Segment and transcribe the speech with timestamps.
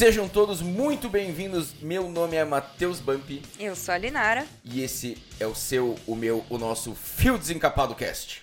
[0.00, 1.74] Sejam todos muito bem-vindos.
[1.78, 4.46] Meu nome é Matheus Bump Eu sou a Linara.
[4.64, 8.42] e esse é o seu, o meu, o nosso Fio Desencapado Cast.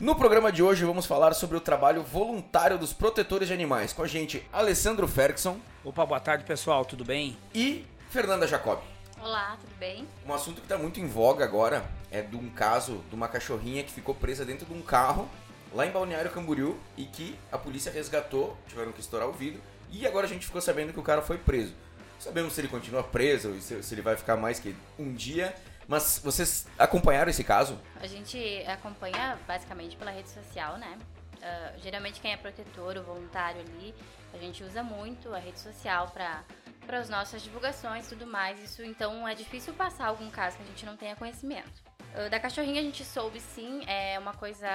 [0.00, 3.92] No programa de hoje vamos falar sobre o trabalho voluntário dos protetores de animais.
[3.92, 7.36] Com a gente, Alessandro Ferguson Opa, boa tarde pessoal, tudo bem?
[7.54, 8.80] e Fernanda Jacob.
[9.20, 10.06] Olá, tudo bem?
[10.24, 13.82] Um assunto que está muito em voga agora é de um caso de uma cachorrinha
[13.82, 15.28] que ficou presa dentro de um carro
[15.72, 20.06] lá em Balneário Camboriú e que a polícia resgatou, tiveram que estourar o vidro e
[20.06, 21.74] agora a gente ficou sabendo que o cara foi preso.
[22.20, 25.54] Sabemos se ele continua preso e se, se ele vai ficar mais que um dia,
[25.88, 27.78] mas vocês acompanharam esse caso?
[28.00, 30.96] A gente acompanha basicamente pela rede social, né?
[31.42, 33.94] Ah, geralmente quem é protetor ou voluntário ali,
[34.32, 36.44] a gente usa muito a rede social para
[36.88, 38.58] para as nossas divulgações e tudo mais.
[38.64, 41.82] Isso então é difícil passar algum caso que a gente não tenha conhecimento.
[42.14, 44.66] Ah, Da cachorrinha a gente soube sim, é uma coisa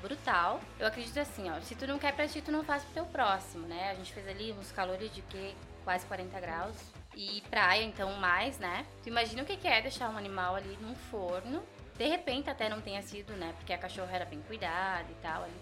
[0.00, 0.60] brutal.
[0.78, 3.04] Eu acredito assim, ó, se tu não quer pra ti, tu não faz pro teu
[3.06, 3.90] próximo, né?
[3.90, 6.76] A gente fez ali uns calores de que quase 40 graus.
[7.16, 8.86] E praia, então, mais, né?
[9.02, 11.64] Tu imagina o que é deixar um animal ali num forno.
[11.98, 13.52] De repente até não tenha sido, né?
[13.56, 15.60] Porque a cachorra era bem cuidada e tal ali.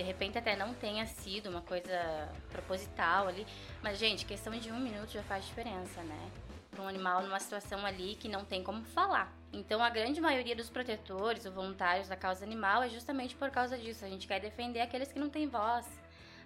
[0.00, 3.46] De repente até não tenha sido uma coisa proposital ali.
[3.82, 6.30] Mas, gente, questão de um minuto já faz diferença, né?
[6.70, 9.30] Para um animal numa situação ali que não tem como falar.
[9.52, 13.76] Então, a grande maioria dos protetores ou voluntários da causa animal é justamente por causa
[13.76, 14.02] disso.
[14.02, 15.86] A gente quer defender aqueles que não têm voz,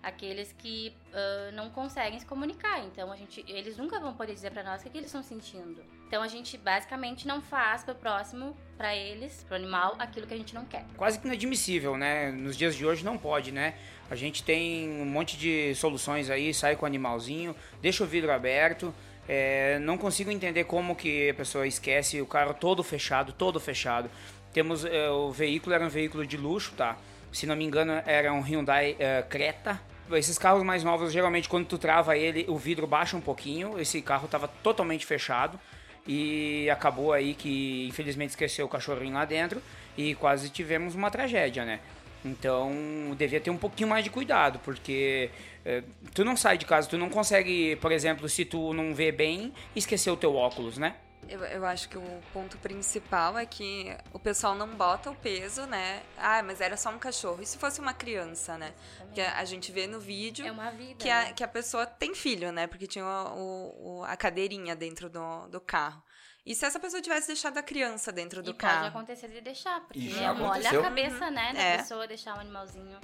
[0.04, 2.84] aqueles que ah, não conseguem se comunicar.
[2.84, 5.22] Então, a gente, eles nunca vão poder dizer para nós o que, que eles estão
[5.22, 5.82] sentindo.
[6.06, 10.36] Então, a gente basicamente não faz pro próximo, para eles, pro animal, aquilo que a
[10.36, 10.84] gente não quer.
[10.96, 12.30] Quase que inadmissível, né?
[12.30, 13.74] Nos dias de hoje não pode, né?
[14.10, 18.30] A gente tem um monte de soluções aí, sai com o animalzinho, deixa o vidro
[18.30, 18.94] aberto.
[19.28, 24.10] é, não consigo entender como que a pessoa esquece o carro todo fechado, todo fechado.
[24.52, 26.96] Temos é, o veículo era um veículo de luxo, tá?
[27.32, 29.80] Se não me engano era um Hyundai é, Creta.
[30.12, 33.78] Esses carros mais novos, geralmente quando tu trava ele, o vidro baixa um pouquinho.
[33.78, 35.58] Esse carro estava totalmente fechado
[36.06, 39.62] e acabou aí que infelizmente esqueceu o cachorrinho lá dentro
[39.96, 41.80] e quase tivemos uma tragédia, né?
[42.24, 42.72] Então
[43.16, 45.30] devia ter um pouquinho mais de cuidado, porque
[45.64, 45.82] eh,
[46.14, 49.52] tu não sai de casa, tu não consegue, por exemplo, se tu não vê bem,
[49.76, 50.94] esquecer o teu óculos, né?
[51.28, 55.66] Eu, eu acho que o ponto principal é que o pessoal não bota o peso,
[55.66, 56.02] né?
[56.18, 57.40] Ah, mas era só um cachorro.
[57.42, 58.72] E se fosse uma criança, né?
[59.14, 60.94] Que a, a gente vê no vídeo É uma vida.
[60.98, 61.28] que, né?
[61.30, 62.66] a, que a pessoa tem filho, né?
[62.66, 66.02] Porque tinha o, o- a cadeirinha dentro do, do carro.
[66.46, 68.86] E se essa pessoa tivesse deixado a criança dentro do e pode carro?
[68.88, 70.80] acontecer de deixar, porque E já aconteceu.
[70.80, 71.76] a cabeça, né, da É.
[71.78, 72.98] pessoa deixar um animalzinho.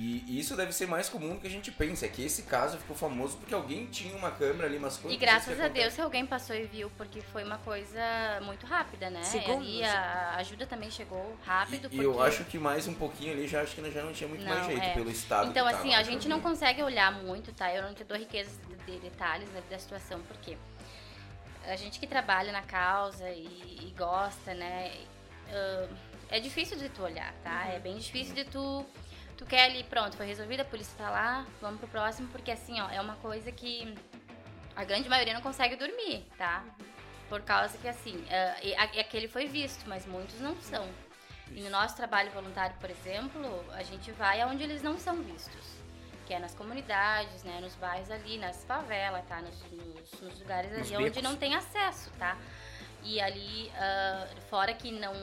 [0.00, 2.42] E, e isso deve ser mais comum do que a gente pensa, é que esse
[2.44, 5.94] caso ficou famoso porque alguém tinha uma câmera ali, mas E quantas graças a Deus
[5.94, 8.00] que alguém passou e viu, porque foi uma coisa
[8.42, 9.24] muito rápida, né?
[9.24, 9.66] Segundos.
[9.68, 11.86] E a ajuda também chegou rápido.
[11.86, 11.96] E, porque...
[11.96, 14.44] e eu acho que mais um pouquinho ali, já acho que já não tinha muito
[14.44, 14.94] mais Não, jeito é.
[14.94, 17.74] pelo estado Então, que tava assim, a gente não consegue olhar muito, tá?
[17.74, 20.56] Eu não te dou riquezas de, de detalhes né, da situação, porque
[21.66, 24.92] a gente que trabalha na causa e, e gosta, né?
[25.50, 25.88] ah,
[26.30, 27.66] é difícil de tu olhar, tá?
[27.66, 28.86] É bem difícil de tu.
[29.38, 32.80] Tu quer ali, pronto, foi resolvido, a polícia tá lá, vamos pro próximo, porque assim,
[32.80, 33.94] ó, é uma coisa que
[34.76, 36.64] a grande maioria não consegue dormir, tá?
[37.28, 38.24] Por causa que, assim,
[38.62, 40.86] e aquele foi visto, mas muitos não são.
[41.52, 45.78] E no nosso trabalho voluntário, por exemplo, a gente vai aonde eles não são vistos.
[46.26, 47.58] Que é nas comunidades, né?
[47.60, 49.40] Nos bairros ali, nas favelas, tá?
[49.40, 51.22] Nos, nos- nos lugares Nos ali onde becos.
[51.22, 52.36] não tem acesso, tá?
[53.02, 55.14] E ali, ah, fora que não...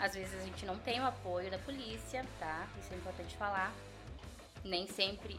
[0.00, 2.66] Às vezes a gente não tem o apoio da polícia, tá?
[2.78, 3.72] Isso é importante falar.
[4.64, 5.38] Nem sempre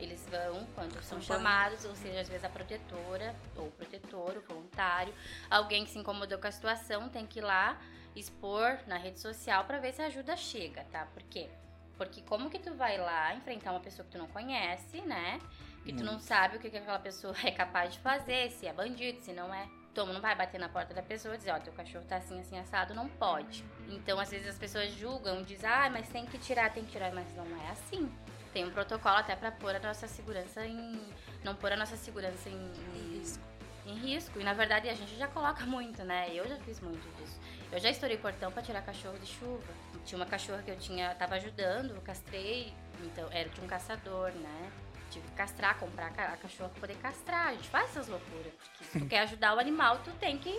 [0.00, 4.40] eles vão quando são chamados, ou seja, às vezes a protetora, ou o protetor, o
[4.40, 5.14] voluntário,
[5.48, 7.80] alguém que se incomodou com a situação tem que ir lá
[8.14, 11.06] expor na rede social pra ver se a ajuda chega, tá?
[11.06, 11.48] Por quê?
[11.96, 15.38] Porque como que tu vai lá enfrentar uma pessoa que tu não conhece, né?
[15.84, 19.20] Que tu não sabe o que aquela pessoa é capaz de fazer, se é bandido,
[19.20, 19.68] se não é.
[19.94, 22.40] Tu não vai bater na porta da pessoa e dizer, ó, teu cachorro tá assim,
[22.40, 23.62] assim, assado, não pode.
[23.90, 27.12] Então, às vezes as pessoas julgam, dizem, ah, mas tem que tirar, tem que tirar,
[27.12, 28.10] mas não é assim.
[28.52, 31.00] Tem um protocolo até pra pôr a nossa segurança em.
[31.42, 33.42] Não pôr a nossa segurança em, em risco.
[33.86, 34.38] em risco.
[34.40, 36.30] E na verdade a gente já coloca muito, né?
[36.34, 37.38] Eu já fiz muito disso.
[37.70, 39.72] Eu já estourei portão pra tirar cachorro de chuva.
[40.04, 44.30] Tinha uma cachorra que eu tinha, tava ajudando, eu castrei, então era de um caçador,
[44.32, 44.72] né?
[45.12, 47.48] Tive que castrar, comprar a cachorra pra poder castrar.
[47.48, 48.52] A gente faz essas loucuras.
[48.54, 50.58] Porque se tu quer ajudar o animal, tu tem que.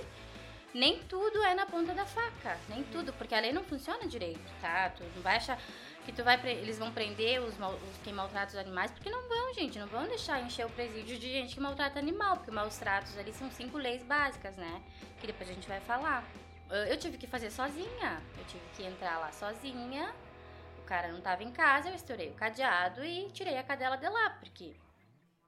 [0.74, 2.58] Nem tudo é na ponta da faca.
[2.70, 4.92] Nem tudo, porque a lei não funciona direito, tá?
[4.92, 5.60] Tu não vai achar
[6.06, 9.54] que tu vai eles vão prender os, os quem maltrata os animais, porque não vão,
[9.54, 13.18] gente, não vão deixar encher o presídio de gente que maltrata animal, porque maus tratos
[13.18, 14.82] ali são cinco leis básicas, né?
[15.20, 16.24] Que depois a gente vai falar.
[16.90, 18.22] eu tive que fazer sozinha.
[18.38, 20.14] Eu tive que entrar lá sozinha.
[20.84, 24.08] O cara não tava em casa, eu estourei o cadeado e tirei a cadela de
[24.10, 24.76] lá, porque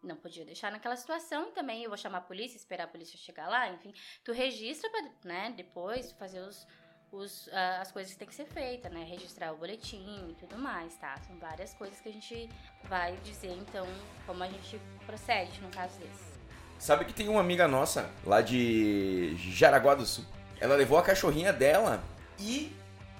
[0.02, 3.18] não podia deixar naquela situação e também eu vou chamar a polícia, esperar a polícia
[3.18, 3.94] chegar lá, enfim.
[4.24, 6.66] Tu registra pra, né, depois fazer os,
[7.12, 9.04] os, uh, as coisas que tem que ser feitas, né?
[9.04, 11.18] Registrar o boletim e tudo mais, tá?
[11.28, 12.50] São várias coisas que a gente
[12.86, 13.86] vai dizer, então,
[14.26, 16.34] como a gente procede num caso desse.
[16.80, 20.24] Sabe que tem uma amiga nossa lá de Jaraguá do Sul.
[20.62, 22.02] Ela levou a cachorrinha dela
[22.40, 22.74] e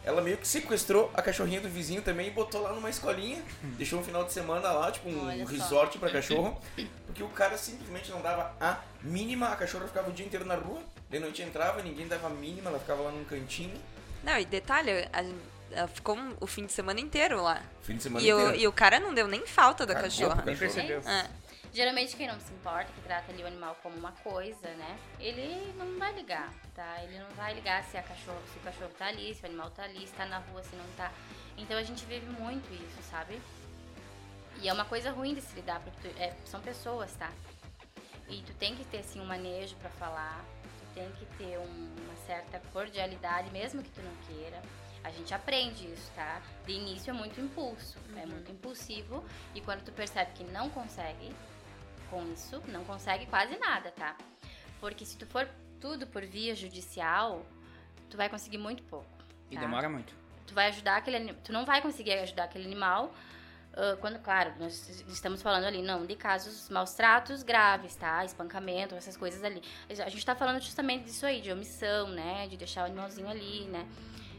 [0.06, 3.42] ela meio que sequestrou a cachorrinha do vizinho também e botou lá numa escolinha.
[3.78, 6.00] deixou um final de semana lá, tipo um Olha resort só.
[6.00, 6.62] pra cachorro.
[7.08, 9.48] Porque o cara simplesmente não dava a mínima.
[9.48, 10.80] A cachorra ficava o dia inteiro na rua.
[11.10, 13.74] De noite entrava, ninguém dava a mínima, ela ficava lá num cantinho.
[14.24, 14.92] Não, e detalhe,
[15.72, 17.62] ela ficou o fim de semana inteiro lá.
[17.82, 18.52] Fim de semana e inteiro.
[18.52, 20.44] O, e o cara não deu nem falta da cachorra.
[20.46, 21.02] Nem percebeu.
[21.06, 21.28] É.
[21.76, 24.98] Geralmente quem não se importa, que trata ali o animal como uma coisa, né?
[25.20, 27.04] Ele não vai ligar, tá?
[27.04, 29.70] Ele não vai ligar se, a cachorro, se o cachorro tá ali, se o animal
[29.72, 31.12] tá ali, se tá na rua, se não tá.
[31.58, 33.42] Então a gente vive muito isso, sabe?
[34.62, 37.30] E é uma coisa ruim de se lidar, porque tu, é, são pessoas, tá?
[38.30, 41.96] E tu tem que ter, assim, um manejo para falar, tu tem que ter um,
[42.06, 44.62] uma certa cordialidade, mesmo que tu não queira.
[45.04, 46.42] A gente aprende isso, tá?
[46.66, 48.22] De início é muito impulso, é uhum.
[48.22, 49.26] é muito impulsivo.
[49.54, 51.36] E quando tu percebe que não consegue,
[52.10, 54.16] com isso, não consegue quase nada, tá?
[54.80, 55.48] Porque se tu for
[55.80, 57.46] tudo por via judicial,
[58.10, 59.08] tu vai conseguir muito pouco.
[59.50, 59.62] E tá?
[59.62, 60.14] demora muito.
[60.48, 63.14] Tu vai ajudar aquele tu não vai conseguir ajudar aquele animal
[63.74, 68.24] uh, quando, claro, nós estamos falando ali não de casos maus tratos graves, tá?
[68.24, 69.62] Espancamento, essas coisas ali.
[69.90, 72.48] A gente tá falando justamente disso aí, de omissão, né?
[72.48, 73.88] De deixar o animalzinho ali, né?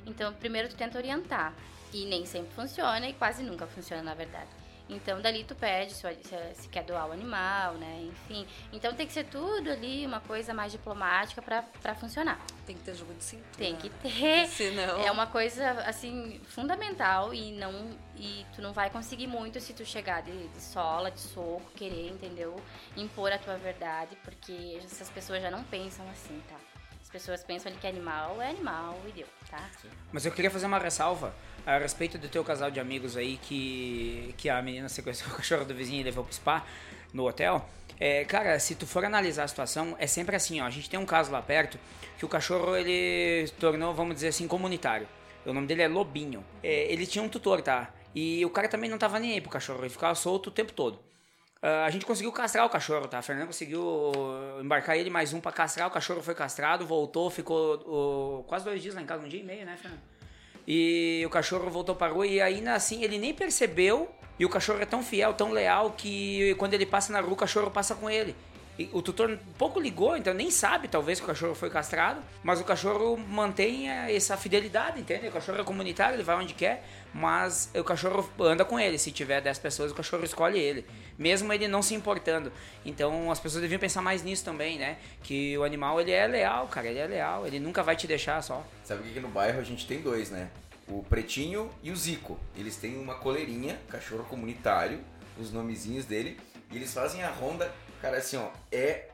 [0.07, 1.53] Então, primeiro tu tenta orientar.
[1.93, 4.51] E nem sempre funciona e quase nunca funciona, na verdade.
[4.89, 6.03] Então, dali tu pede se,
[6.55, 8.09] se, quer doar o animal, né?
[8.09, 8.47] Enfim.
[8.73, 12.41] Então, tem que ser tudo ali uma coisa mais diplomática para funcionar.
[12.65, 13.51] Tem que ter jogo de cintura.
[13.57, 14.47] Tem que ter.
[14.49, 15.01] Senão...
[15.01, 19.85] É uma coisa, assim, fundamental e não e tu não vai conseguir muito se tu
[19.85, 22.57] chegar de, de sola, de soco, querer, entendeu?
[22.97, 26.57] Impor a tua verdade, porque essas pessoas já não pensam assim, tá?
[27.17, 29.71] As pessoas pensam ali que animal é animal e deu, tá?
[30.13, 31.35] Mas eu queria fazer uma ressalva
[31.65, 35.65] a respeito do teu casal de amigos aí que, que a menina sequestrou o cachorro
[35.65, 36.63] do vizinho e levou pro spa
[37.15, 37.67] no hotel.
[37.99, 40.67] É, cara, se tu for analisar a situação, é sempre assim, ó.
[40.67, 41.79] A gente tem um caso lá perto
[42.19, 45.09] que o cachorro ele se tornou, vamos dizer assim, comunitário.
[45.47, 46.45] O nome dele é Lobinho.
[46.63, 47.95] É, ele tinha um tutor, tá?
[48.15, 50.75] E o cara também não tava nem aí pro cachorro, ele ficava solto o tempo
[50.75, 51.01] todo.
[51.67, 53.19] Uh, a gente conseguiu castrar o cachorro, tá?
[53.19, 54.13] A Fernanda conseguiu
[54.63, 55.89] embarcar ele mais um para castrar.
[55.89, 59.41] O cachorro foi castrado, voltou, ficou uh, quase dois dias lá em casa, um dia
[59.41, 60.01] e meio, né, Fernanda?
[60.65, 64.09] E o cachorro voltou para rua e ainda assim ele nem percebeu.
[64.39, 67.37] E o cachorro é tão fiel, tão leal que quando ele passa na rua, o
[67.37, 68.37] cachorro passa com ele.
[68.93, 72.65] O tutor pouco ligou, então nem sabe talvez que o cachorro foi castrado, mas o
[72.65, 75.29] cachorro mantém essa fidelidade, entende?
[75.29, 76.85] O cachorro é comunitário, ele vai onde quer,
[77.15, 78.99] mas o cachorro anda com ele.
[78.99, 80.85] Se tiver 10 pessoas, o cachorro escolhe ele,
[81.19, 82.53] mesmo ele não se importando.
[82.85, 84.99] Então as pessoas deviam pensar mais nisso também, né?
[85.23, 88.43] Que o animal ele é leal, cara, ele é leal, ele nunca vai te deixar
[88.43, 88.63] só.
[88.85, 90.51] Sabe que aqui no bairro a gente tem dois, né?
[90.87, 92.39] O Pretinho e o Zico.
[92.55, 95.01] Eles têm uma coleirinha, cachorro comunitário,
[95.41, 96.39] os nomezinhos dele,
[96.71, 99.09] e eles fazem a ronda Cara, assim, ó, é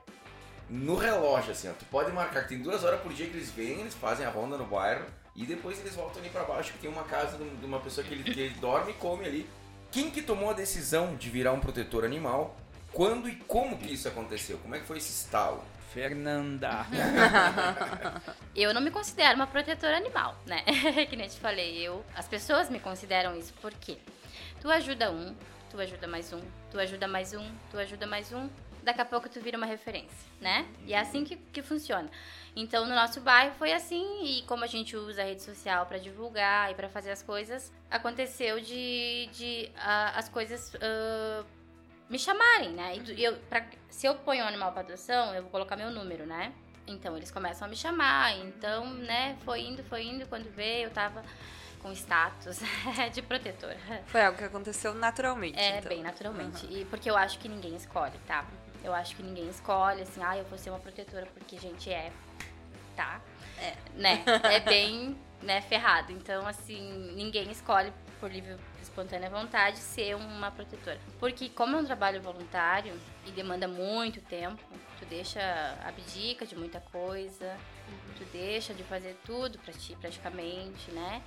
[0.69, 1.73] no relógio, assim, ó.
[1.73, 4.30] Tu pode marcar que tem duas horas por dia que eles vêm, eles fazem a
[4.30, 5.04] ronda no bairro
[5.35, 8.14] e depois eles voltam ali para baixo, que tem uma casa de uma pessoa que
[8.14, 9.49] ele, que ele dorme e come ali.
[9.90, 12.57] Quem que tomou a decisão de virar um protetor animal?
[12.92, 14.59] Quando e como que isso aconteceu?
[14.59, 15.62] Como é que foi esse estalo?
[15.92, 16.87] Fernanda.
[18.57, 20.64] eu não me considero uma protetora animal, né?
[21.09, 23.99] que nem te falei, eu, as pessoas me consideram isso porque
[24.61, 25.37] tu ajuda um,
[25.71, 26.40] tu ajuda mais um,
[26.71, 28.49] tu ajuda mais um, tu ajuda mais um,
[28.83, 30.67] daqui a pouco tu vira uma referência, né?
[30.87, 32.11] E é assim que, que funciona.
[32.55, 35.99] Então, no nosso bairro foi assim, e como a gente usa a rede social para
[35.99, 41.47] divulgar e para fazer as coisas, aconteceu de, de uh, as coisas uh,
[42.11, 42.97] me chamarem, né?
[43.17, 46.27] E eu, pra, se eu ponho um animal para adoção, eu vou colocar meu número,
[46.27, 46.53] né?
[46.87, 48.37] Então, eles começam a me chamar.
[48.39, 50.27] Então, né, foi indo, foi indo.
[50.27, 51.25] Quando veio, eu tava
[51.81, 52.61] com status
[53.12, 53.79] de protetora.
[54.07, 55.59] Foi algo que aconteceu naturalmente.
[55.59, 55.89] É, então.
[55.89, 56.67] bem naturalmente.
[56.67, 56.77] Uhum.
[56.79, 58.47] E porque eu acho que ninguém escolhe, tá?
[58.85, 62.12] Eu acho que ninguém escolhe, assim, ah, eu vou ser uma protetora porque, gente, é.
[62.97, 63.21] Tá?
[63.59, 63.75] É.
[63.95, 64.23] Né?
[64.45, 66.12] É bem né, ferrado.
[66.12, 70.99] Então, assim, ninguém escolhe por livre espontânea vontade ser uma protetora.
[71.19, 72.95] Porque como é um trabalho voluntário
[73.27, 74.62] e demanda muito tempo,
[74.99, 75.41] tu deixa
[75.85, 77.57] abdica de muita coisa,
[77.89, 78.15] uhum.
[78.19, 81.23] tu deixa de fazer tudo para ti praticamente, né?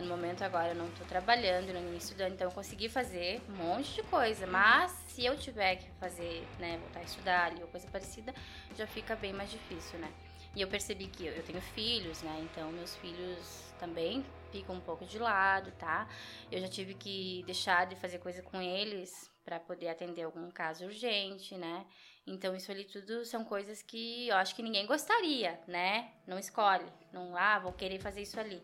[0.00, 3.40] No momento agora eu não estou trabalhando, no início do ano, então eu consegui fazer
[3.48, 4.46] um monte de coisa.
[4.46, 8.34] Mas se eu tiver que fazer, né, voltar a estudar ali ou coisa parecida,
[8.76, 10.12] já fica bem mais difícil, né?
[10.54, 12.38] E eu percebi que eu, eu tenho filhos, né?
[12.42, 16.08] Então meus filhos também ficam um pouco de lado, tá?
[16.50, 20.84] Eu já tive que deixar de fazer coisa com eles para poder atender algum caso
[20.84, 21.86] urgente, né?
[22.26, 26.12] Então isso ali tudo são coisas que eu acho que ninguém gostaria, né?
[26.26, 28.62] Não escolhe, não ah, vou querer fazer isso ali.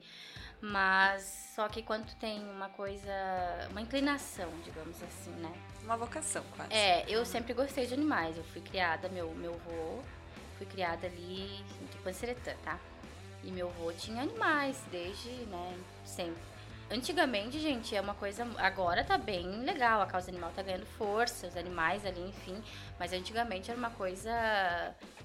[0.60, 3.12] Mas só que quando tem uma coisa,
[3.70, 5.52] uma inclinação, digamos assim, né?
[5.82, 6.72] Uma vocação, quase.
[6.72, 8.36] É, eu sempre gostei de animais.
[8.36, 10.02] Eu fui criada, meu, meu avô,
[10.56, 12.78] fui criada ali em Tupanciretã, tá?
[13.42, 16.42] E meu avô tinha animais desde, né, sempre.
[16.90, 18.46] Antigamente, gente, é uma coisa.
[18.58, 22.62] Agora tá bem legal, a causa animal tá ganhando força, os animais ali, enfim.
[22.98, 24.30] Mas antigamente era uma coisa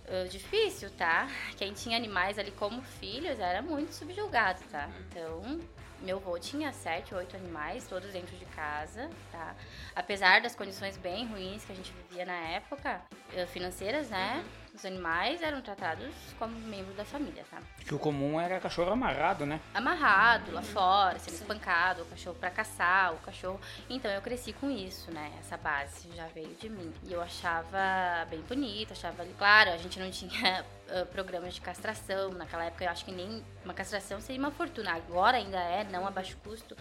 [0.10, 1.28] uh, difícil, tá?
[1.58, 4.90] Quem tinha animais ali como filhos era muito subjugado, tá?
[5.08, 5.60] Então,
[6.02, 9.56] meu avô tinha sete, oito animais, todos dentro de casa, tá?
[9.96, 13.02] Apesar das condições bem ruins que a gente vivia na época,
[13.48, 14.44] financeiras, né?
[14.74, 17.62] Os animais eram tratados como membros da família, tá?
[17.86, 19.60] Que o comum era cachorro amarrado, né?
[19.74, 23.60] Amarrado lá fora, sendo espancado, o cachorro para caçar, o cachorro.
[23.90, 25.32] Então eu cresci com isso, né?
[25.40, 26.94] Essa base já veio de mim.
[27.04, 29.26] E eu achava bem bonito, achava.
[29.38, 32.32] Claro, a gente não tinha uh, programas de castração.
[32.32, 34.94] Naquela época eu acho que nem uma castração seria uma fortuna.
[34.94, 36.78] Agora ainda é, não a baixo custo.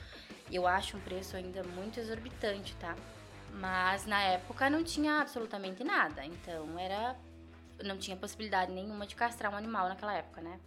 [0.51, 2.95] Eu acho um preço ainda muito exorbitante, tá?
[3.55, 6.25] Mas na época não tinha absolutamente nada.
[6.25, 7.17] Então era
[7.83, 10.59] não tinha possibilidade nenhuma de castrar um animal naquela época, né?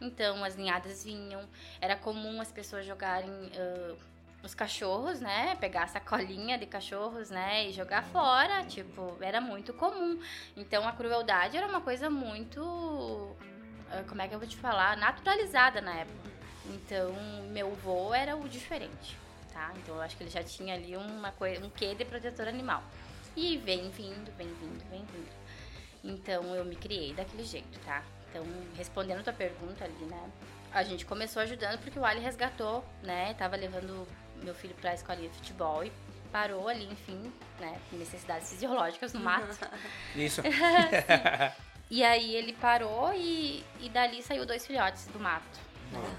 [0.00, 1.48] Então as ninhadas vinham,
[1.80, 3.96] era comum as pessoas jogarem uh,
[4.42, 5.56] os cachorros, né?
[5.56, 7.68] Pegar a sacolinha de cachorros, né?
[7.68, 10.20] E jogar fora, tipo, era muito comum.
[10.56, 14.96] Então a crueldade era uma coisa muito, uh, como é que eu vou te falar,
[14.96, 16.30] naturalizada na época.
[16.66, 17.12] Então
[17.50, 19.16] meu vô era o diferente,
[19.52, 19.72] tá?
[19.76, 22.82] Então eu acho que ele já tinha ali uma coisa, um quê de protetor animal.
[23.34, 25.45] E vem vindo, vem vindo, vem vindo.
[26.06, 28.02] Então eu me criei daquele jeito, tá?
[28.30, 28.44] Então,
[28.76, 30.30] respondendo a tua pergunta ali, né?
[30.72, 33.34] A gente começou ajudando porque o Ali resgatou, né?
[33.34, 34.06] Tava levando
[34.42, 35.90] meu filho pra escolinha de futebol e
[36.30, 37.80] parou ali, enfim, né?
[37.92, 39.58] Necessidades fisiológicas no mato.
[40.14, 40.42] Isso.
[41.90, 45.66] e aí ele parou e, e dali saiu dois filhotes do mato.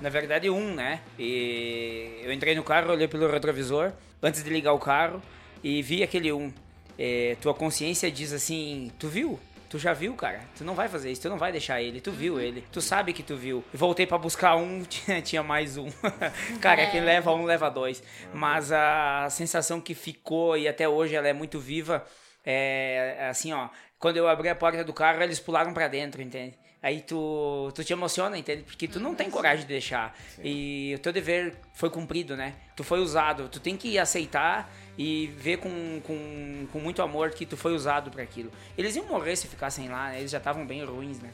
[0.01, 1.01] Na verdade, um, né?
[1.20, 3.91] E eu entrei no carro, olhei pelo retrovisor
[4.24, 5.22] antes de ligar o carro
[5.63, 6.51] e vi aquele um.
[6.98, 9.39] É, tua consciência diz assim: Tu viu?
[9.70, 10.42] Tu já viu, cara?
[10.58, 12.00] Tu não vai fazer isso, tu não vai deixar ele.
[12.00, 13.64] Tu viu ele, tu sabe que tu viu.
[13.74, 15.90] voltei para buscar um, tinha, tinha mais um.
[16.62, 16.92] cara, é.
[16.92, 18.02] quem leva um, leva dois.
[18.34, 22.06] Mas a sensação que ficou e até hoje ela é muito viva
[22.46, 23.70] é assim, ó.
[24.00, 26.56] Quando eu abri a porta do carro, eles pularam para dentro, entende?
[26.81, 28.63] Aí tu, tu te emociona, entende?
[28.63, 30.15] Porque tu não tem coragem de deixar.
[30.36, 30.41] Sim.
[30.43, 32.53] E o teu dever foi cumprido, né?
[32.75, 33.50] Tu foi usado.
[33.50, 38.12] Tu tem que aceitar e ver com, com, com muito amor que tu foi usado
[38.12, 38.51] para aquilo.
[38.77, 40.19] Eles iam morrer se ficassem lá, né?
[40.19, 41.34] eles já estavam bem ruins, né?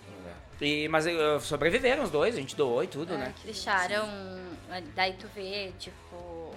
[0.61, 0.65] É.
[0.65, 3.33] E, mas uh, sobreviveram os dois, a gente doou e tudo, é, né?
[3.37, 4.07] Que deixaram.
[4.95, 6.55] Daí tu vê, tipo,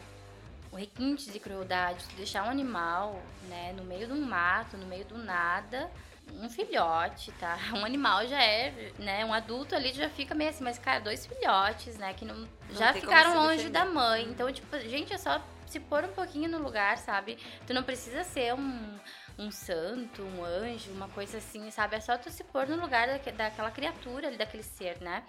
[0.70, 4.86] o requinte de crueldade, tu deixar um animal, né, no meio de um mato, no
[4.86, 5.90] meio do nada,
[6.32, 7.58] um filhote, tá?
[7.74, 9.24] Um animal já é, né?
[9.24, 12.14] Um adulto ali já fica meio assim, mas, cara, dois filhotes, né?
[12.14, 13.72] Que não, não já ficaram longe defender.
[13.72, 14.24] da mãe.
[14.24, 17.38] Então, tipo, gente, é só se pôr um pouquinho no lugar, sabe?
[17.66, 18.98] Tu não precisa ser um,
[19.38, 21.96] um santo, um anjo, uma coisa assim, sabe?
[21.96, 25.24] É só tu se pôr no lugar da, daquela criatura ali, daquele ser, né?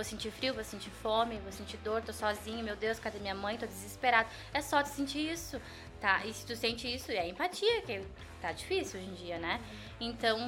[0.00, 3.34] Vou sentir frio, vou sentir fome, vou sentir dor, tô sozinho, meu Deus, cadê minha
[3.34, 3.58] mãe?
[3.58, 4.30] Tô desesperado.
[4.54, 5.60] É só tu sentir isso,
[6.00, 6.24] tá?
[6.24, 8.02] E se tu sente isso, é empatia, que
[8.40, 9.60] tá difícil hoje em dia, né?
[10.00, 10.38] Então,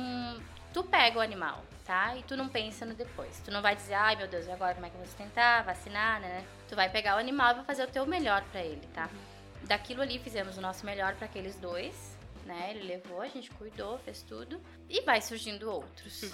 [0.72, 2.16] tu pega o animal, tá?
[2.16, 3.42] E tu não pensa no depois.
[3.44, 5.62] Tu não vai dizer, ai meu Deus, e agora como é que eu vou sustentar,
[5.64, 6.46] vacinar, né?
[6.66, 9.10] Tu vai pegar o animal e vai fazer o teu melhor para ele, tá?
[9.64, 12.11] daquilo ali fizemos o nosso melhor para aqueles dois,
[12.44, 12.70] né?
[12.70, 16.22] Ele levou, a gente cuidou, fez tudo e vai surgindo outros.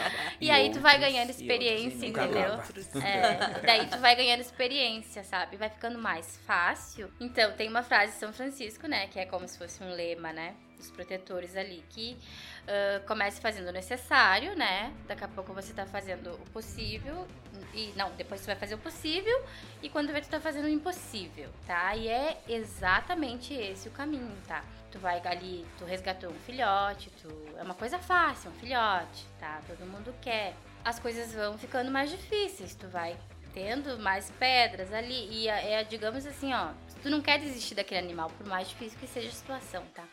[0.40, 2.60] e, e, aí outros, tu vai ganhando experiência, entendeu?
[3.02, 5.56] É, daí tu vai ganhando experiência, sabe?
[5.56, 7.10] Vai ficando mais fácil.
[7.20, 10.32] Então, tem uma frase de São Francisco, né, que é como se fosse um lema,
[10.32, 12.16] né, dos protetores ali que
[12.64, 14.92] uh, comece fazendo o necessário, né?
[15.06, 17.26] Daqui a pouco você tá fazendo o possível.
[17.74, 19.44] E não, depois você vai fazer o possível.
[19.82, 21.94] E quando vê, tu tá fazendo o impossível, tá?
[21.94, 24.64] E é exatamente esse o caminho, tá?
[24.90, 27.28] Tu vai ali, tu resgatou um filhote, tu.
[27.56, 29.60] É uma coisa fácil, um filhote, tá?
[29.66, 30.54] Todo mundo quer.
[30.84, 33.16] As coisas vão ficando mais difíceis, tu vai
[33.52, 35.28] tendo mais pedras ali.
[35.30, 38.98] E é, é digamos assim, ó, tu não quer desistir daquele animal, por mais difícil
[38.98, 40.04] que seja a situação, tá?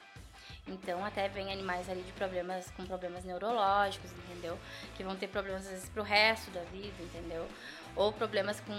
[0.68, 4.58] Então até vem animais ali de problemas com problemas neurológicos, entendeu?
[4.96, 7.48] Que vão ter problemas às vezes pro resto da vida, entendeu?
[7.96, 8.74] Ou problemas com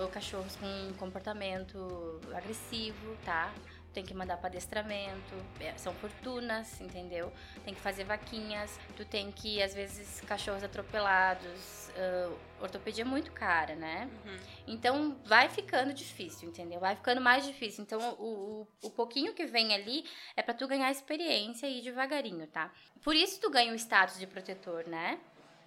[0.00, 3.52] ou cachorros com comportamento agressivo, tá?
[3.92, 7.32] Tem que mandar para adestramento, é, são fortunas, entendeu?
[7.64, 13.32] Tem que fazer vaquinhas, tu tem que, às vezes, cachorros atropelados, uh, ortopedia é muito
[13.32, 14.08] cara, né?
[14.24, 14.38] Uhum.
[14.66, 16.78] Então, vai ficando difícil, entendeu?
[16.78, 17.82] Vai ficando mais difícil.
[17.82, 20.04] Então, o, o, o pouquinho que vem ali
[20.36, 22.72] é para tu ganhar experiência e ir devagarinho, tá?
[23.02, 25.18] Por isso tu ganha o status de protetor, né?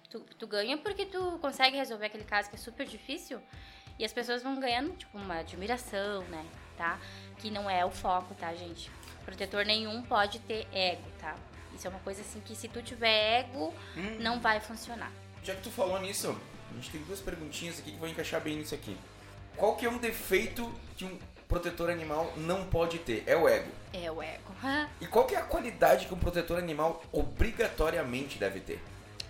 [0.08, 3.40] Tu, tu ganha porque tu consegue resolver aquele caso que é super difícil
[3.98, 6.44] e as pessoas vão ganhando, tipo, uma admiração, né?
[6.76, 6.98] Tá?
[7.38, 8.90] Que não é o foco, tá, gente?
[9.24, 11.34] Protetor nenhum pode ter ego, tá?
[11.74, 14.16] Isso é uma coisa assim que se tu tiver ego, hum.
[14.20, 15.10] não vai funcionar.
[15.42, 16.36] Já que tu falou nisso,
[16.70, 18.96] a gente tem duas perguntinhas aqui que vão encaixar bem nisso aqui.
[19.56, 23.22] Qual que é um defeito que um protetor animal não pode ter?
[23.26, 23.70] É o ego.
[23.92, 24.52] É o ego.
[25.00, 28.82] e qual que é a qualidade que um protetor animal obrigatoriamente deve ter?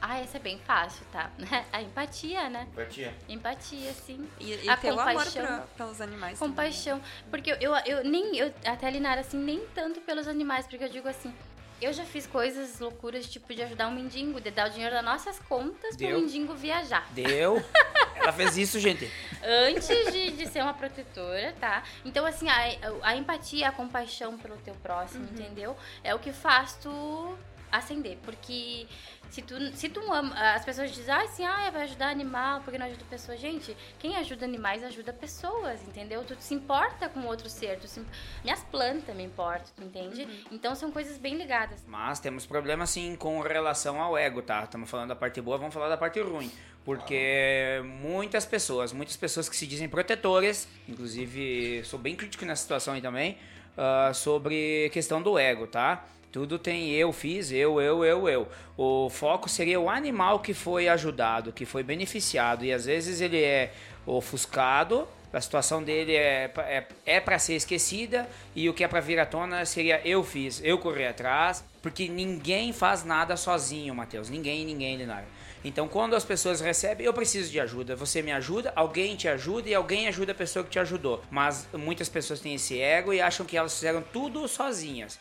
[0.06, 1.30] Ah, esse é bem fácil, tá?
[1.72, 2.68] A empatia, né?
[2.72, 3.14] Empatia.
[3.26, 4.28] Empatia, sim.
[4.38, 5.46] E, e a compaixão.
[5.46, 6.38] Amor pra, pelos animais.
[6.38, 6.98] Compaixão.
[6.98, 7.24] Também.
[7.30, 10.90] Porque eu, eu, eu, nem, eu, até Linara, assim, nem tanto pelos animais, porque eu
[10.90, 11.32] digo assim,
[11.80, 15.04] eu já fiz coisas loucuras, tipo de ajudar um mendigo, de dar o dinheiro das
[15.04, 16.10] nossas contas Deu.
[16.10, 17.08] pro mendigo viajar.
[17.12, 17.64] Deu.
[18.14, 19.10] Ela fez isso, gente.
[19.42, 21.82] Antes de, de ser uma protetora, tá?
[22.04, 22.62] Então, assim, a,
[23.02, 25.30] a empatia, a compaixão pelo teu próximo, uhum.
[25.32, 25.74] entendeu?
[26.02, 27.38] É o que faz tu
[27.78, 28.18] acender.
[28.22, 28.86] Porque
[29.30, 32.78] se tu, se tu ama, as pessoas dizem ah, assim, ah, vai ajudar animal, porque
[32.78, 33.40] não ajuda pessoas.
[33.40, 36.22] Gente, quem ajuda animais ajuda pessoas, entendeu?
[36.24, 38.00] Tu se importa com outro ser, tu se,
[38.42, 40.22] minhas plantas me importam, tu entende?
[40.22, 40.44] Uhum.
[40.52, 41.82] Então são coisas bem ligadas.
[41.86, 44.62] Mas temos problema sim com relação ao ego, tá?
[44.62, 46.50] Estamos falando da parte boa, vamos falar da parte ruim.
[46.84, 52.92] Porque muitas pessoas, muitas pessoas que se dizem protetoras, inclusive sou bem crítico nessa situação
[52.92, 53.38] aí também,
[53.76, 56.04] uh, sobre questão do ego, tá?
[56.34, 58.48] Tudo tem eu fiz, eu, eu, eu, eu.
[58.76, 62.64] O foco seria o animal que foi ajudado, que foi beneficiado.
[62.64, 63.72] E às vezes ele é
[64.04, 68.28] ofuscado, a situação dele é, é, é para ser esquecida.
[68.52, 71.64] E o que é para vir à tona seria eu fiz, eu corri atrás.
[71.80, 74.28] Porque ninguém faz nada sozinho, Matheus.
[74.28, 75.28] Ninguém, ninguém, Leonardo.
[75.64, 79.68] Então, quando as pessoas recebem, eu preciso de ajuda, você me ajuda, alguém te ajuda
[79.68, 81.22] e alguém ajuda a pessoa que te ajudou.
[81.30, 85.16] Mas muitas pessoas têm esse ego e acham que elas fizeram tudo sozinhas.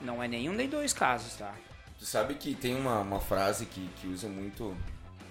[0.00, 1.54] Não é nenhum nem dois casos, tá?
[1.98, 4.76] Tu sabe que tem uma, uma frase que, que usa muito,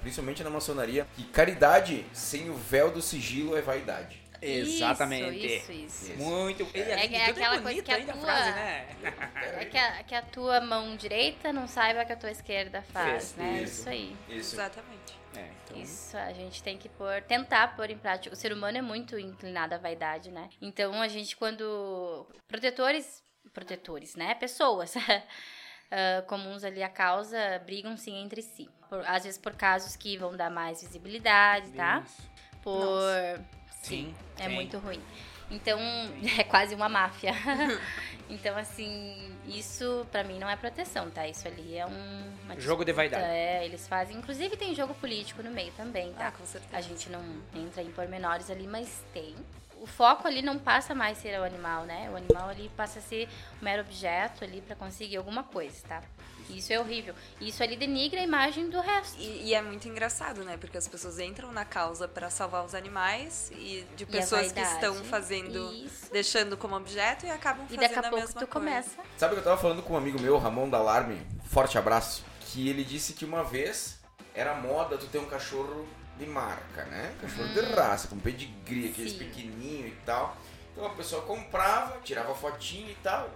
[0.02, 4.24] principalmente na maçonaria, que caridade sem o véu do sigilo é vaidade.
[4.44, 5.46] Exatamente.
[5.46, 6.16] Isso, isso, isso.
[6.18, 6.68] Muito.
[6.74, 8.88] É, é, é aquela coisa que a tua, frase, né?
[9.60, 13.36] é que a, que a tua mão direita não saiba que a tua esquerda faz,
[13.36, 13.62] né?
[13.64, 14.16] Isso, isso aí.
[14.28, 14.56] Isso.
[14.56, 15.14] Exatamente.
[15.36, 15.82] É, então...
[15.82, 18.34] Isso, a gente tem que pôr, tentar pôr em prática.
[18.34, 20.50] O ser humano é muito inclinado à vaidade, né?
[20.62, 22.28] Então a gente, quando.
[22.48, 23.24] Protetores
[23.54, 24.36] protetores, né?
[24.36, 24.96] Pessoas.
[24.96, 28.70] Uh, comuns ali a causa brigam sim entre si.
[28.90, 32.04] Por, às vezes por casos que vão dar mais visibilidade, tá?
[32.62, 32.80] Por.
[32.80, 33.46] Nossa.
[33.82, 34.56] Sim, sim, é sim.
[34.56, 35.02] muito ruim.
[35.52, 35.80] Então,
[36.40, 37.32] é quase uma máfia.
[38.30, 41.28] então, assim, isso para mim não é proteção, tá?
[41.28, 42.60] Isso ali é um.
[42.60, 43.24] jogo de vaidade.
[43.24, 44.18] É, eles fazem.
[44.18, 46.28] Inclusive tem jogo político no meio também, tá?
[46.28, 46.76] Ah, com certeza.
[46.76, 47.22] A gente não
[47.54, 49.36] entra em pormenores ali, mas tem
[49.84, 52.10] o foco ali não passa mais a ser o animal, né?
[52.10, 53.28] O animal ali passa a ser
[53.62, 56.02] um mero objeto ali para conseguir alguma coisa, tá?
[56.50, 57.14] Isso é horrível.
[57.42, 59.20] Isso ali denigra a imagem do resto.
[59.20, 60.56] E, e é muito engraçado, né?
[60.56, 64.62] Porque as pessoas entram na causa para salvar os animais e de pessoas e que
[64.62, 66.10] estão fazendo, Isso.
[66.14, 68.48] deixando como objeto e acabam fazendo e daqui a, a pouco tu coisa.
[68.48, 69.02] começa.
[69.18, 71.20] Sabe que eu tava falando com um amigo meu, Ramon da Alarme,
[71.50, 74.00] forte abraço, que ele disse que uma vez
[74.34, 75.86] era moda tu ter um cachorro
[76.24, 77.14] de marca, né?
[77.22, 77.54] Cachorro hum.
[77.54, 80.38] de raça, com pedigree, aqueles pequenininhos e tal.
[80.72, 83.30] Então a pessoa comprava, tirava fotinho e tal.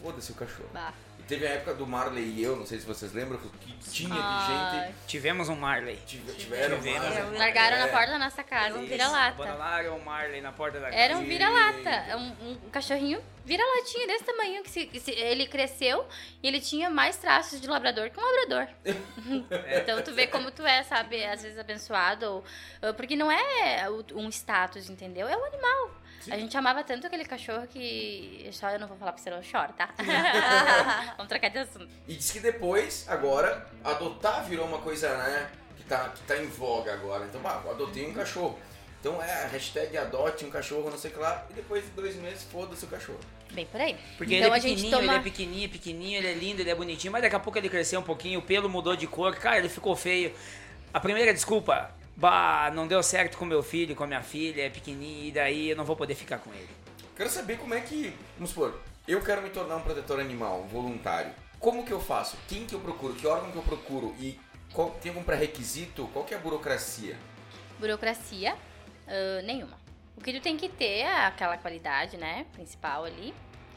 [0.00, 0.70] Foda-se o cachorro.
[0.72, 0.92] Bah.
[1.26, 4.86] Teve a época do Marley e eu, não sei se vocês lembram, que tinha de
[4.86, 4.94] gente.
[5.06, 5.98] Tivemos um Marley.
[6.06, 7.08] Tive, tiveram Tivemos.
[7.08, 7.38] Marley.
[7.38, 7.80] Largaram é.
[7.80, 9.42] na porta da nossa casa, um vira-lata.
[9.42, 10.96] Abandonaram o Marley na porta da casa.
[10.96, 12.16] Era um vira-lata.
[12.16, 14.62] Um, um cachorrinho vira-latinha desse tamanho.
[14.62, 16.06] que se, se, Ele cresceu
[16.42, 18.68] e ele tinha mais traços de labrador que um labrador.
[18.84, 19.80] é.
[19.84, 21.24] Então tu vê como tu é, sabe?
[21.24, 22.44] Às vezes abençoado.
[22.82, 25.28] Ou, porque não é um status, entendeu?
[25.28, 25.90] É um animal.
[26.24, 26.32] Sim.
[26.32, 28.48] A gente amava tanto aquele cachorro que.
[28.50, 29.90] Só eu não vou falar pra você, não choro, tá?
[31.18, 31.88] Vamos trocar de assunto.
[32.08, 35.50] E diz que depois, agora, adotar virou uma coisa, né?
[35.76, 37.26] Que tá, que tá em voga agora.
[37.26, 38.58] Então, bah, adotei um cachorro.
[39.00, 42.16] Então é hashtag adote um cachorro, não sei o que lá, e depois de dois
[42.16, 43.20] meses, foda-se o cachorro.
[43.52, 43.94] Bem por aí.
[44.16, 45.02] Porque então, ele é pequenininho, toma...
[45.02, 47.68] ele é pequenininho, pequenininho, ele é lindo, ele é bonitinho, mas daqui a pouco ele
[47.68, 50.34] cresceu um pouquinho, o pelo mudou de cor, cara, ele ficou feio.
[50.90, 54.70] A primeira desculpa, bah, não deu certo com meu filho, com a minha filha, é
[54.70, 56.68] pequenininho, e daí eu não vou poder ficar com ele.
[57.16, 61.32] Quero saber como é que, vamos supor, eu quero me tornar um protetor animal voluntário.
[61.58, 62.36] Como que eu faço?
[62.48, 63.14] Quem que eu procuro?
[63.14, 64.14] Que órgão que eu procuro?
[64.18, 64.38] E
[64.72, 66.08] qual, tem algum pré-requisito?
[66.12, 67.16] Qual que é a burocracia?
[67.78, 68.54] Burocracia?
[69.06, 69.78] Uh, nenhuma.
[70.16, 73.34] O que tu tem que ter é aquela qualidade, né, principal ali.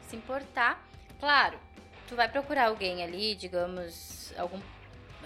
[0.10, 0.86] se importar.
[1.20, 1.60] Claro,
[2.08, 4.60] tu vai procurar alguém ali, digamos, algum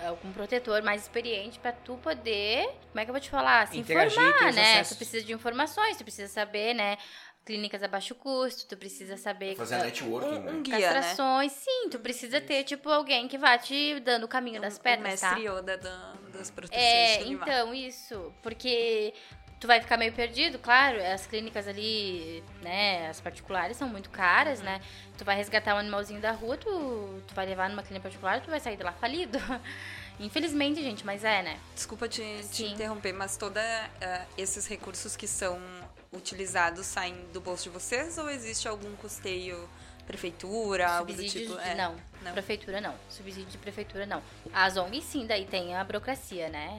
[0.07, 3.77] algum protetor mais experiente para tu poder, como é que eu vou te falar, se
[3.77, 4.73] Interagir, ter informar, né?
[4.79, 4.95] acessos.
[4.95, 6.97] Tu precisa de informações, tu precisa saber, né?
[7.43, 10.51] Clínicas a baixo custo, tu precisa saber Fazer a networking, Um, né?
[10.51, 10.81] um guia, né?
[10.93, 14.81] castrações, sim, tu precisa ter tipo alguém que vá te dando o caminho das Um
[14.81, 15.29] pedras, tá?
[15.31, 18.31] mestre Yoda da- das proteções É, então, isso.
[18.43, 19.11] Porque
[19.61, 20.97] tu vai ficar meio perdido, claro.
[21.01, 24.65] As clínicas ali, né, as particulares são muito caras, Uhum.
[24.65, 24.81] né?
[25.17, 28.49] Tu vai resgatar um animalzinho da rua, tu, tu vai levar numa clínica particular, tu
[28.49, 29.37] vai sair de lá falido.
[30.19, 31.59] Infelizmente, gente, mas é, né?
[31.75, 33.61] Desculpa te, te interromper, mas todos
[34.37, 35.59] esses recursos que são
[36.11, 39.69] utilizados saem do bolso de vocês ou existe algum custeio
[40.05, 41.59] prefeitura, algo do Subsídios tipo?
[41.61, 41.75] É.
[41.75, 42.33] não, não.
[42.33, 42.95] prefeitura não.
[43.09, 44.21] Subsídio de prefeitura não.
[44.53, 46.77] As ONGs sim, daí tem a burocracia, né?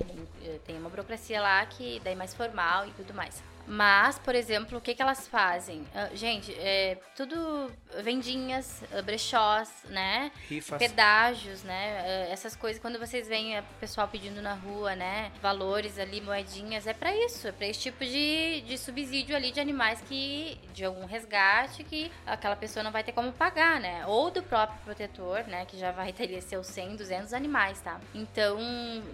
[0.66, 3.42] Tem uma burocracia lá que daí é mais formal e tudo mais.
[3.66, 5.85] Mas, por exemplo, o que, que elas fazem?
[5.94, 7.70] Ah, gente, é tudo
[8.03, 10.31] vendinhas, ah, brechós, né?
[10.48, 10.79] Rifas.
[10.79, 12.03] pedágios, né?
[12.05, 15.31] eh, Essas coisas, quando vocês veem o pessoal pedindo na rua, né?
[15.40, 19.61] Valores ali, moedinhas, é pra isso, é pra esse tipo de, de subsídio ali de
[19.61, 20.59] animais que.
[20.75, 24.05] de algum resgate que aquela pessoa não vai ter como pagar, né?
[24.07, 25.64] Ou do próprio protetor, né?
[25.66, 28.01] Que já vai ter seus 100, 200 animais, tá?
[28.14, 28.59] Então,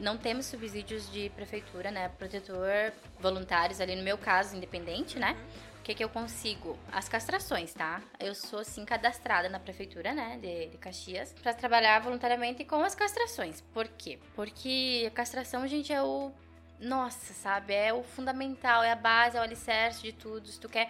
[0.00, 2.08] não temos subsídios de prefeitura, né?
[2.18, 5.36] Protetor voluntários ali, no meu caso, independente, né?
[5.80, 6.78] O que, que eu consigo?
[6.92, 8.02] As castrações, tá?
[8.20, 12.94] Eu sou, sim, cadastrada na prefeitura, né, de, de Caxias, pra trabalhar voluntariamente com as
[12.94, 13.62] castrações.
[13.72, 14.18] Por quê?
[14.34, 16.30] Porque a castração, gente, é o.
[16.78, 17.74] Nossa, sabe?
[17.74, 20.46] É o fundamental, é a base, é o alicerce de tudo.
[20.46, 20.88] Se tu quer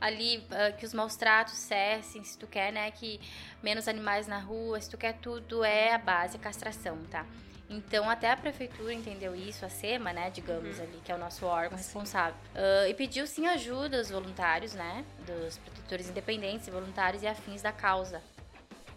[0.00, 3.20] ali ah, que os maus tratos cessem, se tu quer, né, que
[3.62, 7.26] menos animais na rua, se tu quer tudo, é a base, a castração, tá?
[7.70, 11.44] Então, até a prefeitura entendeu isso, a SEMA, né, digamos ali, que é o nosso
[11.44, 12.34] órgão responsável.
[12.54, 17.72] Ah, e pediu sim ajuda aos voluntários, né, dos protetores independentes voluntários e afins da
[17.72, 18.22] causa.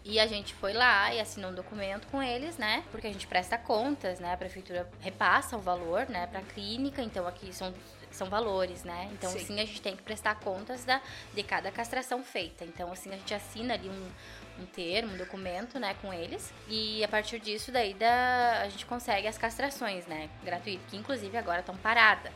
[0.04, 2.82] E a gente foi lá e assinou um documento com eles, né?
[2.90, 4.32] Porque a gente presta contas, né?
[4.32, 7.72] A prefeitura repassa o valor, né, pra clínica, então aqui são
[8.12, 9.08] são valores, né?
[9.12, 9.38] Então, Sim.
[9.38, 11.00] assim, a gente tem que prestar contas da,
[11.34, 12.64] de cada castração feita.
[12.64, 16.52] Então, assim, a gente assina ali um, um termo, um documento, né, com eles.
[16.68, 20.82] E a partir disso, daí, da, a gente consegue as castrações, né, gratuito.
[20.88, 22.32] Que, inclusive, agora estão paradas.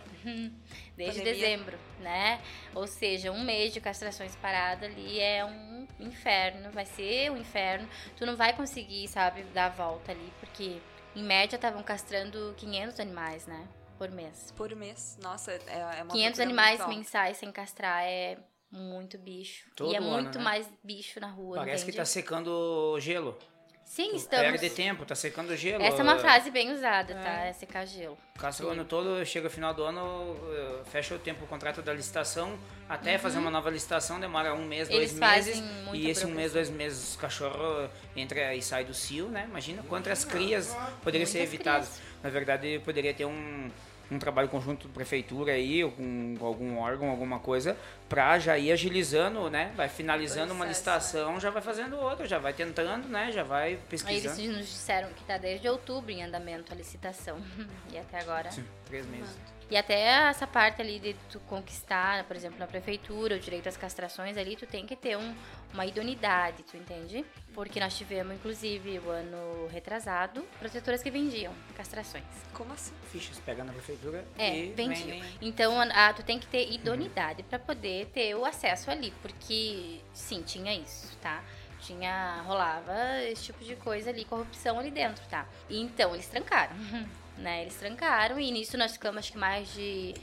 [0.96, 1.24] Desde Pandemia.
[1.34, 2.40] dezembro, né?
[2.74, 6.70] Ou seja, um mês de castrações parada ali é um inferno.
[6.70, 7.88] Vai ser um inferno.
[8.16, 10.32] Tu não vai conseguir, sabe, dar a volta ali.
[10.40, 10.80] Porque,
[11.14, 13.68] em média, estavam castrando 500 animais, né?
[13.98, 14.52] Por mês.
[14.56, 15.18] Por mês.
[15.22, 18.36] Nossa, é, é uma 500 procura animais mensais sem castrar é
[18.70, 19.70] muito bicho.
[19.74, 20.44] Todo e é ano, muito né?
[20.44, 21.96] mais bicho na rua, Parece que entende?
[21.98, 23.38] tá secando gelo.
[23.86, 24.44] Sim, estamos...
[24.44, 25.80] Perde tempo, tá secando gelo.
[25.82, 27.22] Essa é uma frase bem usada, É.
[27.22, 27.30] tá?
[27.46, 28.18] É secar gelo.
[28.36, 31.80] Castra o ano todo, chega o final do ano, eh, fecha o tempo o contrato
[31.80, 34.96] da licitação, até fazer uma nova licitação demora um mês, Uhum.
[34.96, 35.62] Eles dois meses.
[35.94, 39.46] E esse um mês, dois meses, os cachorros entra e sai do cio, né?
[39.48, 42.00] Imagina quantas crias poderiam ser evitadas.
[42.24, 43.70] Na verdade, poderia ter um,
[44.10, 47.76] um trabalho conjunto prefeitura aí, ou com algum órgão, alguma coisa,
[48.08, 49.72] pra já ir agilizando, né?
[49.76, 53.32] Vai finalizando uma Processo, licitação, já vai fazendo outra, já vai tentando, né?
[53.32, 54.52] Já vai Aí eles pesquisando.
[54.58, 57.38] nos disseram que tá desde outubro em andamento a licitação.
[57.92, 58.50] e até agora.
[58.50, 59.55] Sim, três meses.
[59.68, 63.76] E até essa parte ali de tu conquistar, por exemplo, na prefeitura, o direito às
[63.76, 65.34] castrações ali, tu tem que ter um,
[65.74, 67.24] uma idoneidade, tu entende?
[67.52, 72.22] Porque nós tivemos, inclusive, o ano retrasado, protetoras que vendiam castrações.
[72.54, 72.92] Como assim?
[73.10, 75.08] Fichas pega na prefeitura É, e vendiam.
[75.08, 75.38] vendem.
[75.42, 80.42] Então, a, tu tem que ter idoneidade pra poder ter o acesso ali, porque sim,
[80.42, 81.42] tinha isso, tá?
[81.80, 85.44] Tinha, rolava esse tipo de coisa ali, corrupção ali dentro, tá?
[85.68, 86.74] E então, eles trancaram,
[87.38, 87.62] né?
[87.62, 90.14] Eles trancaram e nisso nós ficamos acho que mais de,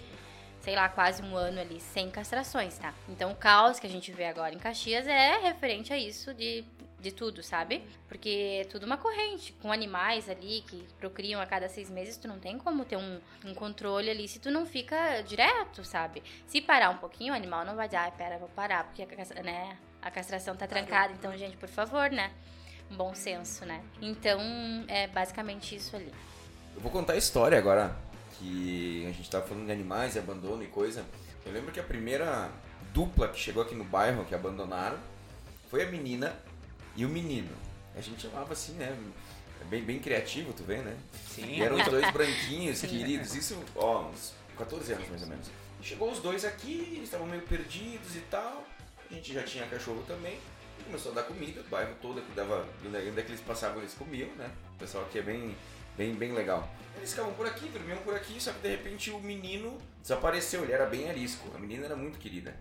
[0.62, 2.94] sei lá, quase um ano ali sem castrações, tá?
[3.10, 6.66] Então, o caos que a gente vê agora em Caxias é referente a isso de
[7.04, 7.84] de tudo, sabe?
[8.08, 9.52] Porque é tudo uma corrente.
[9.62, 13.20] Com animais ali que procriam a cada seis meses, tu não tem como ter um,
[13.46, 16.24] um controle ali se tu não fica direto, sabe?
[16.48, 19.44] Se parar um pouquinho, o animal não vai dizer, ai, pera, vou parar, porque a,
[19.44, 21.12] né, a castração tá trancada.
[21.12, 22.32] Então, gente, por favor, né?
[22.90, 23.84] Bom senso, né?
[24.02, 24.40] Então,
[24.88, 26.14] é basicamente isso ali.
[26.76, 27.96] Eu vou contar a história agora,
[28.38, 31.06] que a gente tava falando de animais e abandono e coisa.
[31.46, 32.50] Eu lembro que a primeira
[32.94, 34.98] dupla que chegou aqui no bairro, que abandonaram,
[35.70, 36.36] foi a menina
[36.96, 37.56] e o menino.
[37.96, 38.96] A gente chamava assim, né?
[39.62, 40.98] É Bem, bem criativo, tu vê, né?
[41.30, 41.46] Sim.
[41.46, 43.34] E eram os dois branquinhos, queridos.
[43.36, 45.48] Isso, ó, uns 14 anos mais ou menos.
[45.82, 48.66] Chegou os dois aqui, eles estavam meio perdidos e tal.
[49.10, 50.38] A gente já tinha cachorro também.
[50.80, 52.66] E começou a dar comida, o bairro todo que dava.
[52.86, 54.50] Onde é que eles passavam, eles comiam, né?
[54.76, 55.56] O pessoal aqui é bem,
[55.98, 56.70] bem, bem legal.
[56.98, 60.72] Eles ficavam por aqui, dormiam por aqui, só que de repente o menino desapareceu, ele
[60.72, 61.50] era bem arisco.
[61.56, 62.56] A menina era muito querida.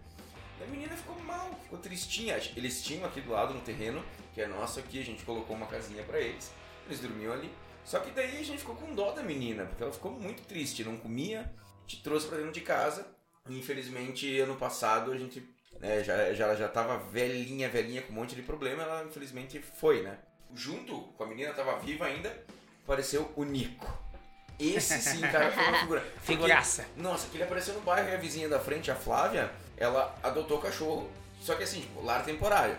[0.62, 2.36] A menina ficou mal, ficou tristinha.
[2.56, 5.66] Eles tinham aqui do lado no terreno, que é nosso aqui, a gente colocou uma
[5.66, 6.50] casinha para eles.
[6.86, 7.50] Eles dormiam ali.
[7.84, 10.84] Só que daí a gente ficou com dó da menina, porque ela ficou muito triste,
[10.84, 11.52] não comia.
[11.86, 13.06] Gente trouxe pra dentro de casa.
[13.48, 15.42] E, infelizmente, ano passado a gente
[15.80, 18.84] né, já, já, já tava velhinha, velhinha, com um monte de problema.
[18.84, 20.18] Ela, infelizmente, foi, né?
[20.54, 22.44] Junto com a menina, tava viva ainda,
[22.84, 23.86] apareceu o Nico.
[24.58, 26.00] Esse sim, cara, foi uma figura.
[26.12, 26.84] Porque, Figuraça.
[26.96, 30.58] Nossa, que ele apareceu no bairro e a vizinha da frente, a Flávia, ela adotou
[30.58, 32.76] o cachorro, só que assim, tipo, lar temporário.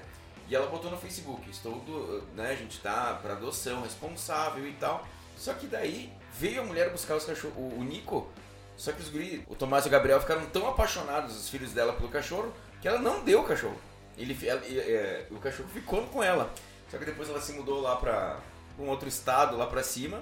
[0.47, 4.73] E ela botou no Facebook, estou, do, né, a gente tá pra adoção, responsável e
[4.73, 5.05] tal.
[5.37, 8.29] Só que daí veio a mulher buscar os cachorros, o, o Nico,
[8.77, 11.93] só que os guri, o Tomás e o Gabriel ficaram tão apaixonados, os filhos dela,
[11.93, 13.79] pelo cachorro, que ela não deu o cachorro.
[14.17, 16.53] Ele, ela- e- é, o cachorro ficou com ela.
[16.91, 18.39] Só que depois ela se mudou lá pra
[18.77, 20.21] um outro estado, lá pra cima,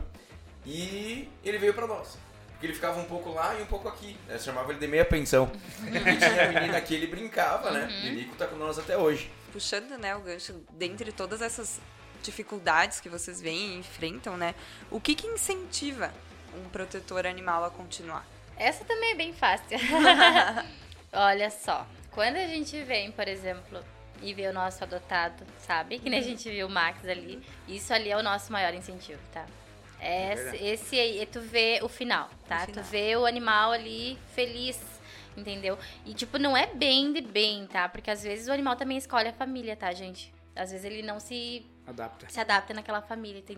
[0.66, 2.18] e ele veio pra nós.
[2.52, 4.16] Porque ele ficava um pouco lá e um pouco aqui.
[4.28, 4.38] né?
[4.38, 5.52] chamava ele de meia pensão.
[5.84, 7.90] E tinha a menina aqui, ele brincava, né?
[8.04, 9.32] E o Nico tá com nós até hoje.
[9.52, 11.80] Puxando, né, o gancho, dentre todas essas
[12.22, 14.54] dificuldades que vocês veem e enfrentam, né,
[14.92, 16.14] o que que incentiva
[16.56, 18.26] um protetor animal a continuar?
[18.56, 19.78] Essa também é bem fácil.
[21.12, 23.84] Olha só, quando a gente vem, por exemplo,
[24.22, 26.00] e vê o nosso adotado, sabe?
[26.00, 29.22] Que nem a gente viu o Max ali, isso ali é o nosso maior incentivo,
[29.34, 29.46] tá?
[30.00, 30.66] É Esse, verdade.
[30.66, 32.64] esse aí, é tu vê o final, tá?
[32.64, 32.84] O final.
[32.84, 34.80] Tu vê o animal ali feliz,
[35.38, 35.78] entendeu?
[36.06, 37.88] E, tipo, não é bem de bem, tá?
[37.88, 40.34] Porque às vezes o animal também escolhe a família, tá, gente?
[40.56, 42.28] Às vezes ele não se Adapta.
[42.30, 43.42] se adapta naquela família.
[43.42, 43.58] Tem...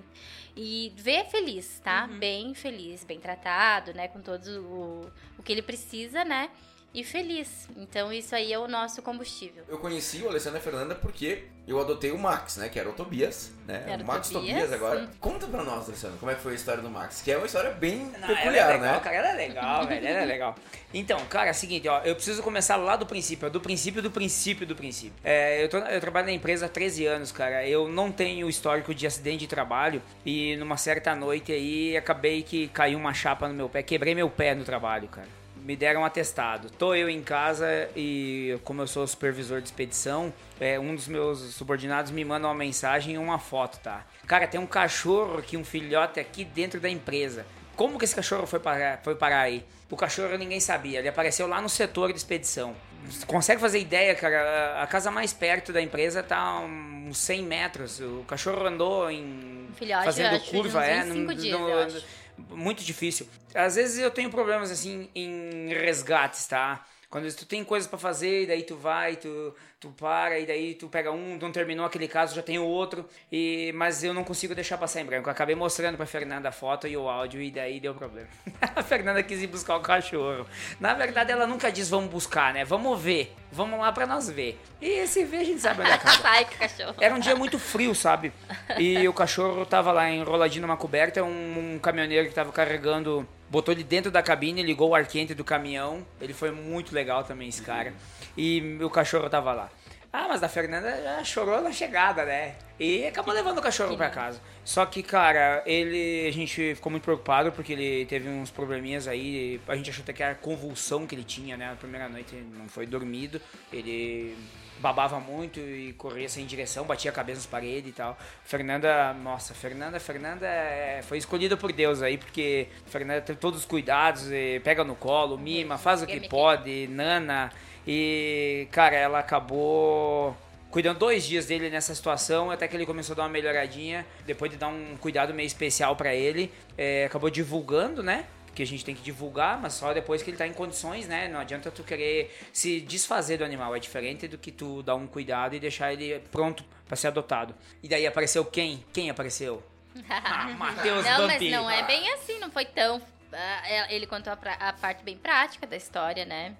[0.56, 2.08] E vê feliz, tá?
[2.08, 4.08] Bem feliz, bem tratado, né?
[4.10, 6.49] Com todo o, o que ele precisa, né?
[6.93, 7.67] E feliz.
[7.75, 9.63] Então isso aí é o nosso combustível.
[9.67, 12.69] Eu conheci o Alessandro e a Fernanda porque eu adotei o Max, né?
[12.69, 13.84] Que era o Tobias, né?
[13.88, 14.53] Era o Max Tobias.
[14.62, 14.99] Tobias, agora.
[14.99, 15.08] Hum.
[15.19, 17.21] Conta pra nós, Alessandro, como é que foi a história do Max.
[17.23, 18.99] Que é uma história bem Não, peculiar, ela é legal, né?
[18.99, 20.56] cara, ela é legal, velho, ela é legal.
[20.93, 23.99] Então, cara, é o seguinte, ó, eu preciso começar lá do princípio, ó, do princípio
[24.01, 25.15] do princípio do princípio.
[25.23, 28.93] É, eu, tô- eu trabalho na empresa há 13 anos, cara, eu não tenho histórico
[28.93, 33.56] de acidente de trabalho e numa certa noite aí acabei que caiu uma chapa no
[33.56, 35.27] meu pé, quebrei meu pé no trabalho, cara.
[35.63, 36.69] Me deram um atestado.
[36.69, 41.39] Tô eu em casa e, como eu sou supervisor de expedição, é, um dos meus
[41.56, 44.06] subordinados me manda uma mensagem e uma foto, tá?
[44.28, 47.45] Cara, tem um cachorro aqui, um filhote aqui dentro da empresa.
[47.78, 49.65] Como que esse cachorro foi parar, foi parar aí?
[49.89, 52.76] O cachorro ninguém sabia, ele apareceu lá no setor de expedição.
[53.06, 54.82] Você consegue fazer ideia, cara?
[54.82, 57.99] A casa mais perto da empresa tá uns 100 metros.
[57.99, 59.67] O cachorro andou em.
[59.76, 61.04] Filhote, fazendo curva, é.
[61.04, 62.06] 25 num- dias, acho.
[62.38, 63.28] Muito difícil.
[63.54, 66.86] Às vezes eu tenho problemas assim em resgates, tá?
[67.13, 70.73] Quando tu tem coisas pra fazer, e daí tu vai, tu, tu para, e daí
[70.73, 74.23] tu pega um, não terminou aquele caso, já tem o outro, e, mas eu não
[74.23, 75.30] consigo deixar passar em branco.
[75.30, 78.28] Eu acabei mostrando pra Fernanda a foto e o áudio, e daí deu problema.
[78.76, 80.47] a Fernanda quis ir buscar o cachorro.
[80.80, 82.65] Na verdade, ela nunca diz vamos buscar, né?
[82.65, 83.32] Vamos ver.
[83.52, 84.60] Vamos lá pra nós ver.
[84.82, 86.17] E se ver, a gente sabe onde acaba.
[86.17, 86.95] Sai com o cachorro.
[86.99, 88.34] Era um dia muito frio, sabe?
[88.80, 93.72] E o cachorro tava lá enroladinho numa coberta, um, um caminhoneiro que tava carregando, botou
[93.72, 96.04] ele dentro da cabine, ligou o ar quente do caminhão.
[96.20, 97.94] Ele foi muito legal também, esse cara.
[98.36, 99.70] E o cachorro tava lá.
[100.12, 102.56] Ah, mas a Fernanda já chorou na chegada, né?
[102.80, 104.42] E acabou levando o cachorro pra casa.
[104.66, 106.28] Só que, cara, ele.
[106.28, 109.62] A gente ficou muito preocupado porque ele teve uns probleminhas aí.
[109.68, 111.70] A gente achou até que era convulsão que ele tinha, né?
[111.70, 113.39] Na primeira noite ele não foi dormido.
[113.72, 114.36] Ele
[114.84, 118.17] babava muito e corria sem direção, batia a cabeça nas paredes e tal.
[118.43, 123.65] Fernanda, nossa, Fernanda, Fernanda é- foi escolhida por Deus aí, porque Fernanda tem todos os
[123.65, 127.50] cuidados, e pega no colo, mima, faz o que pode, nana.
[127.88, 130.36] E, cara, ela acabou
[130.69, 134.52] cuidando dois dias dele nessa situação, até que ele começou a dar uma melhoradinha, depois
[134.52, 138.26] de dar um cuidado meio especial pra ele, é, acabou divulgando, né?
[138.56, 141.28] Que a gente tem que divulgar, mas só depois que ele tá em condições, né?
[141.28, 145.08] Não adianta tu querer se desfazer do animal, é diferente do que tu dar um
[145.08, 147.56] cuidado e deixar ele pronto pra ser adotado.
[147.82, 148.84] E daí apareceu quem?
[148.94, 149.63] Quem apareceu?
[150.10, 153.02] Ah, Matheus Não, mas não é bem assim, não foi tão.
[153.32, 156.56] ah, é- Ele contou a, a parte bem prática da história, né?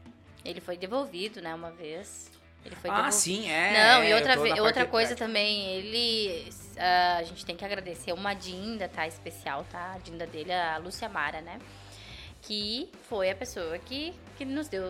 [0.46, 2.30] Ele foi devolvido, né, uma vez.
[2.66, 3.20] Ele foi Ah, devolvido.
[3.22, 3.74] sim, é.
[3.74, 6.50] Não, e eu outra, ve- outra coisa também, ele.
[6.78, 9.08] ah, a gente tem que agradecer uma Dinda, tá?
[9.08, 9.94] Especial, tá?
[9.96, 11.60] A Dinda dele, a Lúcia Mara, né?
[12.46, 14.84] Que foi a pessoa que, que nos deu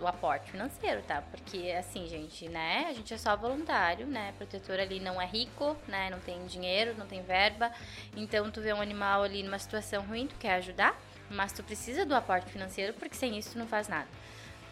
[0.00, 1.22] o aporte financeiro, tá?
[1.30, 2.86] Porque, assim, gente, né?
[2.88, 4.32] A gente é só voluntário, né?
[4.38, 6.08] Protetor ali não é rico, né?
[6.10, 7.70] Não tem dinheiro, não tem verba.
[8.16, 12.06] Então, tu vê um animal ali numa situação ruim, tu quer ajudar, mas tu precisa
[12.06, 14.08] do aporte financeiro, porque sem isso tu não faz nada.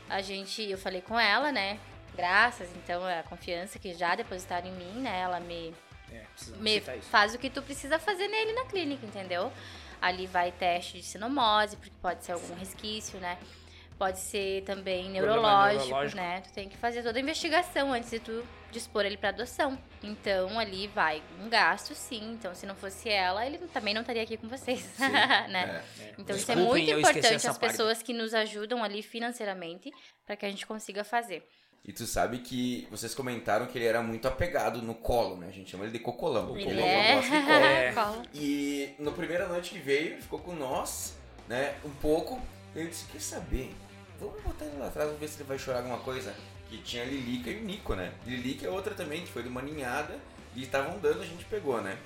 [0.09, 1.79] A gente, eu falei com ela, né?
[2.17, 5.21] Graças, então, a confiança que já depositaram em mim, né?
[5.21, 5.75] Ela me,
[6.11, 6.25] É,
[6.59, 9.53] me faz o que tu precisa fazer nele na clínica, entendeu?
[10.07, 13.39] Ali vai teste de sinomose, porque pode ser algum resquício, né?
[13.97, 16.17] pode ser também neurológico, neurológico.
[16.17, 16.41] né?
[16.41, 19.79] Tu tem que fazer toda a investigação antes de tu dispor ele para adoção.
[20.03, 22.33] Então ali vai um gasto, sim.
[22.33, 25.09] Então se não fosse ela, ele também não estaria aqui com vocês, Sim,
[25.49, 25.81] né?
[26.01, 26.15] é.
[26.19, 27.59] Então isso é Desculpem, muito importante as parte.
[27.61, 29.93] pessoas que nos ajudam ali financeiramente
[30.27, 31.49] para que a gente consiga fazer.
[31.87, 35.49] E tu sabe que vocês comentaram que ele era muito apegado no colo, né?
[35.49, 36.53] A gente chama ele de cocolão.
[36.53, 37.15] O Ele cocolão é.
[37.15, 37.55] gosta de colo.
[37.65, 37.93] É.
[37.93, 38.23] Colo.
[38.33, 41.15] E na primeira noite que veio, ele ficou com nós,
[41.47, 41.75] né?
[41.85, 42.41] Um pouco.
[42.75, 43.75] Eu disse, quer saber?
[44.19, 46.35] Vamos botar ele lá atrás, vamos ver se ele vai chorar alguma coisa.
[46.71, 48.15] Que tinha a Lilica e o Nico, né?
[48.27, 50.19] Lilica é outra também, que foi de uma ninhada.
[50.57, 51.99] E estavam dando, a gente pegou, né?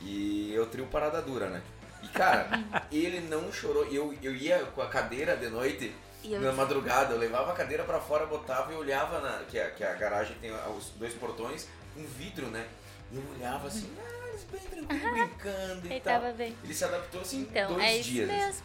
[0.00, 1.62] E eu trio parada dura, né?
[2.02, 2.48] E cara,
[2.90, 3.84] ele não chorou.
[3.92, 5.92] Eu, eu ia com a cadeira de noite
[6.34, 9.44] eu na madrugada, eu levava a cadeira pra fora, botava e olhava na.
[9.44, 12.66] Que a, que a garagem tem os dois portões, um vidro, né?
[13.10, 16.20] E eu olhava assim, ah, eles bem tranquilo, brincando e Ele tal.
[16.20, 16.54] tava bem.
[16.62, 18.28] Ele se adaptou assim em Então, dois é isso dias.
[18.28, 18.62] mesmo.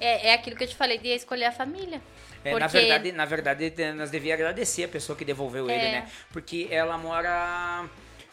[0.00, 2.00] É, é aquilo que eu te falei de escolher a família.
[2.44, 5.92] É, na Porque- verdade, na verdade, nós devíamos agradecer a pessoa que devolveu ele, É.
[5.92, 6.10] né?
[6.32, 7.84] Porque ela mora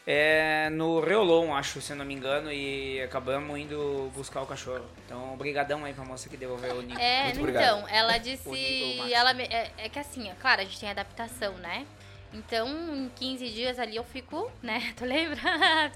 [0.10, 4.86] é, no Reolon, acho, se eu não me engano, e acabamos indo buscar o cachorro.
[5.06, 6.98] Então, obrigadão aí pra moça que devolveu o Nico.
[7.00, 7.90] É, Muito então, obrigado.
[7.90, 9.14] ela disse.
[9.14, 11.86] Ela me- é, é que assim, é claro, a gente tem adaptação, né?
[12.34, 14.94] Então, em 15 dias ali eu fico, né?
[14.98, 15.40] Tu lembra?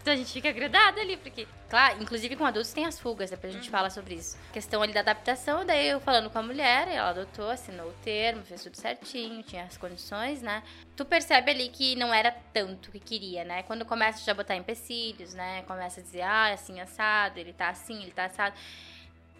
[0.02, 3.54] Então a gente fica grudado ali, porque, claro, inclusive com adultos tem as fugas, depois
[3.54, 4.38] a gente fala sobre isso.
[4.54, 8.44] Questão ali da adaptação, daí eu falando com a mulher, ela adotou, assinou o termo,
[8.44, 10.64] fez tudo certinho, tinha as condições, né?
[10.96, 13.64] Tu percebe ali que não era tanto que queria, né?
[13.64, 15.64] Quando começa já a botar empecilhos, né?
[15.64, 18.56] Começa a dizer, ah, é assim assado, ele tá assim, ele tá assado.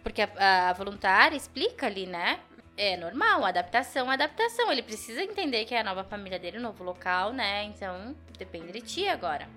[0.04, 2.40] Porque a, a voluntária explica ali, né?
[2.84, 4.72] É normal, adaptação adaptação.
[4.72, 7.64] Ele precisa entender que é a nova família dele, o novo local, né?
[7.66, 9.48] Então, depende de ti agora.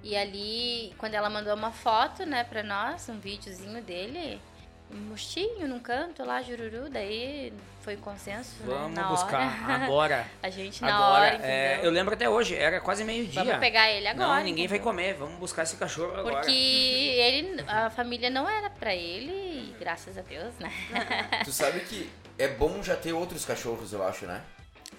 [0.00, 4.40] E ali, quando ela mandou uma foto, né, pra nós, um videozinho dele,
[4.90, 9.84] um mostinho num canto lá, jururu, daí foi consenso, né, Vamos na buscar hora.
[9.84, 10.26] agora.
[10.42, 13.42] A gente na Agora, hora, é, eu lembro até hoje, era quase meio-dia.
[13.44, 14.28] Vamos pegar ele agora.
[14.36, 14.92] Não, ninguém vai entendeu?
[14.92, 16.36] comer, vamos buscar esse cachorro agora.
[16.36, 20.72] Porque ele, a família não era pra ele, e graças a Deus, né?
[21.44, 24.42] Tu sabe que é bom já ter outros cachorros, eu acho, né?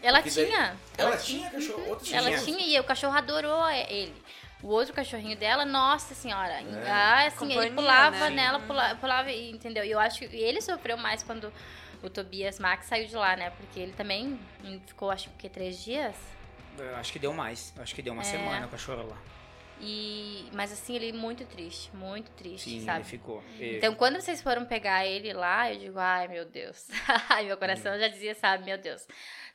[0.02, 0.75] Ela Porque daí- tinha.
[0.97, 4.13] Ela tinha cachorro, outros Ela tinha e o cachorro adorou ele.
[4.62, 6.89] O outro cachorrinho dela, nossa senhora, É.
[6.91, 8.36] ah, assim, ele pulava né?
[8.36, 9.86] nela, pulava, pulava, e- entendeu?
[9.86, 11.52] E eu acho que ele sofreu mais quando
[12.04, 13.52] o Tobias Max saiu de lá, né?
[13.52, 14.38] Porque ele também
[14.86, 16.15] ficou, acho que, três dias.
[16.78, 17.74] Eu acho que deu mais.
[17.76, 18.26] Eu acho que deu uma É.
[18.26, 19.17] semana o cachorro lá.
[19.82, 23.00] E, mas assim, ele muito triste, muito triste, Sim, sabe?
[23.00, 23.44] ele ficou.
[23.60, 26.88] E- Então, quando vocês foram pegar ele lá, eu digo, ai, meu Deus.
[27.30, 29.08] ai, meu coração já dizia, sabe, meu Deus.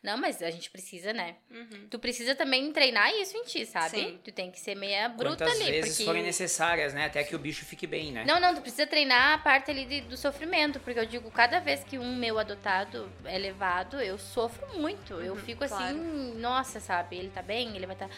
[0.02, 1.36] Não, mas a gente precisa, né?
[1.50, 1.88] Uhum.
[1.90, 3.96] Tu precisa também treinar isso em ti, sabe?
[3.96, 4.20] Sim.
[4.22, 5.70] Tu tem que ser meia bruta Quantas ali.
[5.70, 6.04] vezes porque...
[6.04, 7.06] forem necessárias, né?
[7.06, 8.24] Até que o bicho fique bem, né?
[8.26, 11.58] Não, não, tu precisa treinar a parte ali de- do sofrimento, porque eu digo, cada
[11.58, 15.14] vez que um meu adotado é levado, eu sofro muito.
[15.20, 15.84] eu Uhum, fico claro.
[15.98, 17.16] assim, nossa, sabe?
[17.16, 18.10] Ele tá bem, ele vai estar.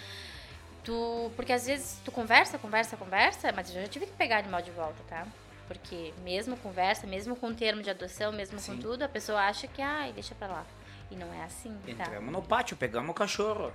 [0.86, 1.30] Tu.
[1.36, 4.70] Porque às vezes tu conversa, conversa, conversa, mas eu já tive que pegar animal de
[4.70, 5.26] volta, tá?
[5.66, 8.76] Porque mesmo conversa, mesmo com termo de adoção, mesmo Sim.
[8.76, 10.64] com tudo, a pessoa acha que, ai, deixa pra lá.
[11.10, 12.04] E não é assim, tá?
[12.04, 13.72] Entramos no pátio, pegamos o cachorro.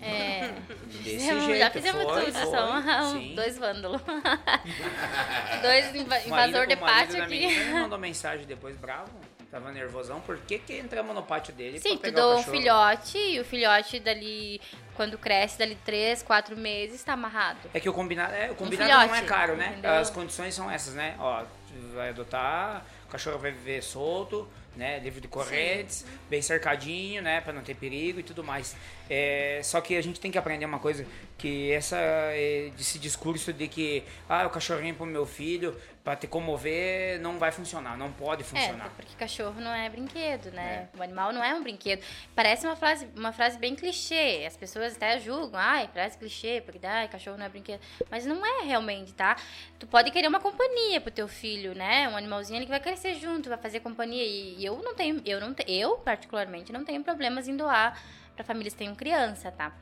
[0.00, 0.48] É.
[1.02, 1.58] Desse Fizemos- jeito.
[1.58, 4.00] já fizemos foi, tudo, são dois vândalos.
[5.62, 5.94] dois
[6.26, 7.64] invasor de pátio aqui.
[7.72, 9.10] mandou mensagem depois, bravo.
[9.52, 10.18] Tava nervosão.
[10.22, 12.56] Por que que entramos no pátio dele Sim, pra tu pegar o dou um cachorro?
[12.56, 14.58] filhote e o filhote dali,
[14.94, 17.58] quando cresce, dali três, quatro meses, tá amarrado.
[17.74, 19.72] É que o combinado, é, o combinado não é caro, né?
[19.72, 19.90] entendeu?
[19.90, 21.16] As condições são essas, né?
[21.18, 24.98] Ó, tu vai adotar, o cachorro vai viver solto, né?
[25.00, 27.42] Livre de correntes, bem cercadinho, né?
[27.42, 28.74] Pra não ter perigo e tudo mais.
[29.10, 31.06] É, só que a gente tem que aprender uma coisa,
[31.42, 36.28] que essa, é, esse discurso de que, ah, o cachorrinho pro meu filho, pra te
[36.28, 38.90] comover, não vai funcionar, não pode É, funcionar.
[38.94, 40.88] porque cachorro não é brinquedo, né?
[40.96, 42.00] O animal não é um brinquedo.
[42.32, 44.44] Parece uma frase, uma frase bem clichê.
[44.46, 47.80] As pessoas até julgam, ai, parece clichê, porque ai, cachorro não é brinquedo.
[48.08, 49.36] Mas não é realmente, tá?
[49.80, 52.08] Tu pode querer uma companhia pro teu filho, né?
[52.08, 54.24] Um animalzinho ali que vai crescer junto, vai fazer companhia.
[54.24, 58.00] E, e eu não tenho, eu não eu particularmente não tenho problemas em doar
[58.42, 59.72] pra famílias que tenham criança, tá?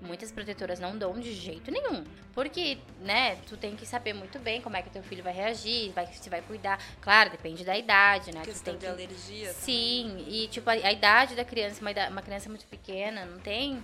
[0.00, 2.04] Muitas protetoras não dão de jeito nenhum.
[2.32, 5.90] Porque, né, tu tem que saber muito bem como é que teu filho vai reagir,
[5.92, 6.80] vai, se vai cuidar.
[7.00, 8.42] Claro, depende da idade, né?
[8.42, 9.04] Tu Questão tem de que...
[9.04, 9.52] alergia.
[9.52, 13.82] Sim, e tipo, a, a idade da criança, uma, uma criança muito pequena, não tem.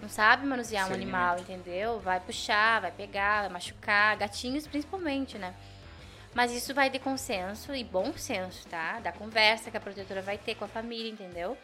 [0.00, 1.16] Não sabe manusear um Discernimento.
[1.16, 1.98] animal, entendeu?
[1.98, 5.52] Vai puxar, vai pegar, vai machucar, gatinhos principalmente, né?
[6.34, 9.00] Mas isso vai de consenso e bom senso, tá?
[9.00, 11.56] Da conversa que a protetora vai ter com a família, entendeu?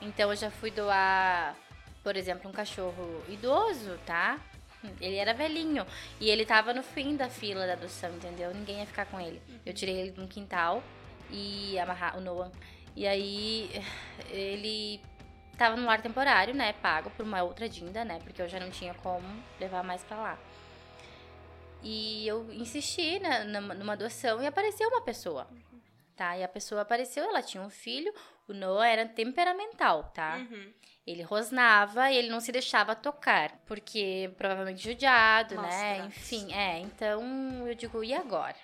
[0.00, 1.54] Então eu já fui doar,
[2.02, 4.38] por exemplo, um cachorro idoso, tá?
[5.00, 5.86] Ele era velhinho
[6.20, 8.52] e ele tava no fim da fila da adoção, entendeu?
[8.54, 9.40] Ninguém ia ficar com ele.
[9.64, 10.82] Eu tirei ele de um quintal
[11.30, 12.52] e amarrar o Noah
[12.94, 13.70] E aí
[14.30, 15.00] ele
[15.56, 16.72] tava no lar temporário, né?
[16.74, 18.18] Pago por uma outra dinda, né?
[18.22, 19.26] Porque eu já não tinha como
[19.60, 20.38] levar mais pra lá.
[21.88, 25.46] E eu insisti né, numa, numa adoção e apareceu uma pessoa.
[26.16, 26.36] Tá?
[26.36, 28.12] E a pessoa apareceu, ela tinha um filho,
[28.48, 30.38] o Noah era temperamental, tá?
[30.38, 30.72] Uhum.
[31.06, 35.98] Ele rosnava e ele não se deixava tocar, porque provavelmente judiado, né?
[36.06, 36.80] Enfim, é.
[36.80, 37.22] Então
[37.68, 38.56] eu digo, e agora?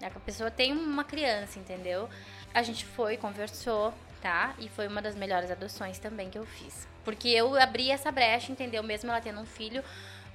[0.00, 2.08] É que A pessoa tem uma criança, entendeu?
[2.54, 4.54] A gente foi, conversou, tá?
[4.60, 6.86] E foi uma das melhores adoções também que eu fiz.
[7.04, 8.84] Porque eu abri essa brecha, entendeu?
[8.84, 9.82] Mesmo ela tendo um filho,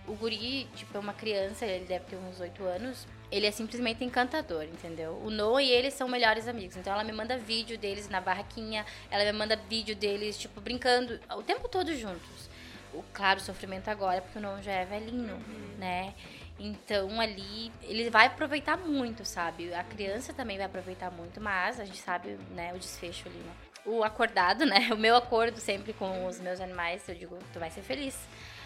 [0.07, 3.07] o guri, tipo, é uma criança, ele deve ter uns 8 anos.
[3.31, 5.19] Ele é simplesmente encantador, entendeu?
[5.23, 6.77] O Noah e ele são melhores amigos.
[6.77, 11.19] Então ela me manda vídeo deles na barraquinha, ela me manda vídeo deles, tipo, brincando
[11.35, 12.49] o tempo todo juntos.
[12.93, 15.39] O claro, o sofrimento agora, porque o Noah já é velhinho,
[15.79, 16.13] né?
[16.59, 19.73] Então ali ele vai aproveitar muito, sabe?
[19.73, 23.53] A criança também vai aproveitar muito, mas a gente sabe, né, o desfecho ali, né?
[23.85, 24.89] O acordado, né?
[24.93, 28.15] O meu acordo sempre com os meus animais, eu digo, tu vai ser feliz.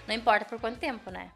[0.07, 1.29] Não importa por quanto tempo, né?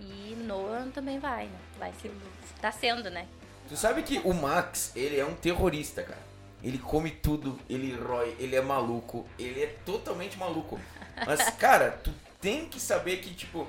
[0.00, 1.58] E Noah também vai, né?
[1.78, 2.12] Vai ser,
[2.60, 3.26] tá sendo, né?
[3.68, 6.28] Tu sabe que o Max, ele é um terrorista, cara.
[6.62, 10.78] Ele come tudo, ele rói, ele é maluco, ele é totalmente maluco.
[11.26, 13.66] Mas, cara, tu tem que saber que, tipo,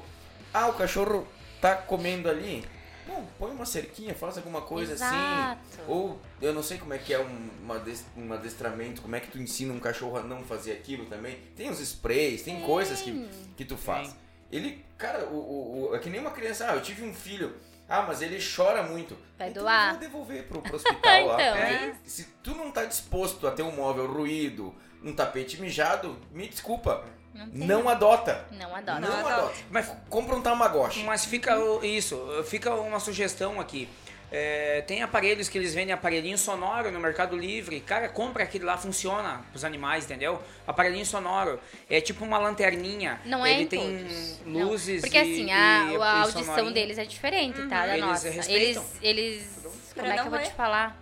[0.53, 1.27] ah, o cachorro
[1.61, 2.63] tá comendo ali.
[3.07, 5.03] Bom, põe uma cerquinha, faz alguma coisa assim.
[5.03, 5.59] Exato.
[5.87, 9.19] Ou eu não sei como é que é um, uma des- um adestramento, como é
[9.19, 11.39] que tu ensina um cachorro a não fazer aquilo também.
[11.55, 13.27] Tem os sprays, tem coisas que,
[13.57, 14.09] que tu faz.
[14.09, 14.28] Tem.
[14.51, 17.55] Ele, cara, o, o, o- é que nem uma criança, ah, eu tive um filho.
[17.87, 19.17] Ah, mas ele chora muito.
[19.37, 19.85] Vai então doar.
[19.87, 21.33] eu vou devolver pro, pro hospital lá.
[21.35, 21.93] Então, é.
[22.05, 27.03] Se tu não tá disposto a ter um móvel ruído, um tapete mijado, me desculpa.
[27.33, 27.47] Não.
[27.81, 28.45] Não adota.
[28.51, 29.01] Não adoro.
[29.01, 29.33] Não adota.
[29.35, 29.53] adota.
[29.71, 31.03] Mas- Compra um Tamagotchi.
[31.03, 33.87] Mas fica isso, fica uma sugestão aqui.
[34.31, 37.79] É, tem aparelhos que eles vendem aparelhinho sonoro no Mercado Livre.
[37.79, 40.39] Cara, compra aquele lá, funciona pros animais, entendeu?
[40.67, 41.59] Aparelhinho sonoro.
[41.89, 43.19] É tipo uma lanterninha.
[43.25, 44.39] Não é Ele em tem todos.
[44.45, 44.67] Não.
[44.69, 46.73] luzes Porque e- assim, a, e- a audição sonorinho.
[46.73, 47.87] deles é diferente, tá?
[47.87, 48.29] Da Eles nossa.
[48.29, 48.85] respeitam.
[49.01, 49.59] Eles, eles.
[49.95, 50.95] Como é que não eu vou te falar?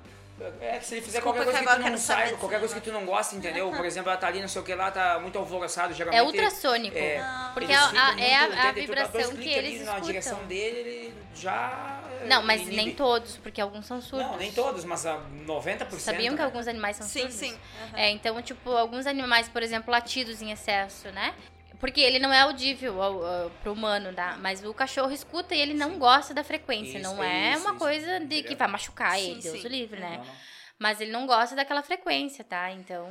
[0.62, 2.76] É, que se ele fizer Desculpa qualquer coisa que que, tu não saiba, qualquer coisa
[2.76, 3.72] que tu não gosta, entendeu?
[3.72, 6.20] Por exemplo, ela tá ali, não sei o que lá, tá muito alvoroçado, geralmente.
[6.20, 6.96] É ultrassônico.
[6.96, 7.24] É,
[7.54, 10.02] Porque eles a- ficam a- muito- é a- dá vibração que ali eles na escutam.
[10.02, 12.02] direção dele, ele já.
[12.26, 12.76] Não, mas inibe.
[12.76, 14.28] nem todos, porque alguns são surdos.
[14.28, 16.00] Não, nem todos, mas a 90%.
[16.02, 16.46] Sabiam que né?
[16.46, 17.36] alguns animais são Sim, surdos?
[17.38, 17.58] sim.
[17.84, 17.98] Aham.
[18.00, 21.34] É, então, tipo, alguns animais, por exemplo, latidos em excesso, né?
[21.80, 24.36] Porque ele não é audível ao, ao, pro humano, tá?
[24.42, 26.98] Mas o cachorro escuta e ele não gosta da frequência.
[26.98, 27.80] Isso, não é isso, uma isso.
[27.80, 29.68] coisa de que vai machucar Sim, ele, Deus sim.
[29.68, 30.18] o livre, né?
[30.18, 30.34] Não, não.
[30.80, 32.72] Mas ele não gosta daquela frequência, tá?
[32.72, 33.08] Então,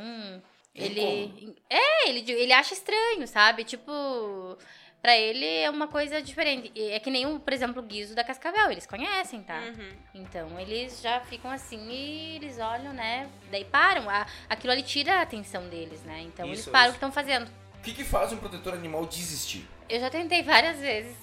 [0.75, 1.57] ele.
[1.71, 3.64] É, ele, ele acha estranho, sabe?
[3.64, 4.59] Tipo.
[5.03, 6.73] Pra ele é uma coisa diferente.
[6.91, 8.73] É que nem, o, por exemplo, o guiso da Cascavel.
[8.73, 9.59] Eles conhecem, tá?
[9.61, 9.89] Uhum.
[10.14, 13.29] Então, eles já ficam assim e eles olham, né?
[13.51, 14.11] Daí param.
[14.11, 16.23] A- aquilo ali tira a atenção deles, né?
[16.23, 16.99] Então, eles Isso, param o isso.
[16.99, 17.49] que estão fazendo.
[17.87, 19.64] O que, que faz um protetor animal desistir?
[19.89, 21.16] Eu já tentei várias vezes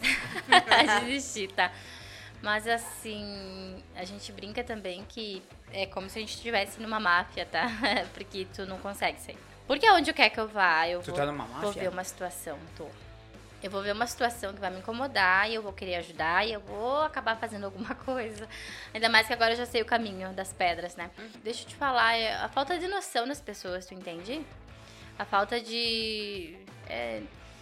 [1.03, 1.70] desistir, tá?
[2.41, 5.43] Mas assim, a gente brinca também que
[5.74, 7.68] é como se a gente estivesse numa máfia, tá?
[8.16, 9.38] Porque tu não consegue sair.
[9.68, 11.82] Porque aonde quer que eu vá, eu Tu vou, tá numa vou máfia?
[11.82, 12.88] ver uma situação, tô.
[13.61, 16.53] Eu vou ver uma situação que vai me incomodar e eu vou querer ajudar e
[16.53, 18.47] eu vou acabar fazendo alguma coisa.
[18.93, 21.11] Ainda mais que agora eu já sei o caminho das pedras, né?
[21.43, 24.41] Deixa eu te falar, é a falta de noção das pessoas, tu entende?
[25.18, 26.55] A falta de.
[26.88, 27.22] é,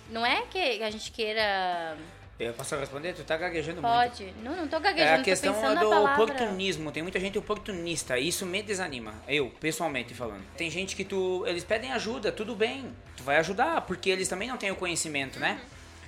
[0.10, 1.98] não é que a gente queira.
[2.40, 3.14] Eu posso responder?
[3.14, 3.94] Tu tá gaguejando muito.
[3.94, 4.34] Pode.
[4.42, 6.92] Não, não tô É gaguejando, a questão pensando do oportunismo.
[6.92, 8.18] Tem muita gente oportunista.
[8.18, 9.14] Isso me desanima.
[9.28, 10.44] Eu, pessoalmente falando.
[10.58, 11.46] Tem gente que tu.
[11.46, 12.92] Eles pedem ajuda, tudo bem.
[13.16, 15.62] Tu vai ajudar, porque eles também não têm o conhecimento, né?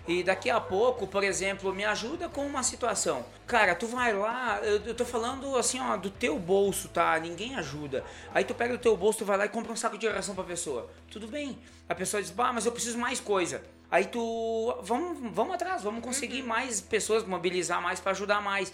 [0.05, 3.25] E daqui a pouco, por exemplo, me ajuda com uma situação.
[3.47, 7.17] Cara, tu vai lá, eu, eu tô falando assim, ó, do teu bolso, tá?
[7.19, 8.03] Ninguém ajuda.
[8.33, 10.35] Aí tu pega o teu bolso, tu vai lá e compra um saco de ração
[10.35, 10.89] pra pessoa.
[11.09, 11.57] Tudo bem.
[11.87, 13.63] A pessoa diz, bah, mas eu preciso mais coisa.
[13.89, 18.73] Aí tu, vamos, vamos atrás, vamos conseguir mais pessoas, mobilizar mais pra ajudar mais.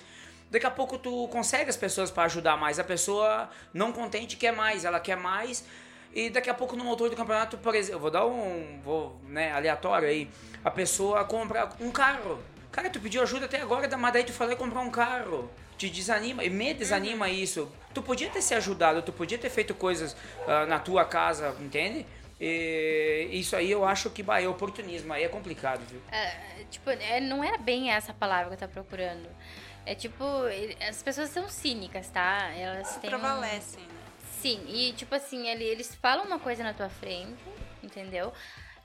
[0.49, 2.79] Daqui a pouco tu consegue as pessoas pra ajudar mais.
[2.79, 5.63] A pessoa não contente quer mais, ela quer mais.
[6.13, 9.15] E daqui a pouco no motor do campeonato, por exemplo, eu vou dar um, vou,
[9.23, 10.29] né, aleatório aí.
[10.63, 12.39] A pessoa compra um carro.
[12.71, 15.49] Cara, tu pediu ajuda até agora, mas daí tu falou comprar um carro.
[15.77, 17.71] Te desanima, e me desanima isso.
[17.93, 20.15] Tu podia ter se ajudado, tu podia ter feito coisas
[20.47, 22.05] ah, na tua casa, entende?
[22.39, 26.01] E isso aí eu acho que bah, é oportunismo, aí é complicado, viu?
[26.11, 29.27] É, tipo, é, não era bem essa palavra que eu tava procurando.
[29.85, 30.23] É tipo,
[30.87, 32.49] as pessoas são cínicas, tá?
[32.55, 33.09] Elas têm.
[33.09, 33.98] um- Prevalecem, né?
[34.41, 37.43] Sim, e tipo assim, ele- eles falam uma coisa na tua frente,
[37.83, 38.31] entendeu?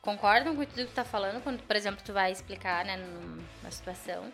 [0.03, 3.71] Concordam com tudo que tu tá falando, quando, por exemplo, tu vai explicar, né, numa
[3.71, 4.33] situação.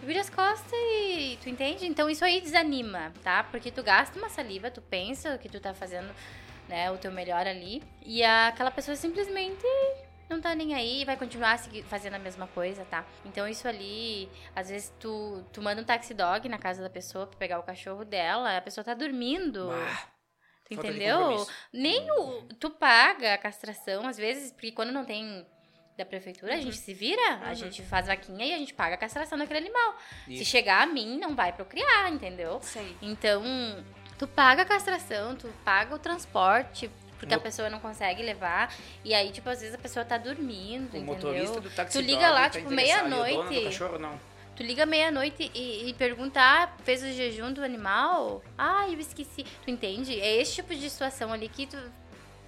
[0.00, 1.86] Tu vira as costas e tu entende?
[1.86, 3.44] Então isso aí desanima, tá?
[3.44, 6.10] Porque tu gasta uma saliva, tu pensa que tu tá fazendo
[6.68, 7.82] né, o teu melhor ali.
[8.02, 9.62] E aquela pessoa simplesmente
[10.30, 11.58] não tá nem aí vai continuar
[11.88, 13.04] fazendo a mesma coisa, tá?
[13.26, 17.26] Então isso ali, às vezes tu, tu manda um taxi dog na casa da pessoa
[17.26, 19.70] pra pegar o cachorro dela, a pessoa tá dormindo.
[20.64, 21.46] Tu entendeu?
[21.72, 22.42] Nem o.
[22.58, 25.46] Tu paga a castração, às vezes, porque quando não tem
[25.96, 26.58] da prefeitura, uhum.
[26.58, 27.44] a gente se vira, uhum.
[27.44, 29.96] a gente faz vaquinha e a gente paga a castração daquele animal.
[30.26, 30.38] Isso.
[30.38, 32.58] Se chegar a mim, não vai procriar, entendeu?
[32.62, 32.96] Sim.
[33.00, 33.42] Então,
[34.18, 38.74] tu paga a castração, tu paga o transporte, porque a pessoa não consegue levar.
[39.04, 41.14] E aí, tipo, às vezes a pessoa tá dormindo, o entendeu?
[41.14, 43.68] motorista do taxi Tu liga lá, tá tipo, meia-noite.
[44.56, 48.42] Tu liga meia-noite e, e pergunta, ah, fez o jejum do animal?
[48.56, 49.44] Ah, eu esqueci.
[49.64, 50.20] Tu entende?
[50.20, 51.76] É esse tipo de situação ali que tu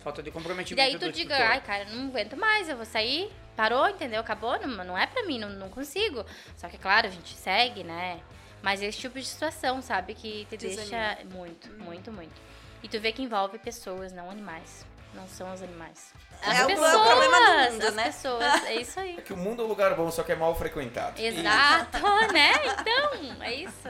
[0.06, 0.88] Falta de comprometimento.
[0.88, 3.28] E daí tu diga, ai, cara, não aguento mais, eu vou sair.
[3.56, 4.20] Parou, entendeu?
[4.20, 6.24] Acabou, não, não é pra mim, não, não consigo.
[6.56, 8.20] Só que, claro, a gente segue, né?
[8.62, 11.16] Mas esse tipo de situação, sabe, que te Desanima.
[11.16, 12.40] deixa muito, muito, muito.
[12.84, 14.86] E tu vê que envolve pessoas, não animais.
[15.16, 16.12] Não são os animais.
[16.42, 18.04] As é pessoas, o problema do mundo, as né?
[18.04, 19.16] pessoas, é isso aí.
[19.18, 21.20] É que o mundo é um lugar bom, só que é mal frequentado.
[21.20, 21.98] Exato,
[22.32, 22.52] né?
[22.80, 23.88] Então, é isso.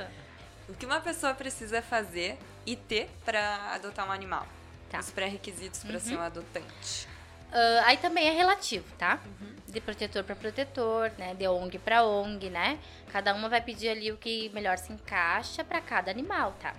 [0.68, 4.46] O que uma pessoa precisa fazer e ter para adotar um animal?
[4.90, 5.00] Tá.
[5.00, 6.00] Os pré-requisitos para uhum.
[6.00, 7.08] ser um adotante.
[7.48, 9.20] Uh, aí também é relativo, tá?
[9.24, 9.54] Uhum.
[9.66, 11.34] De protetor para protetor, né?
[11.34, 12.78] De ONG para ONG, né?
[13.12, 16.74] Cada uma vai pedir ali o que melhor se encaixa para cada animal, tá?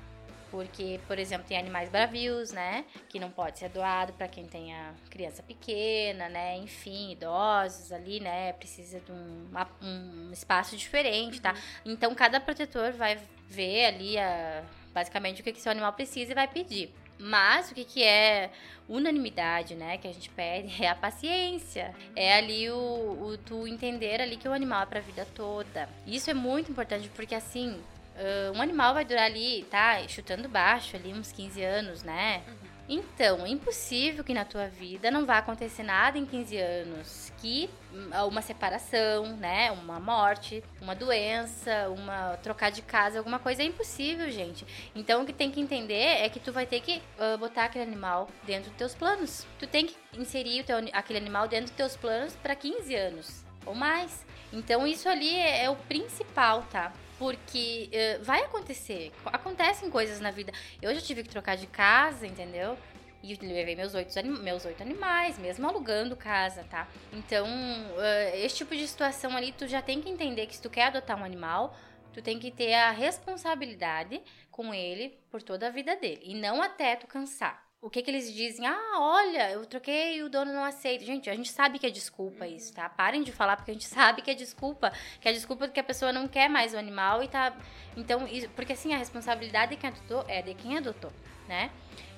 [0.49, 2.85] Porque, por exemplo, tem animais bravios, né?
[3.09, 6.57] Que não pode ser doado para quem tenha criança pequena, né?
[6.57, 8.53] Enfim, idosos ali, né?
[8.53, 9.47] Precisa de um,
[9.81, 11.53] um espaço diferente, tá?
[11.53, 11.91] uhum.
[11.93, 13.19] Então, cada protetor vai
[13.49, 16.93] ver ali a, basicamente o que, que seu animal precisa e vai pedir.
[17.19, 18.51] Mas o que, que é
[18.87, 19.97] unanimidade, né?
[19.97, 21.93] Que a gente pede é a paciência.
[22.15, 25.89] É ali o, o tu entender ali que o animal é pra vida toda.
[26.05, 27.81] Isso é muito importante porque assim,
[28.17, 30.05] uh, um animal vai durar ali, tá?
[30.07, 32.43] Chutando baixo ali uns 15 anos, né?
[32.47, 32.67] Uhum.
[32.89, 37.33] Então, é impossível que na tua vida não vá acontecer nada em 15 anos.
[37.37, 39.71] Que hum, uma separação, né?
[39.71, 44.65] Uma morte, uma doença, uma trocar de casa, alguma coisa é impossível, gente.
[44.95, 47.83] Então, o que tem que entender é que tu vai ter que uh, botar aquele
[47.83, 49.45] animal dentro dos teus planos.
[49.59, 53.75] Tu tem que inserir teu, aquele animal dentro dos teus planos para 15 anos ou
[53.75, 54.25] mais.
[54.53, 56.93] Então, isso ali é, é o principal, tá?
[57.17, 59.11] Porque uh, vai acontecer.
[59.25, 60.51] Acontecem coisas na vida.
[60.81, 62.77] Eu já tive que trocar de casa, entendeu?
[63.23, 66.87] E levei meus oito, meus oito animais, mesmo alugando casa, tá?
[67.11, 70.69] Então, uh, esse tipo de situação ali, tu já tem que entender que se tu
[70.69, 71.75] quer adotar um animal,
[72.13, 76.21] tu tem que ter a responsabilidade com ele por toda a vida dele.
[76.23, 78.65] E não até tu cansar o que que eles dizem?
[78.65, 81.05] Ah, olha, eu troquei e o dono não aceita.
[81.05, 82.89] Gente, a gente sabe que é desculpa isso, tá?
[82.89, 85.83] Parem de falar porque a gente sabe que é desculpa, que é desculpa que a
[85.83, 87.53] pessoa não quer mais o animal e tá
[87.95, 91.11] Então, isso, porque assim, a responsabilidade de quem adotou é de quem adotou,
[91.47, 91.69] né?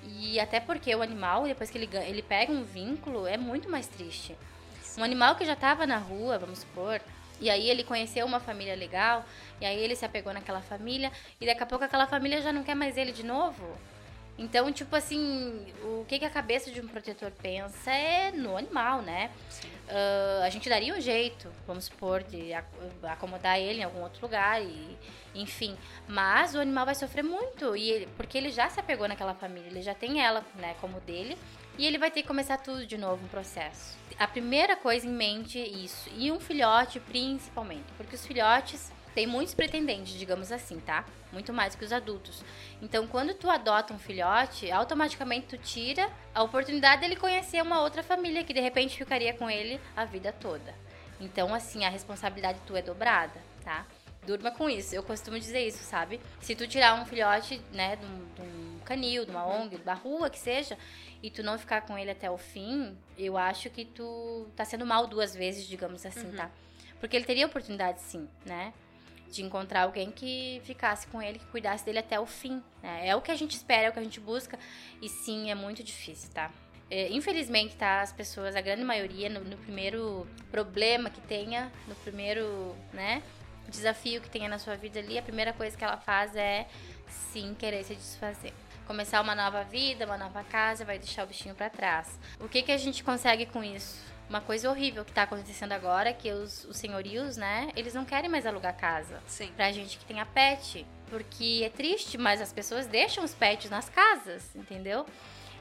[0.04, 3.88] E até porque o animal, depois que ele ele pega um vínculo, é muito mais
[3.88, 4.36] triste.
[4.98, 7.02] Um animal que já tava na rua, vamos supor,
[7.40, 9.26] e aí ele conheceu uma família legal,
[9.62, 12.64] e aí ele se apegou naquela família, e daqui a pouco aquela família já não
[12.64, 13.78] quer mais ele de novo.
[14.40, 19.02] Então, tipo assim, o que, que a cabeça de um protetor pensa é no animal,
[19.02, 19.30] né?
[19.90, 22.54] Uh, a gente daria um jeito, vamos supor, de
[23.04, 24.98] acomodar ele em algum outro lugar e
[25.36, 25.78] enfim.
[26.08, 29.68] Mas o animal vai sofrer muito, e ele, porque ele já se apegou naquela família,
[29.68, 31.38] ele já tem ela, né, como dele,
[31.78, 33.98] e ele vai ter que começar tudo de novo, um processo.
[34.18, 39.28] A primeira coisa em mente é isso, e um filhote principalmente, porque os filhotes tem
[39.28, 41.04] muitos pretendentes, digamos assim, tá?
[41.34, 42.42] Muito mais que os adultos.
[42.82, 48.02] Então, quando tu adota um filhote, automaticamente tu tira a oportunidade dele conhecer uma outra
[48.02, 50.74] família que de repente ficaria com ele a vida toda.
[51.20, 53.86] Então, assim, a responsabilidade tu é dobrada, tá?
[54.26, 54.96] Durma com isso.
[54.96, 56.22] Eu costumo dizer isso, sabe?
[56.40, 59.96] Se tu tirar um filhote, né, de um, de um canil, de uma ONG, da
[59.96, 60.78] rua que seja,
[61.22, 64.86] e tu não ficar com ele até o fim, eu acho que tu tá sendo
[64.86, 66.38] mal duas vezes, digamos assim, uhum.
[66.38, 66.50] tá?
[67.02, 68.74] Porque ele teria oportunidade sim, né?
[69.32, 72.62] De encontrar alguém que ficasse com ele, que cuidasse dele até o fim.
[72.82, 73.08] Né?
[73.08, 74.58] É o que a gente espera, é o que a gente busca.
[75.02, 76.52] E sim, é muito difícil, tá?
[76.92, 81.94] É, infelizmente, tá, as pessoas, a grande maioria, no, no, primeiro problema que tenha, no
[81.96, 83.22] primeiro, né,
[83.68, 86.68] desafio que tenha na sua vida ali, a primeira coisa que ela faz é,
[87.08, 88.54] sim, querer se desfazer.
[88.88, 92.20] Começar uma nova vida, uma nova casa, vai deixar o bichinho para trás.
[92.40, 94.02] O que que a gente consegue com isso?
[94.30, 98.06] Uma coisa horrível que tá acontecendo agora, é que os, os senhorios, né, eles não
[98.06, 99.22] querem mais alugar casa.
[99.28, 99.52] Sim.
[99.56, 100.86] Pra gente que tem a pet.
[101.10, 105.06] Porque é triste, mas as pessoas deixam os pets nas casas, entendeu?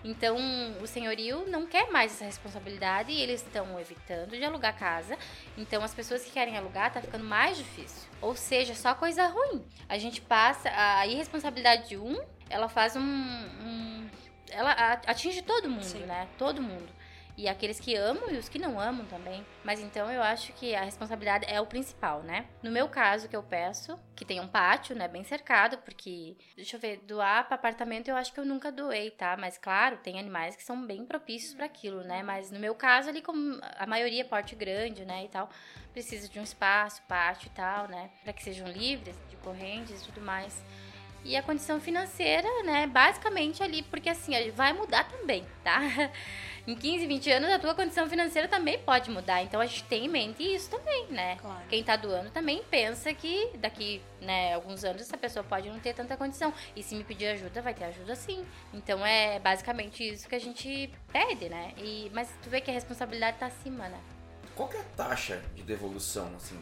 [0.05, 0.37] Então,
[0.81, 5.17] o senhorio não quer mais essa responsabilidade e eles estão evitando de alugar casa.
[5.57, 8.09] Então, as pessoas que querem alugar tá ficando mais difícil.
[8.21, 9.65] Ou seja, só coisa ruim.
[9.89, 14.09] A gente passa a irresponsabilidade de um, ela faz um, um
[14.51, 14.73] ela
[15.07, 16.07] atinge todo mundo, Sim.
[16.07, 16.29] né?
[16.39, 16.89] Todo mundo.
[17.39, 19.47] E aqueles que amam e os que não amam também.
[19.63, 22.47] Mas então eu acho que a responsabilidade é o principal, né?
[22.61, 26.75] No meu caso, que eu peço, que tem um pátio, né, bem cercado, porque, deixa
[26.75, 29.37] eu ver, doar para apartamento eu acho que eu nunca doei, tá?
[29.37, 32.25] Mas claro, tem animais que são bem propícios para aquilo, né?
[32.25, 35.49] Mas no meu caso, ali, como a maioria é porte grande, né, e tal,
[35.93, 40.05] precisa de um espaço, pátio e tal, né, para que sejam livres de correntes e
[40.07, 40.61] tudo mais.
[41.25, 45.81] E a condição financeira, né, basicamente ali, porque assim, vai mudar também, tá?
[46.69, 50.05] Em 15, 20 anos a tua condição financeira também pode mudar, então a gente tem
[50.05, 51.37] em mente isso também, né?
[51.37, 51.63] Claro.
[51.67, 55.95] Quem tá doando também pensa que daqui, né, alguns anos essa pessoa pode não ter
[55.95, 56.53] tanta condição.
[56.77, 58.45] E se me pedir ajuda, vai ter ajuda sim.
[58.75, 61.73] Então é basicamente isso que a gente pede, né?
[61.79, 63.99] E, mas tu vê que a responsabilidade tá acima, né?
[64.55, 66.61] Qual que é a taxa de devolução, assim?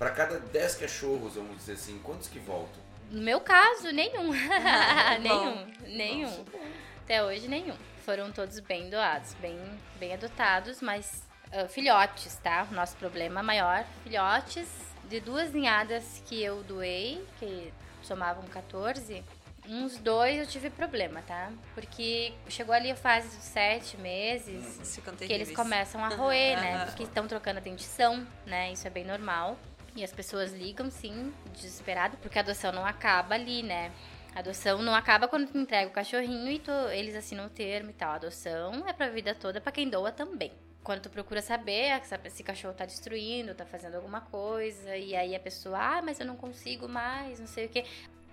[0.00, 2.82] Para cada 10 cachorros, vamos dizer assim, quantos que voltam?
[3.08, 4.32] No meu caso, nenhum.
[5.22, 5.22] Bom.
[5.22, 6.28] nenhum, nenhum.
[6.28, 6.66] Nossa, bom.
[7.04, 7.76] Até hoje, nenhum.
[8.08, 9.60] Foram todos bem doados, bem,
[10.00, 12.66] bem adotados, mas ah, filhotes, tá?
[12.72, 14.66] O nosso problema maior, filhotes
[15.10, 17.70] de duas ninhadas que eu doei, que
[18.02, 19.22] somavam 14,
[19.68, 21.52] uns dois eu tive problema, tá?
[21.74, 26.86] Porque chegou ali a fase dos sete meses, ficam que eles começam a roer, né?
[26.86, 28.72] Porque estão trocando a dentição, né?
[28.72, 29.54] Isso é bem normal.
[29.94, 33.92] E as pessoas ligam, sim, desesperado, porque a adoção não acaba ali, né?
[34.34, 37.90] A adoção não acaba quando tu entrega o cachorrinho e tu, eles assinam o termo
[37.90, 38.12] e tal.
[38.12, 40.52] A adoção é pra vida toda, pra quem doa também.
[40.82, 45.34] Quando tu procura saber se esse cachorro tá destruindo, tá fazendo alguma coisa, e aí
[45.34, 47.84] a pessoa, ah, mas eu não consigo mais, não sei o quê.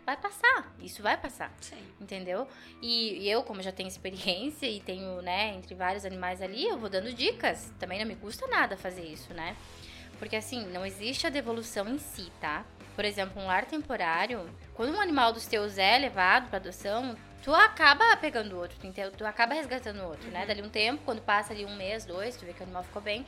[0.05, 1.83] Vai passar, isso vai passar Sim.
[1.99, 2.47] entendeu?
[2.79, 6.77] E, e eu, como já tenho experiência e tenho, né, entre vários animais ali, eu
[6.77, 7.73] vou dando dicas.
[7.79, 9.57] Também não me custa nada fazer isso, né?
[10.19, 12.63] Porque assim, não existe a devolução em si, tá?
[12.95, 17.53] Por exemplo, um lar temporário, quando um animal dos teus é levado para adoção, tu
[17.53, 18.77] acaba pegando outro,
[19.17, 20.45] tu, acaba resgatando outro, né?
[20.45, 23.01] Dali um tempo, quando passa ali um mês, dois, tu vê que o animal ficou
[23.01, 23.25] bem,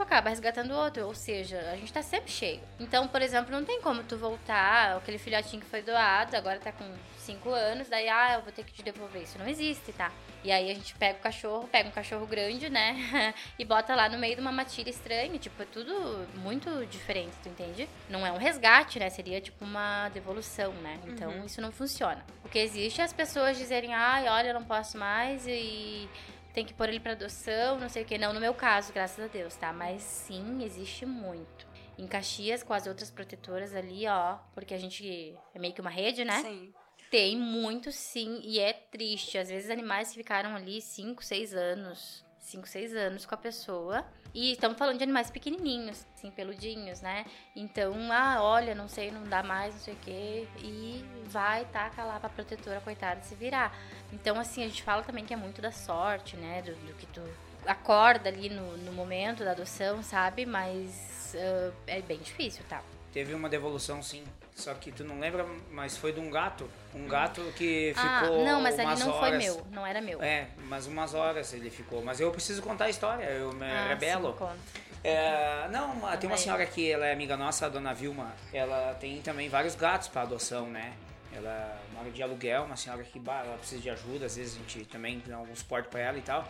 [0.00, 2.60] tu acaba resgatando outro, ou seja, a gente tá sempre cheio.
[2.78, 6.72] Então, por exemplo, não tem como tu voltar, aquele filhotinho que foi doado, agora tá
[6.72, 9.22] com 5 anos, daí, ah, eu vou ter que te devolver.
[9.22, 10.10] Isso não existe, tá?
[10.42, 13.34] E aí a gente pega o cachorro, pega um cachorro grande, né?
[13.58, 15.38] e bota lá no meio de uma matilha estranha.
[15.38, 17.86] Tipo, é tudo muito diferente, tu entende?
[18.08, 19.10] Não é um resgate, né?
[19.10, 20.98] Seria tipo uma devolução, né?
[21.06, 22.24] Então isso não funciona.
[22.42, 26.08] O que existe é as pessoas dizerem, ai, olha, eu não posso mais e
[26.52, 28.18] tem que pôr ele pra adoção, não sei o que.
[28.18, 29.72] Não, no meu caso, graças a Deus, tá?
[29.72, 31.68] Mas sim, existe muito.
[31.98, 35.90] Em Caxias, com as outras protetoras ali, ó, porque a gente é meio que uma
[35.90, 36.40] rede, né?
[36.42, 36.72] Sim.
[37.10, 39.36] Tem muito sim, e é triste.
[39.36, 42.24] Às vezes animais que ficaram ali 5, 6 anos.
[42.50, 44.04] 5, 6 anos com a pessoa.
[44.32, 47.24] E estamos falando de animais pequenininhos, assim, peludinhos, né?
[47.54, 50.48] Então, ah, olha, não sei, não dá mais, não sei o quê.
[50.58, 53.76] E vai, taca lá pra protetora, coitada, se virar.
[54.12, 56.62] Então, assim, a gente fala também que é muito da sorte, né?
[56.62, 57.22] Do, do que tu
[57.66, 60.46] acorda ali no, no momento da adoção, sabe?
[60.46, 62.82] Mas ah, é bem difícil, tá?
[63.12, 64.24] Teve uma devolução sim.
[64.54, 66.68] Só que tu não lembra, mas foi de um gato.
[66.94, 68.44] Um gato que ah, ficou.
[68.44, 70.22] não, mas umas não foi horas- meu, não era meu.
[70.22, 72.02] É, mas umas horas ele ficou.
[72.04, 74.36] Mas eu preciso contar a história, eu me Ah, rebelo.
[74.38, 74.80] sim.
[75.02, 78.34] É, não, tem uma senhora que ela é amiga nossa, a dona Vilma.
[78.52, 80.92] Ela tem também vários gatos para adoção, né?
[81.32, 84.84] Ela mora de aluguel, uma senhora que ela precisa de ajuda, às vezes a gente
[84.86, 86.46] também dá algum suporte para ela e tal.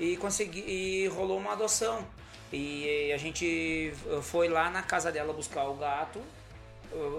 [0.00, 2.06] E consegui e rolou uma adoção.
[2.52, 6.22] E a gente foi lá na casa dela buscar o gato,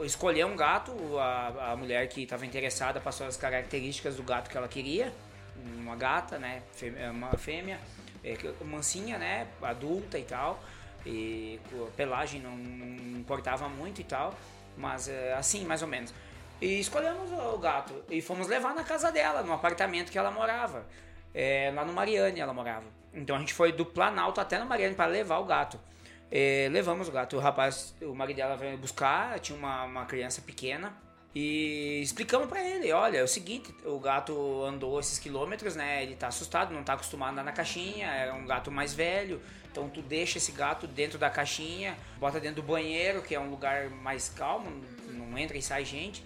[0.05, 4.57] escolher um gato, a, a mulher que estava interessada passou as características do gato que
[4.57, 5.13] ela queria,
[5.77, 6.61] uma gata, né,
[7.11, 7.79] uma fêmea,
[8.23, 10.61] é, mansinha, né, adulta e tal,
[11.05, 14.33] e a pelagem não, não importava muito e tal,
[14.77, 16.13] mas é, assim, mais ou menos.
[16.61, 20.85] E escolhemos o gato e fomos levar na casa dela, no apartamento que ela morava.
[21.33, 22.85] É, lá no Mariane ela morava.
[23.13, 25.79] Então a gente foi do Planalto até no Mariane para levar o gato.
[26.31, 27.37] É, levamos o gato.
[27.37, 30.93] O rapaz, o marido dela veio buscar, tinha uma, uma criança pequena.
[31.35, 36.03] E explicamos pra ele, olha, é o seguinte, o gato andou esses quilômetros, né?
[36.03, 39.41] Ele tá assustado, não tá acostumado a andar na caixinha, é um gato mais velho.
[39.71, 43.49] Então tu deixa esse gato dentro da caixinha, bota dentro do banheiro, que é um
[43.49, 44.69] lugar mais calmo,
[45.09, 46.23] não entra e sai gente.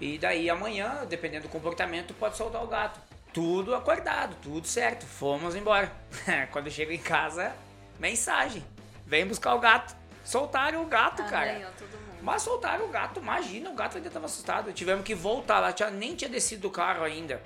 [0.00, 3.00] E daí amanhã, dependendo do comportamento, tu pode soltar o gato.
[3.32, 5.04] Tudo acordado, tudo certo.
[5.04, 5.90] Fomos embora.
[6.52, 7.52] Quando chego em casa,
[7.98, 8.62] mensagem.
[9.06, 9.94] Vem buscar o gato.
[10.24, 11.52] Soltaram o gato, Ah, cara.
[11.52, 12.18] ganhou todo mundo.
[12.22, 14.72] Mas soltaram o gato, imagina, o gato ainda tava assustado.
[14.72, 17.40] Tivemos que voltar lá, tinha, nem tinha descido do carro ainda.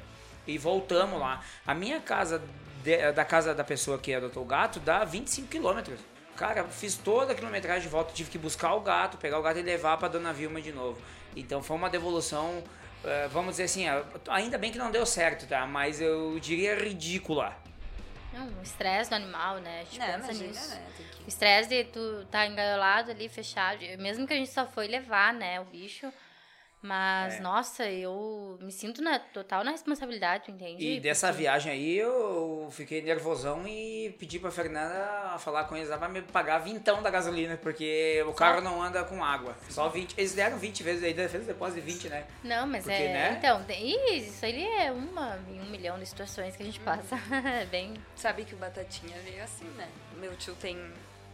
[0.47, 1.43] E voltamos lá.
[1.67, 2.43] A minha casa,
[2.83, 6.01] de- da casa da pessoa que adotou o gato, dá 25 quilômetros.
[6.37, 9.59] Cara, fiz toda a quilometragem de volta, tive que buscar o gato, pegar o gato
[9.59, 10.99] e levar pra dona Vilma de novo.
[11.37, 12.65] Então foi uma devolução
[13.05, 13.85] uh, vamos dizer assim,
[14.29, 15.67] ainda bem que não deu certo, tá?
[15.67, 17.55] Mas eu diria ridícula.
[18.33, 19.81] Não, o estresse do animal, né?
[19.81, 20.71] A gente Não, pensa imagina, nisso.
[20.71, 20.87] né?
[20.97, 23.81] Que- O estresse de tu tá engaiolado ali, fechado.
[23.99, 26.13] Mesmo que a gente só foi levar, né, o bicho.
[26.83, 27.41] Mas, É.
[27.41, 30.83] nossa, eu me sinto na, total na responsabilidade, tu entende?
[30.83, 35.89] E dessa Porque- viagem aí eu fiquei nervosão e pedi pra Fernanda falar com eles,
[35.89, 39.55] ela vai me pagar vintão da gasolina, porque o carro não anda com água.
[39.69, 40.15] Só 20.
[40.17, 42.27] Eles deram 20 vezes, ainda fez depósito de 20, né?
[42.43, 43.13] Não, mas Porque, é.
[43.13, 43.35] né?
[43.39, 43.63] Então,
[44.17, 47.17] isso aí é uma em um milhão de situações que a gente passa.
[47.61, 47.95] É bem.
[48.17, 49.89] Sabe que o Batatinha veio assim, né?
[50.17, 50.79] Meu tio tem.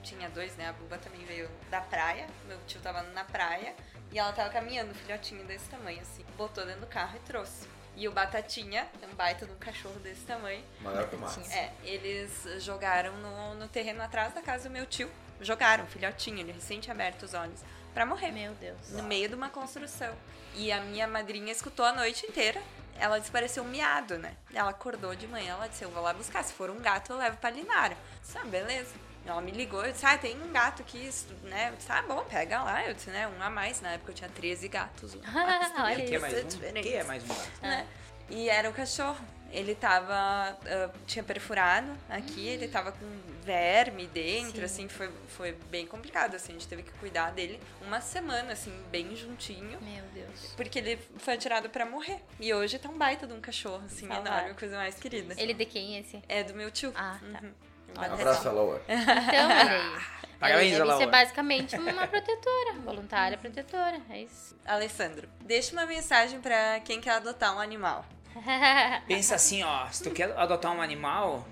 [0.02, 0.68] Tinha dois, né?
[0.68, 2.26] A Buba também veio da praia.
[2.46, 3.74] Meu tio tava na praia
[4.16, 6.24] e ela tava caminhando, um filhotinho desse tamanho, assim.
[6.38, 7.68] Botou dentro do carro e trouxe.
[7.94, 10.64] E o Batatinha, um baita de um cachorro desse tamanho.
[10.80, 11.36] Maior que o Max.
[11.50, 15.10] É, eles jogaram no, no terreno atrás da casa do meu tio.
[15.38, 17.60] Jogaram, um filhotinho, ele tinha aberto os olhos.
[17.92, 18.32] Pra morrer.
[18.32, 18.88] Meu Deus.
[18.92, 20.14] no meio de uma construção.
[20.54, 22.62] E a minha madrinha escutou a noite inteira.
[22.98, 24.34] Ela parecia um miado, né?
[24.54, 26.42] Ela acordou de manhã, ela disse, eu vou lá buscar.
[26.42, 27.98] Se for um gato, eu levo pra Linara.
[28.34, 28.94] Ah, beleza.
[29.26, 31.10] Ela me ligou, eu disse, ah, tem um gato aqui,
[31.42, 31.70] né?
[31.70, 32.84] Eu disse, ah, bom, pega lá.
[32.86, 33.80] Eu disse, né, um a mais.
[33.80, 35.14] Na época eu tinha 13 gatos.
[35.14, 35.72] Um a mais.
[35.78, 36.20] Olha que é isso.
[36.20, 36.82] mais um?
[36.82, 37.62] Que é mais um gato?
[37.62, 37.86] né?
[38.30, 39.18] E era o cachorro.
[39.52, 40.14] Ele tava.
[40.14, 43.06] ah, tinha perfurado aqui, ele tava com
[43.44, 44.64] verme dentro, Sim.
[44.64, 48.72] assim, foi, foi bem complicado, assim, a gente teve que cuidar dele uma semana, assim,
[48.90, 49.80] bem juntinho.
[49.80, 50.52] Meu Deus.
[50.56, 52.20] Porque ele foi atirado pra morrer.
[52.40, 54.26] E hoje tá um baita de um cachorro, assim, Salvar.
[54.26, 55.34] enorme, a coisa mais querida.
[55.38, 56.20] Ele de quem esse?
[56.28, 56.92] É do meu tio.
[56.96, 57.40] Ah, tá.
[57.40, 57.52] Uhum.
[57.94, 58.48] Um Olha abraço.
[58.48, 58.80] Alaor.
[58.88, 60.16] Então, olha aí.
[60.38, 60.98] Parabéns, deve Alaor.
[61.00, 63.98] ser basicamente uma protetora, voluntária protetora.
[64.10, 64.54] É isso.
[64.66, 68.04] Alessandro, deixa uma mensagem pra quem quer adotar um animal.
[69.08, 71.46] Pensa assim, ó, se tu quer adotar um animal,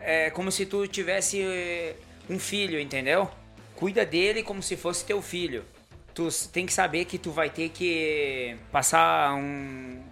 [0.00, 1.94] é como se tu tivesse eh,
[2.28, 3.30] um filho, entendeu?
[3.76, 5.64] Cuida dele como se fosse teu filho.
[6.14, 10.02] Tu tem que saber que tu vai ter que passar um,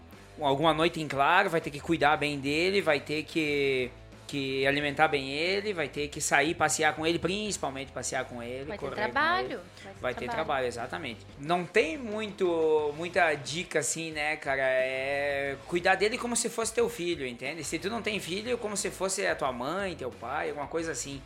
[0.41, 3.91] alguma noite em claro, vai ter que cuidar bem dele, vai ter que,
[4.31, 8.67] que alimentar bem ele, vai ter que sair passear com ele, principalmente passear com ele.
[8.67, 8.95] Vai ter com ele.
[8.95, 9.61] trabalho.
[10.01, 11.27] Vai ter trabalho, exatamente.
[11.37, 14.63] Não tem muito muita dica assim, né, cara?
[14.63, 17.65] É cuidar dele como se fosse teu filho, entende?
[17.65, 20.93] Se tu não tem filho, como se fosse a tua mãe, teu pai, alguma coisa
[20.93, 21.21] assim.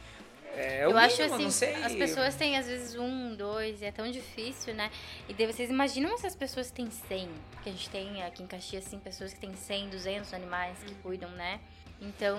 [0.57, 1.47] É, o Eu acho assim,
[1.85, 4.91] as pessoas têm às vezes um, dois, e é tão difícil, né?
[5.29, 7.29] E daí vocês imaginam se as pessoas têm 100,
[7.63, 10.95] que a gente tem aqui em Caxias, assim, pessoas que têm 100, 200 animais que
[11.03, 11.61] cuidam, né?
[12.05, 12.39] Então,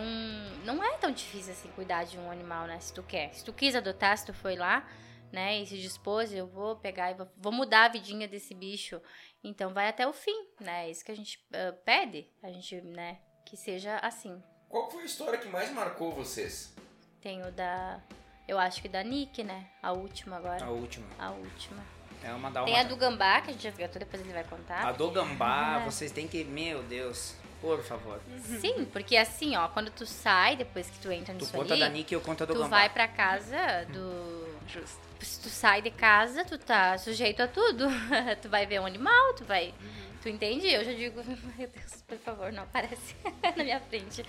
[0.63, 2.79] não é tão difícil assim cuidar de um animal, né?
[2.79, 3.33] Se tu quer.
[3.33, 4.87] Se tu quis adotar, se tu foi lá,
[5.31, 5.59] né?
[5.59, 9.01] E se dispôs, eu vou pegar e vou, vou mudar a vidinha desse bicho.
[9.43, 10.87] Então, vai até o fim, né?
[10.87, 13.17] É isso que a gente ah, pede, a gente, né?
[13.45, 14.41] Que seja assim.
[14.69, 16.73] Qual foi a história que mais marcou vocês?
[17.21, 18.01] Tem o da.
[18.47, 19.67] Eu acho que da Nick, né?
[19.81, 20.63] A última agora.
[20.63, 21.07] A última.
[21.17, 21.83] A última.
[22.23, 24.43] É uma da Tem a do Gambá, que a gente já resgatou, depois ele vai
[24.43, 24.87] contar.
[24.87, 25.85] A do gambá, É.
[25.85, 26.43] vocês têm que.
[26.43, 27.35] Meu Deus,
[27.65, 28.19] por favor.
[28.59, 31.81] Sim, porque assim, ó, quando tu sai, depois que tu entra Tu nisso conta ali,
[31.81, 32.77] da Nick e eu conto a do tu gambá.
[32.79, 34.45] vai pra casa do.
[34.67, 34.99] Justo.
[35.21, 37.85] Se tu sai de casa, tu tá sujeito a tudo.
[38.41, 39.73] tu vai ver um animal, tu vai.
[40.21, 40.67] Tu entende?
[40.67, 41.21] Eu já digo,
[41.57, 43.15] meu Deus, por favor, não aparece
[43.55, 44.25] na minha frente.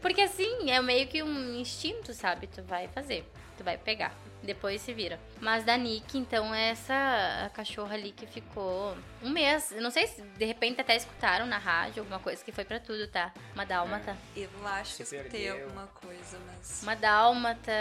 [0.00, 2.46] Porque assim, é meio que um instinto, sabe?
[2.46, 3.24] Tu vai fazer,
[3.58, 4.14] tu vai pegar.
[4.42, 5.18] Depois se vira.
[5.40, 9.70] Mas da Nick, então, é essa cachorra ali que ficou um mês.
[9.72, 12.78] Eu não sei se de repente até escutaram na rádio alguma coisa que foi pra
[12.80, 13.32] tudo, tá?
[13.54, 14.16] Uma dálmata.
[14.36, 15.64] Eu acho que escutei perdeu.
[15.64, 16.80] alguma coisa, mas.
[16.82, 17.72] Uma dálmata,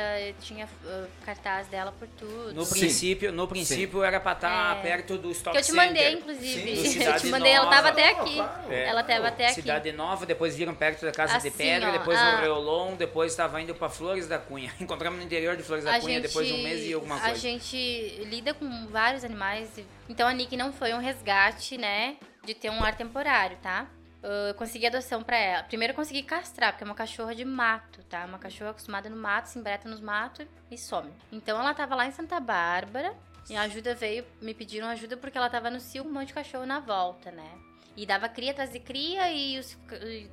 [0.41, 2.53] tinha uh, cartaz dela por tudo.
[2.53, 2.79] No Sim.
[2.79, 4.81] princípio, no princípio era pra estar É.
[4.81, 5.85] perto do Stock Que eu te Center.
[5.87, 6.75] mandei, inclusive.
[6.75, 7.89] Sim, do eu te Cidade mandei, ela tava Nova.
[7.89, 8.35] até aqui.
[8.35, 8.71] claro.
[8.73, 8.85] É.
[8.87, 9.53] Ela tava até aqui.
[9.55, 12.95] Cidade Nova, depois viram perto da casa de Assim, pedra, ó, depois a- no Reolon,
[12.95, 14.71] depois estava indo pra Flores da Cunha.
[14.79, 17.15] Encontramos no interior de Flores da A Cunha gente, depois de um mês e alguma
[17.15, 17.35] a coisa.
[17.35, 19.69] gente lida com vários animais.
[20.07, 22.17] Então a Nick não foi um resgate, né?
[22.43, 23.87] De ter um ar temporário, tá?
[24.21, 25.63] Eu consegui adoção pra ela.
[25.63, 28.25] Primeiro eu consegui castrar, porque é uma cachorra de mato, tá?
[28.25, 31.11] Uma cachorra acostumada no mato, se embreta nos matos e some.
[31.31, 33.15] Então ela tava lá em Santa Bárbara
[33.49, 36.27] e a ajuda veio, me pediram ajuda porque ela tava no cio com um monte
[36.27, 37.49] de cachorro na volta, né?
[37.95, 39.77] E dava cria atrás de cria e os,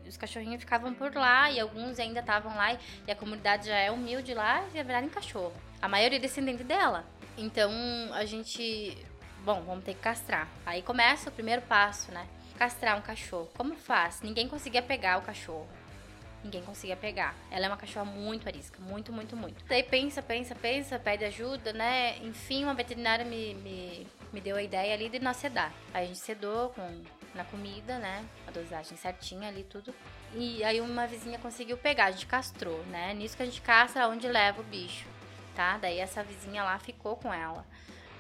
[0.07, 3.77] os cachorrinhos ficavam por lá e alguns ainda estavam lá e, e a comunidade já
[3.77, 5.53] é humilde lá e viraram em cachorro.
[5.81, 7.05] A maioria é descendente dela.
[7.37, 7.70] Então
[8.12, 8.97] a gente.
[9.45, 10.49] Bom, vamos ter que castrar.
[10.64, 12.27] Aí começa o primeiro passo, né?
[12.59, 13.49] Castrar um cachorro.
[13.57, 14.20] Como faz?
[14.22, 15.68] Ninguém conseguia pegar o cachorro.
[16.43, 17.35] Ninguém conseguia pegar.
[17.51, 18.79] Ela é uma cachorra muito arisca.
[18.81, 19.64] Muito, muito, muito.
[19.66, 22.18] Daí pensa, pensa, pensa, pede ajuda, né?
[22.18, 25.72] Enfim, uma veterinária me, me, me deu a ideia ali de nós sedar.
[25.93, 27.03] Aí a gente sedou com,
[27.35, 28.24] na comida, né?
[28.47, 29.95] A dosagem certinha ali, tudo.
[30.35, 33.14] E aí uma vizinha conseguiu pegar, a gente castrou, né?
[33.14, 35.07] Nisso que a gente castra onde leva o bicho,
[35.57, 35.79] tá?
[35.79, 37.65] Daí essa vizinha lá ficou com ela.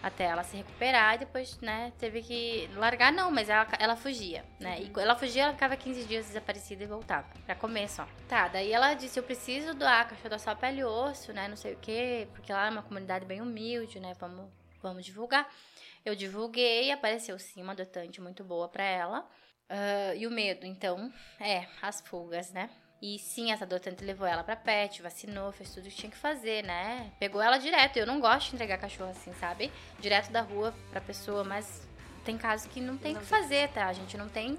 [0.02, 4.44] até ela se recuperar e depois, né, teve que largar, não, mas ela, ela fugia,
[4.60, 4.80] né?
[4.80, 8.06] E ela fugia, ela ficava 15 dias desaparecida e voltava, pra comer só.
[8.28, 11.56] Tá, daí ela disse, eu preciso doar cachorro da sua pele e osso, né, não
[11.56, 14.48] sei o quê, porque lá é uma comunidade bem humilde, né, vamos,
[14.80, 15.48] vamos divulgar.
[16.04, 19.28] Eu divulguei, apareceu sim uma adotante muito boa pra ela.
[19.68, 22.70] Uh, e o medo, então, é, as fugas, né?
[23.00, 26.16] E sim, essa adotante levou ela pra pet, vacinou, fez tudo o que tinha que
[26.16, 27.12] fazer, né?
[27.20, 27.98] Pegou ela direto.
[27.98, 29.70] Eu não gosto de entregar cachorro assim, sabe?
[30.00, 31.86] Direto da rua pra pessoa, mas
[32.24, 33.86] tem casos que não tem o que fazer, tá?
[33.86, 34.58] A gente não tem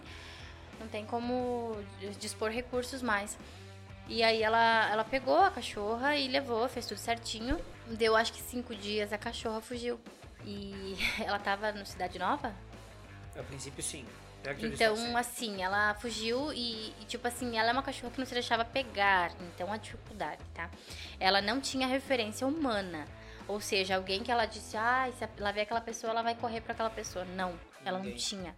[0.80, 1.76] não tem como
[2.20, 3.38] dispor recursos mais.
[4.08, 7.60] E aí ela, ela pegou a cachorra e levou, fez tudo certinho.
[7.88, 10.00] Deu acho que cinco dias, a cachorra fugiu.
[10.46, 12.54] E ela tava no Cidade Nova?
[13.38, 14.06] A princípio sim.
[14.62, 18.34] Então, assim, ela fugiu e, e, tipo assim, ela é uma cachorra que não se
[18.34, 19.32] deixava pegar.
[19.42, 20.70] Então, a dificuldade, tá?
[21.20, 23.06] Ela não tinha referência humana.
[23.48, 26.62] Ou seja, alguém que ela disse, ah, se ela vê aquela pessoa, ela vai correr
[26.62, 27.26] para aquela pessoa.
[27.26, 28.56] Não, ela não tinha.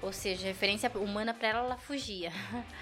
[0.00, 2.32] Ou seja, referência humana para ela, ela fugia.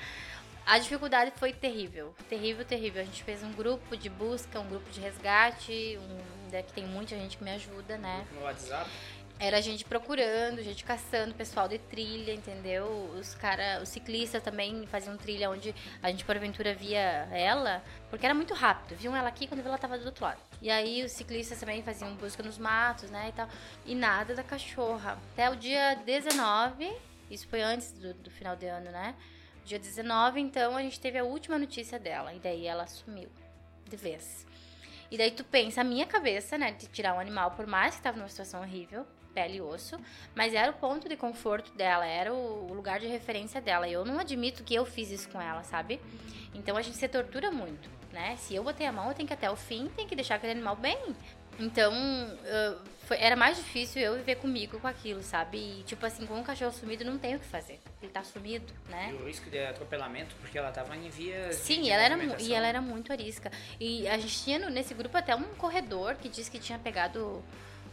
[0.66, 3.02] A dificuldade foi terrível, terrível, terrível.
[3.02, 7.16] A gente fez um grupo de busca, um grupo de resgate, um, que tem muita
[7.16, 8.24] gente que me ajuda, né?
[8.34, 8.88] No WhatsApp?
[9.40, 12.84] Era a gente procurando, gente caçando, pessoal de trilha, entendeu?
[13.18, 18.34] Os cara, os ciclistas também faziam trilha onde a gente porventura via ela, porque era
[18.34, 18.94] muito rápido.
[18.98, 20.38] Viam ela aqui quando ela tava do outro lado.
[20.60, 23.48] E aí os ciclistas também faziam busca nos matos, né, e tal.
[23.86, 25.18] E nada da cachorra.
[25.32, 26.94] Até o dia 19,
[27.30, 29.14] isso foi antes do, do final de ano, né?
[29.64, 32.34] Dia 19, então, a gente teve a última notícia dela.
[32.34, 33.30] E daí ela sumiu
[33.88, 34.46] de vez.
[35.10, 38.02] E daí tu pensa, a minha cabeça, né, de tirar um animal, por mais que
[38.02, 39.98] tava numa situação horrível, pele e osso,
[40.34, 43.88] mas era o ponto de conforto dela, era o lugar de referência dela.
[43.88, 46.00] Eu não admito que eu fiz isso com ela, sabe?
[46.54, 48.36] Então a gente se tortura muito, né?
[48.36, 50.36] Se eu botei a mão, eu tenho que ir até o fim, tem que deixar
[50.36, 50.98] aquele animal bem.
[51.58, 51.92] Então,
[53.02, 55.58] foi, era mais difícil eu viver comigo com aquilo, sabe?
[55.58, 57.78] E, tipo assim, com um cachorro sumido, não tem o que fazer.
[58.00, 59.10] Ele tá sumido, né?
[59.12, 61.52] E o risco de atropelamento, porque ela tava em via.
[61.52, 63.50] Sim, de ela era, e ela era muito arisca.
[63.78, 67.44] E a gente tinha nesse grupo até um corredor que disse que tinha pegado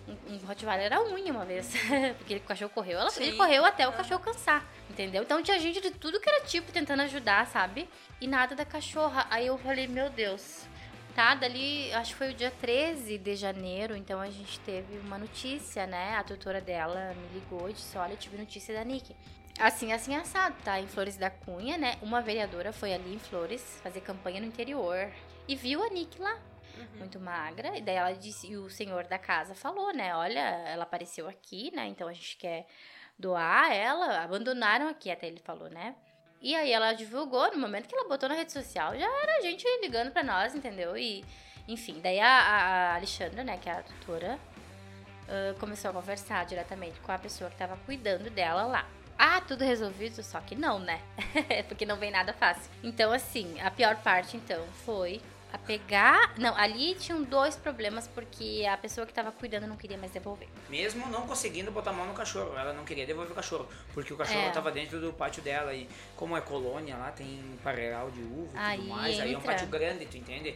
[0.08, 1.72] um, um Rottweiler era unha uma vez.
[2.18, 5.24] Porque o cachorro correu, ela ele correu até o cachorro cansar, entendeu?
[5.24, 7.89] Então tinha gente de tudo que era tipo tentando ajudar, sabe?
[8.22, 9.28] E nada da cachorra.
[9.30, 10.66] Aí eu falei, meu Deus.
[11.14, 15.18] Tá, dali, acho que foi o dia 13 de janeiro, então a gente teve uma
[15.18, 16.16] notícia, né?
[16.16, 19.16] A tutora dela me ligou e disse: Olha, eu tive notícia da Nick.
[19.58, 20.80] Assim, assim, assado, tá?
[20.80, 21.97] Em Flores da Cunha, né?
[22.03, 25.10] Uma vereadora foi ali em Flores fazer campanha no interior
[25.47, 26.38] e viu a Nick lá
[26.78, 26.99] uhum.
[26.99, 27.78] muito magra.
[27.78, 30.15] E daí ela disse, e o senhor da casa falou, né?
[30.15, 31.88] Olha, ela apareceu aqui, né?
[31.88, 32.67] Então a gente quer
[33.17, 34.23] doar ela.
[34.23, 35.95] Abandonaram aqui, até ele falou, né?
[36.41, 39.65] E aí ela divulgou, no momento que ela botou na rede social, já era gente
[39.82, 40.95] ligando pra nós, entendeu?
[40.95, 41.25] E,
[41.67, 44.39] enfim, daí a, a Alexandra, né, que é a tutora,
[45.28, 48.88] uh, começou a conversar diretamente com a pessoa que tava cuidando dela lá.
[49.17, 50.21] Ah, tudo resolvido?
[50.21, 51.01] Só que não, né?
[51.67, 52.69] Porque não vem nada fácil.
[52.84, 55.19] Então, assim, a pior parte, então, foi
[55.52, 56.34] a pegar.
[56.38, 60.48] Não, ali tinham dois problemas porque a pessoa que estava cuidando não queria mais devolver.
[60.70, 64.14] Mesmo não conseguindo botar a mão no cachorro, ela não queria devolver o cachorro, porque
[64.14, 64.74] o cachorro estava é.
[64.74, 68.78] dentro do pátio dela e como é colônia lá tem parreiral de uva e aí
[68.78, 69.26] tudo mais, entra.
[69.26, 70.56] aí é um pátio grande, tu entende?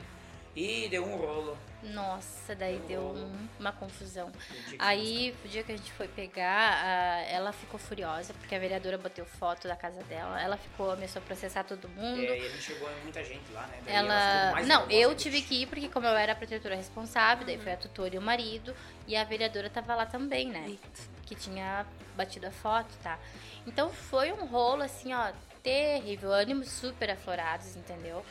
[0.56, 1.58] E deu um rolo.
[1.82, 4.32] Nossa, daí deu um, uma confusão.
[4.78, 9.26] Aí, o dia que a gente foi pegar, ela ficou furiosa, porque a vereadora bateu
[9.26, 10.39] foto da casa dela.
[10.41, 12.22] Ela ficou, começou a processar todo mundo.
[12.22, 13.82] É, ele chegou muita gente lá, né?
[13.86, 14.60] Daí ela.
[14.60, 17.72] ela não, eu tive que ir, porque como eu era a protetora responsável, daí foi
[17.72, 18.76] a tutora e o marido.
[19.08, 20.66] E a vereadora tava lá também, né?
[20.68, 21.02] Eita.
[21.26, 21.86] Que tinha
[22.16, 23.18] batido a foto, tá?
[23.66, 25.32] Então foi um rolo, assim, ó,
[25.64, 26.32] terrível.
[26.32, 28.24] Ânimos super aflorados, entendeu?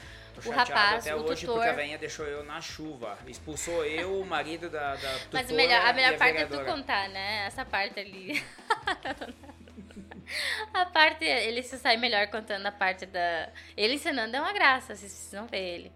[0.46, 1.56] O rapaz, até o hoje tutor...
[1.56, 3.18] porque a veinha deixou eu na chuva.
[3.26, 6.62] Expulsou eu, o marido da, da tutora Mas melhor, a melhor a parte vereadora.
[6.62, 7.46] é tu contar, né?
[7.46, 8.42] Essa parte ali.
[10.72, 13.48] a parte, ele se sai melhor contando a parte da...
[13.76, 15.92] Ele ensinando é uma graça, vocês precisam ver ele.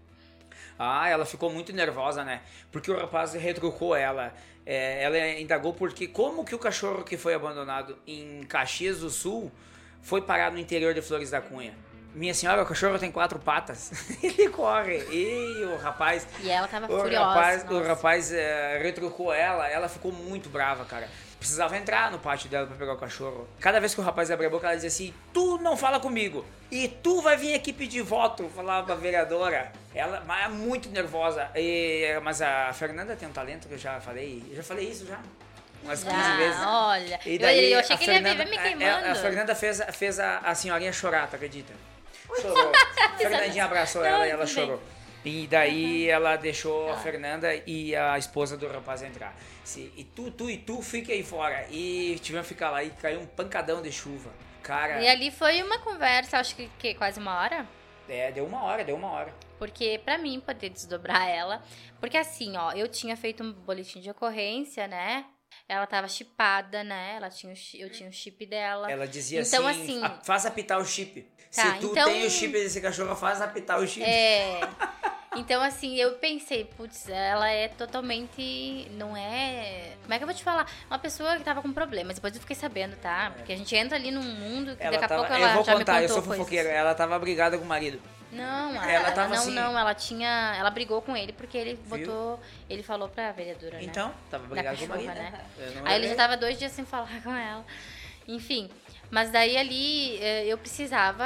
[0.77, 2.41] Ah, ela ficou muito nervosa, né?
[2.71, 4.33] Porque o rapaz retrucou ela.
[4.65, 9.51] É, ela indagou porque como que o cachorro que foi abandonado em Caxias do Sul
[10.01, 11.73] foi parar no interior de Flores da Cunha.
[12.15, 13.91] Minha senhora, o cachorro tem quatro patas.
[14.23, 14.99] Ele corre.
[15.11, 16.25] E o rapaz.
[16.41, 17.25] E ela tava o furiosa.
[17.25, 21.09] Rapaz, o rapaz é, retrucou ela, ela ficou muito brava, cara.
[21.37, 23.45] Precisava entrar no pátio dela para pegar o cachorro.
[23.59, 26.45] Cada vez que o rapaz abria a boca, ela dizia assim: Tu não fala comigo.
[26.71, 29.73] E tu vai vir aqui pedir voto, falava a vereadora.
[29.93, 31.49] Ela é muito nervosa.
[31.53, 34.41] E, mas a Fernanda tem um talento que eu já falei.
[34.49, 35.19] Eu já falei isso já
[35.83, 36.61] umas 15 ah, vezes.
[36.65, 39.05] Olha, e daí, eu, eu achei que Fernanda, ele ia me queimando.
[39.05, 41.73] A, a Fernanda fez, fez a, a senhorinha chorar, tu acredita?
[42.41, 42.71] Chorou.
[43.17, 44.81] Fernandinha abraçou ela e ela chorou.
[45.23, 49.35] E daí ela deixou a Fernanda e a esposa do rapaz entrar.
[49.75, 51.65] E tu, tu e tu fica aí fora.
[51.71, 54.29] E tivemos que ficar lá e caiu um pancadão de chuva.
[54.61, 57.67] Cara, E ali foi uma conversa, acho que, que quase uma hora.
[58.07, 59.33] é, deu uma hora, deu uma hora.
[59.57, 61.63] Porque pra mim poder desdobrar ela.
[61.99, 65.25] Porque assim, ó, eu tinha feito um boletim de ocorrência, né?
[65.67, 67.15] Ela tava chipada, né?
[67.17, 68.91] Ela tinha eu tinha o chip dela.
[68.91, 71.21] Ela dizia Então, assim, assim- "Ah, faz apitar o chip.
[71.55, 74.03] Tá, Se tu então- tem o chip desse cachorro, faz apitar o chip.
[74.05, 74.59] É.
[75.37, 78.87] Então, assim, eu pensei, putz, ela é totalmente.
[78.91, 79.91] Não é.
[80.01, 80.65] Como é que eu vou te falar?
[80.89, 82.15] Uma pessoa que tava com problemas.
[82.15, 83.31] Depois eu fiquei sabendo, tá?
[83.35, 85.53] Porque a gente entra ali num mundo que Ela daqui a tava, pouco ela eu
[85.55, 86.37] vou já contar, me eu contou sou coisas.
[86.45, 86.69] fofoqueiro.
[86.69, 88.01] Ela tava brigada com o marido.
[88.35, 90.55] Não, ela, Ela tava não, assim- não, ela tinha.
[90.57, 92.39] Ela brigou com ele porque ele botou.
[92.69, 93.83] Ele falou pra vereadora, né?
[93.83, 95.13] Então, tava da brigada com marido.
[95.13, 95.45] né?
[95.75, 97.65] Não Aí ele já tava dois dias sem falar com ela.
[98.27, 98.69] Enfim,
[99.11, 101.25] mas daí ali eh, eu precisava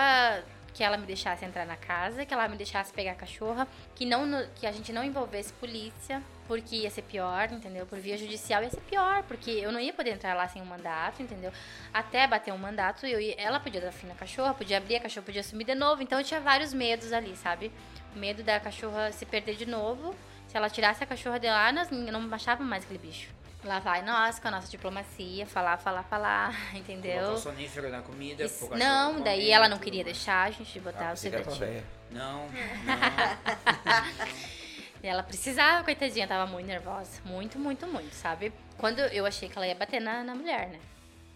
[0.73, 4.05] que ela me deixasse entrar na casa, que ela me deixasse pegar a cachorra, que
[4.05, 7.85] não que a gente não envolvesse polícia, porque ia ser pior, entendeu?
[7.85, 10.65] Por via judicial ia ser pior, porque eu não ia poder entrar lá sem um
[10.65, 11.53] mandato, entendeu?
[11.93, 14.99] Até bater um mandato, eu ia- ela podia dar fim na cachorra, podia abrir, a
[14.99, 17.71] cachorra podia sumir de novo, então eu tinha vários medos ali, sabe?
[18.15, 20.15] O medo da cachorra se perder de novo.
[20.47, 23.29] Se ela tirasse a cachorra de lá, nós não achava mais aquele bicho.
[23.63, 27.19] Lá vai nós com a nossa diplomacia, falar, falar, falar, entendeu?
[27.21, 28.43] Botar o sonífero na comida.
[28.43, 31.55] Isso- não, comer, daí ela não queria deixar a gente botar Ah, o sedativo.
[31.57, 31.83] véia.
[32.09, 32.47] Não,
[35.01, 37.21] Ela precisava, coitadinha, tava muito nervosa.
[37.23, 38.51] Muito, muito, muito, sabe?
[38.77, 40.79] Quando eu achei que ela ia bater na, na mulher, né?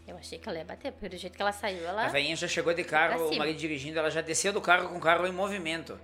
[0.06, 2.06] Eu achei que ela ia bater, porque do jeito que ela saiu, ela.
[2.06, 4.98] A velhinha já chegou de carro, o marido dirigindo, ela já desceu do carro com
[4.98, 5.98] o carro em movimento.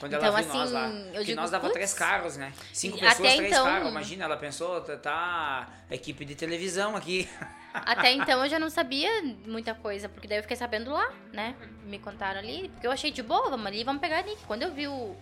[0.00, 0.88] Quando Então, ela viu nós assim, lá.
[0.88, 1.74] eu Porque digo, nós dava putz.
[1.74, 2.52] três carros, né?
[2.72, 3.88] Cinco pessoas, três então- carros.
[3.90, 7.28] Imagina, ela pensou, tá, tá equipe de televisão aqui.
[7.72, 11.54] Até então eu já não sabia muita coisa, porque daí eu fiquei sabendo lá, né?
[11.84, 14.42] Me contaram ali, porque eu achei de boa, vamos ali, vamos pegar a Nick.
[14.46, 15.14] Quando eu vi o,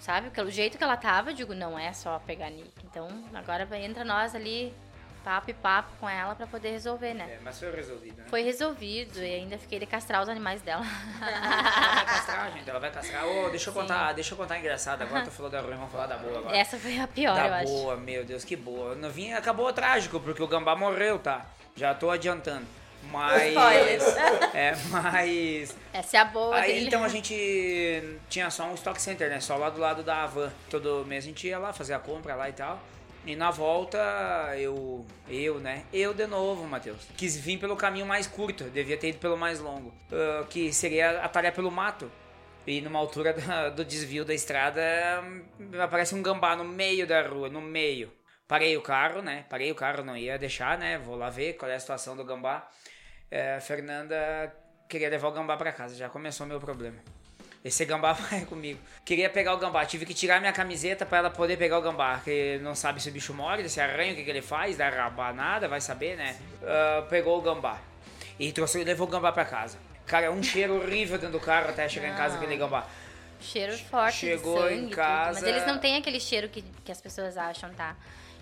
[0.00, 2.70] sabe, pelo jeito que ela tava, eu digo, não é só pegar Nick.
[2.84, 4.74] Então agora entra nós ali,
[5.22, 7.24] papo e papo com ela pra poder resolver, né?
[7.30, 8.24] É, mas foi resolvido, né?
[8.28, 10.84] Foi resolvido e ainda fiquei de castrar os animais dela.
[11.20, 13.26] Ela vai castrar, gente, ela vai castrar.
[13.26, 13.80] Ô, deixa eu Sim.
[13.80, 15.02] contar, deixa eu contar engraçado.
[15.02, 16.56] Agora tu falou da ruim, vamos falar da boa agora.
[16.56, 17.66] Essa foi a pior, da eu acho.
[17.72, 18.94] boa, meu Deus, que boa.
[18.94, 21.46] No fim acabou trágico, porque o Gambá morreu, tá?
[21.76, 22.66] Já tô adiantando.
[23.04, 23.48] Mas.
[23.48, 24.04] Spoilers.
[24.54, 25.76] É, mas.
[25.92, 26.86] Essa é a boa Aí dele.
[26.86, 27.34] então a gente
[28.28, 29.40] tinha só um stock center, né?
[29.40, 30.52] Só lá do lado da Avan.
[30.68, 32.80] Todo mês a gente ia lá fazer a compra lá e tal.
[33.26, 33.98] E na volta,
[34.58, 35.04] eu.
[35.28, 35.84] Eu, né?
[35.92, 37.06] Eu de novo, Matheus.
[37.16, 39.92] Quis vir pelo caminho mais curto, devia ter ido pelo mais longo.
[40.12, 42.10] ah, que seria atalhar pelo mato.
[42.66, 44.82] E numa altura da- do desvio da estrada,
[45.82, 48.12] aparece um gambá no meio da rua, no meio.
[48.46, 49.44] Parei o carro, né?
[49.48, 50.98] Parei o carro, não ia deixar, né?
[50.98, 52.68] Vou lá ver qual é a situação do gambá.
[53.30, 54.52] É, a Fernanda
[54.88, 56.96] queria levar o gambá pra casa, já começou meu problema.
[57.64, 58.80] Esse gambá vai comigo.
[59.04, 62.18] Queria pegar o gambá, tive que tirar minha camiseta pra ela poder pegar o gambá,
[62.24, 64.88] que não sabe se o bicho morde, se arranha, o que, que ele faz, dá
[64.88, 66.36] rabanada, vai saber, né?
[66.62, 67.78] Ah, pegou o gambá.
[68.38, 69.78] E trouxe, levou o gambá pra casa.
[70.06, 72.42] Cara, um cheiro horrível dentro do carro até chegar em casa Não.
[72.42, 72.86] aquele gambá.
[73.40, 74.96] Cheiro forte Chegou de sangue em e tudo.
[74.96, 77.94] casa- Mas eles não têm aquele cheiro que, que as pessoas acham, tá?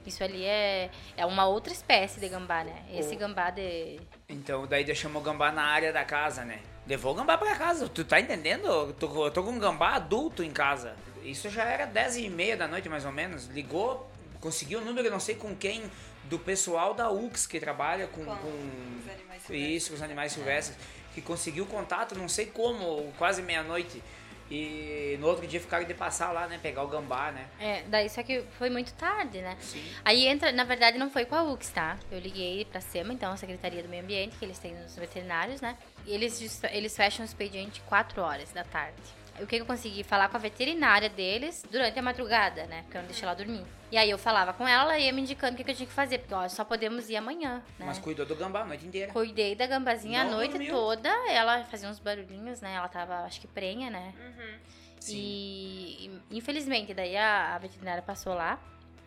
[0.09, 2.82] Isso ali é, é uma outra espécie de gambá, né?
[2.92, 4.00] Esse O- gambá de...
[4.28, 6.61] Então, daí deixamos o gambá na área da casa, né?
[6.86, 8.66] Levou o gambá pra casa, tu tá entendendo?
[8.66, 10.96] Eu tô, eu tô com um gambá adulto em casa.
[11.22, 13.46] Isso já era 10 e meia da noite, mais ou menos.
[13.46, 15.82] Ligou, conseguiu o número, não sei com quem,
[16.24, 18.24] do pessoal da UX que trabalha com...
[18.24, 19.76] Com com os animais silvestres.
[19.76, 20.78] isso, com os animais silvestres.
[21.14, 24.02] Que conseguiu contato, não sei como, quase meia-noite.
[24.51, 26.59] E no outro dia ficaram de passar lá, né?
[26.62, 27.46] Pegar o gambá, né?
[27.61, 29.57] É, daí só que foi muito tarde, né?
[29.61, 29.84] Sim.
[30.05, 31.99] Aí entra, na verdade não foi com a UX, tá?
[32.11, 35.61] Eu liguei pra SEMA, então a Secretaria do Meio Ambiente, que eles têm nos veterinários,
[35.61, 35.76] né?
[36.07, 39.18] E eles, eles fecham o expediente 4 horas da tarde.
[39.41, 42.82] O que eu consegui falar com a veterinária deles durante a madrugada, né?
[42.82, 43.64] Porque eu não deixei ela dormir.
[43.91, 45.86] E aí eu falava com ela, ela ia me indicando o que, que eu tinha
[45.86, 47.86] que fazer, porque ó, só podemos ir amanhã, né?
[47.86, 49.12] Mas cuidou do gambá a noite inteira.
[49.12, 50.72] Cuidei da gambazinha Não a noite dormiu?
[50.74, 52.74] toda, ela fazia uns barulhinhos, né?
[52.74, 54.12] Ela tava, acho que prenha, né?
[54.18, 54.59] Uhum.
[55.01, 55.16] Sim.
[55.16, 58.59] E infelizmente, daí a, a veterinária passou lá,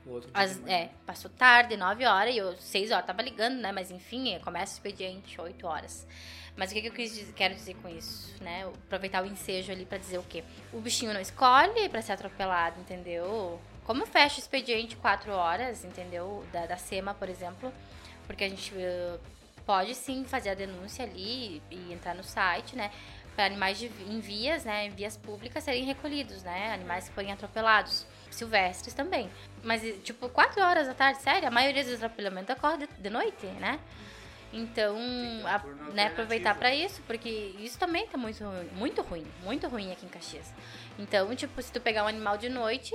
[0.06, 0.76] O outro dia as- de manhã.
[0.76, 3.72] é, passou tarde, 9 horas, e eu 6 horas tava ligando, né?
[3.72, 6.08] Mas enfim, começa o expediente 8 horas.
[6.56, 8.66] Mas o que, que eu quero dizer com isso, né?
[8.86, 10.44] Aproveitar o ensejo ali pra dizer o quê?
[10.74, 13.60] O bichinho não escolhe pra ser atropelado, entendeu?
[13.86, 16.46] Como fecha o expediente 4 horas, entendeu?
[16.52, 17.74] Da, da SEMA, por exemplo,
[18.28, 19.18] porque a gente eh,
[19.66, 22.92] pode sim fazer a denúncia ali e entrar no site, né?
[23.36, 24.86] Para animais de, em vias, né?
[24.86, 26.74] Em vias públicas serem recolhidos, né?
[26.74, 28.06] Animais que forem atropelados.
[28.30, 29.30] Silvestres também.
[29.64, 33.46] Mas, tipo, 4 horas da tarde, sério, a maioria dos atropelamentos ocorre de, de noite,
[33.60, 33.80] né?
[34.54, 34.98] Então,
[35.46, 35.60] a,
[35.94, 37.30] né, aproveitar para isso, porque
[37.60, 38.44] isso também tá muito,
[38.74, 40.52] muito ruim, muito ruim aqui em Caxias.
[41.00, 42.94] Então, tipo, se tu pegar um animal de noite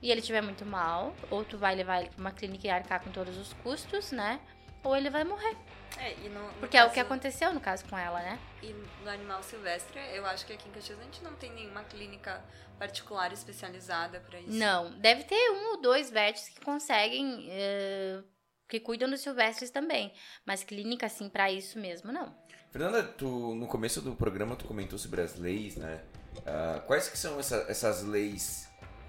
[0.00, 3.02] e ele estiver muito mal, ou tu vai levar ele pra uma clínica e arcar
[3.02, 4.38] com todos os custos, né?
[4.84, 5.56] Ou ele vai morrer.
[5.96, 8.38] É, e no, no Porque é o caso- que aconteceu no caso com ela, né?
[8.62, 8.72] E
[9.02, 12.40] no animal silvestre, eu acho que aqui em Caxias a gente não tem nenhuma clínica
[12.78, 14.50] particular especializada pra isso.
[14.52, 18.20] Não, deve ter um ou dois vets que conseguem, eh,
[18.68, 20.12] que cuidam dos silvestres também.
[20.44, 22.34] Mas clínica, assim, pra isso mesmo, não.
[22.70, 26.00] Fernanda, tu, no começo do programa tu comentou sobre as leis, né?
[26.46, 28.68] Ah, quais que são essa- essas leis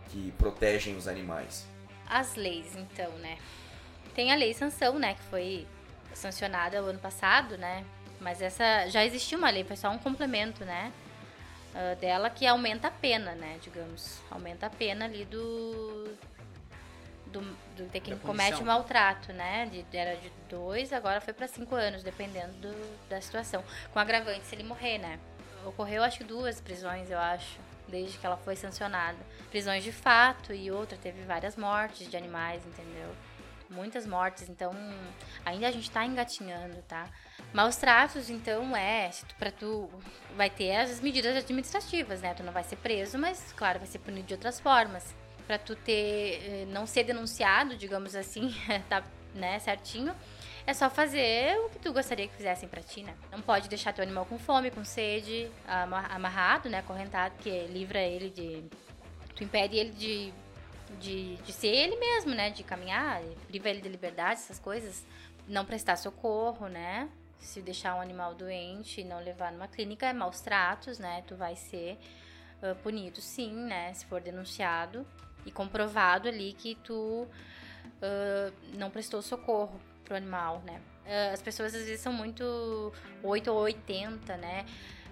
[0.09, 1.65] que protegem os animais?
[2.07, 3.37] As leis, então, né?
[4.15, 5.67] Tem a lei sanção, né, que foi
[6.13, 7.85] sancionada o ano passado, né?
[8.19, 10.91] Mas essa já existia uma lei, foi só um complemento, né?
[11.75, 13.59] ah, dela que aumenta a pena, né?
[13.61, 16.11] Digamos, aumenta a pena ali do
[17.31, 17.41] do,
[17.75, 19.65] do de quem comete o maltrato, né?
[19.67, 23.63] De, era de dois, agora foi pra cinco anos, dependendo do- da situação.
[23.93, 25.19] Com agravante se ele morrer, né?
[25.65, 27.57] Ocorreu acho que duas prisões, eu acho,
[27.87, 29.17] desde que ela foi sancionada.
[29.49, 33.09] Prisões de fato e outra teve várias mortes de animais, entendeu?
[33.69, 34.71] Muitas mortes, então
[35.45, 37.07] ainda a gente tá engatinhando, tá?
[37.53, 39.87] Maus tratos, então, é, pra tu
[40.35, 42.33] vai ter as medidas administrativas, né?
[42.33, 45.13] Tu não vai ser preso, mas claro, vai ser punido de outras formas.
[45.49, 48.53] Pra tu ter, eh, não ser denunciado, digamos assim,
[48.87, 50.15] tá, né, certinho,
[50.67, 53.15] é só fazer o que tu gostaria que fizessem pra ti, né?
[53.31, 57.99] Não pode deixar teu animal com fome, com sede, ama- amarrado, né, acorrentado, que livra
[57.99, 58.63] ele de...
[59.35, 60.31] Tu impede ele de,
[60.99, 65.03] de, de ser ele mesmo, né, de caminhar, priva ele de liberdade, essas coisas.
[65.47, 67.09] Não prestar socorro, né?
[67.39, 71.23] Se deixar um animal doente e não levar numa clínica, é maus tratos, né?
[71.25, 71.97] Tu vai ser
[72.61, 73.91] ah, punido, sim, né?
[73.95, 75.07] Se for denunciado
[75.45, 77.27] e comprovado ali que tu
[78.01, 80.81] ah, não prestou socorro pro animal, né?
[81.05, 84.65] Ah, as pessoas às vezes são muito 8 ou 80, né?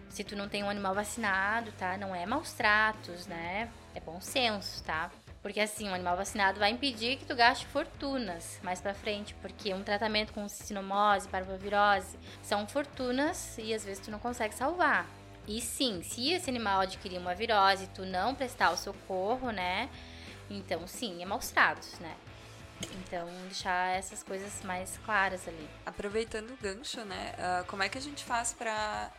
[0.10, 1.98] Se tu não tem um animal vacinado, tá?
[1.98, 3.70] Não é maus tratos, né?
[3.94, 5.12] É bom senso, tá?
[5.42, 9.74] Porque assim, um animal vacinado vai impedir que tu gaste fortunas mais pra frente, porque
[9.74, 15.08] um tratamento com cinomose, parvovirose, são fortunas e às vezes tu não consegue salvar.
[15.48, 19.90] E sim, se esse animal adquirir uma virose e tu não prestar o socorro, né?
[20.50, 22.16] Então sim, é maus tratos, né?
[22.96, 25.68] Então deixar essas coisas mais claras ali.
[25.86, 27.34] Aproveitando o gancho, né?
[27.38, 29.12] ah, como é que a gente faz pra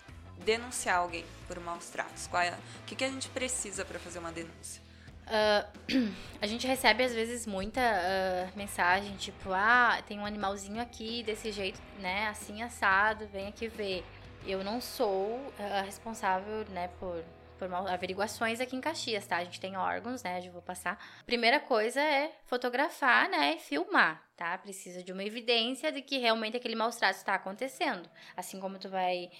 [0.45, 2.29] denunciar alguém por maus tratos?
[2.35, 4.81] É- o que, que a gente precisa pra fazer uma denúncia?
[5.26, 5.66] Ah,
[6.41, 11.51] a gente recebe às vezes muita ah, mensagem tipo, ah, tem um animalzinho aqui desse
[11.51, 14.05] jeito, né, assim assado, vem aqui ver.
[14.47, 15.53] Eu não sou
[15.85, 17.22] responsável, né, por,
[17.59, 19.39] por averiguações aqui em Caxias, tá?
[19.39, 20.99] A gente tem órgãos, né, eu vou passar.
[21.27, 24.57] Primeira coisa é fotografar, né, e filmar, tá?
[24.59, 28.09] Precisa de uma evidência de que realmente aquele maus trato está acontecendo.
[28.37, 29.31] Assim como tu vai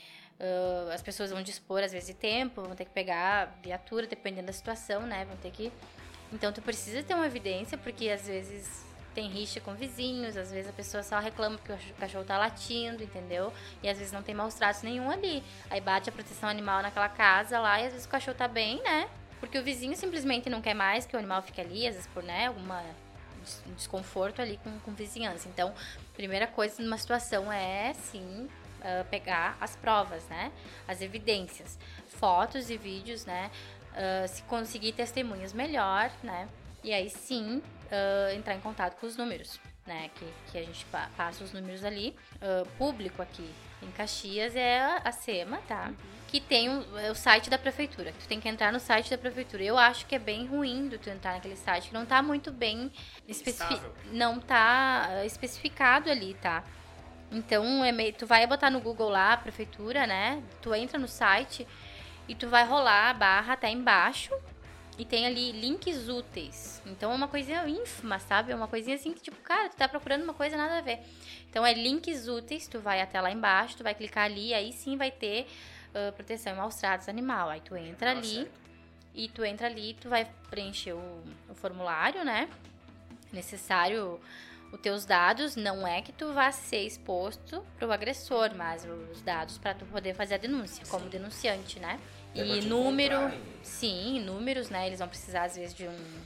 [0.41, 4.47] ah, as pessoas vão dispor às vezes de tempo, vão ter que pegar viatura, dependendo
[4.47, 5.25] da situação, né?
[5.25, 5.73] Vão ter que.
[6.33, 8.87] Então tu precisa ter uma evidência, porque às vezes
[9.19, 13.03] tem rixa com vizinhos, às vezes a pessoa só reclama porque o cachorro tá latindo,
[13.03, 13.53] entendeu?
[13.83, 15.43] E às vezes não tem maus tratos nenhum ali.
[15.69, 18.81] Aí bate a proteção animal naquela casa lá e às vezes o cachorro tá bem,
[18.85, 19.09] né?
[19.41, 22.23] Porque o vizinho simplesmente não quer mais que o animal fique ali, às vezes por,
[22.23, 22.81] né, alguma
[23.43, 25.49] des- desconforto ali com, com vizinhança.
[25.49, 25.75] Então,
[26.15, 28.49] primeira coisa numa situação é, sim,
[28.81, 30.53] ah, pegar as provas, né?
[30.87, 31.77] As evidências.
[32.07, 33.51] Fotos e vídeos, né?
[33.97, 36.47] Ah, se conseguir testemunhas, melhor, né?
[36.85, 40.11] E aí sim ah, entrar em contato com os números, né?
[40.15, 42.15] Que, que a gente pa- passa os números ali.
[42.41, 43.49] Ah, público aqui
[43.83, 45.93] em Caxias é a- SEMA, tá?
[46.29, 48.13] Que tem o, é o site da prefeitura.
[48.21, 49.63] Tu tem que entrar no site da prefeitura.
[49.63, 52.51] Eu acho que é bem ruim do tu entrar naquele site, que não tá muito
[52.53, 52.93] bem
[53.27, 53.95] especifi- Estável.
[54.13, 56.63] não tá ah, especificado ali, tá?
[57.31, 60.43] Então, é meio, tu vai botar no Google lá, prefeitura, né?
[60.63, 61.67] Tu entra no site
[62.27, 64.33] e tu vai rolar a barra até embaixo
[64.99, 66.83] e tem ali links úteis.
[66.85, 68.51] Então é uma coisinha ínfima, sabe?
[68.51, 70.99] É uma coisinha assim que, tipo, cara, tu tá procurando uma coisa nada a ver.
[71.49, 74.97] Então é links úteis, tu vai até lá embaixo, tu vai clicar ali, aí sim
[74.97, 75.47] vai ter
[75.95, 77.49] ah, proteção e maus tratos animal.
[77.49, 78.49] Aí tu entra Tá ali
[79.15, 82.49] e tu entra ali, tu vai preencher o, o formulário, né?
[83.33, 84.21] Necessário
[84.73, 89.57] os teus dados, não é que tu vá ser exposto pro agressor, mas os dados
[89.57, 91.99] para tu poder fazer a denúncia, como denunciante, né?
[92.41, 93.33] É e número,
[93.63, 94.87] sim, números, né?
[94.87, 96.21] Eles vão precisar às vezes de um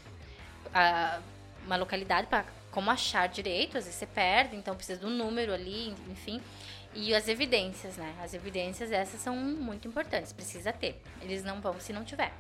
[0.75, 1.21] a-
[1.67, 5.53] uma localidade para como achar direito, às vezes você perde, então precisa de um número
[5.53, 6.41] ali, enfim.
[6.95, 8.15] E as evidências, né?
[8.23, 11.01] As evidências essas são muito importantes, precisa ter.
[11.21, 12.33] Eles não vão se não tiver,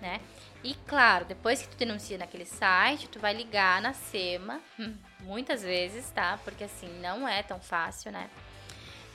[0.00, 0.20] né?
[0.64, 5.62] E claro, depois que tu denuncia naquele site, tu vai ligar na SEMA, hum, muitas
[5.62, 6.38] vezes, tá?
[6.44, 8.28] Porque assim, não é tão fácil, né?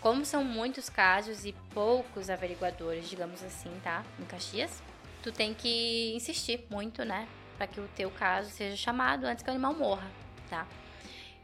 [0.01, 4.03] Como são muitos casos e poucos averiguadores, digamos assim, tá?
[4.19, 4.81] Em Caxias,
[5.21, 7.27] tu tem que insistir muito, né?
[7.55, 10.09] Para que o teu caso seja chamado antes que o animal morra,
[10.49, 10.67] tá?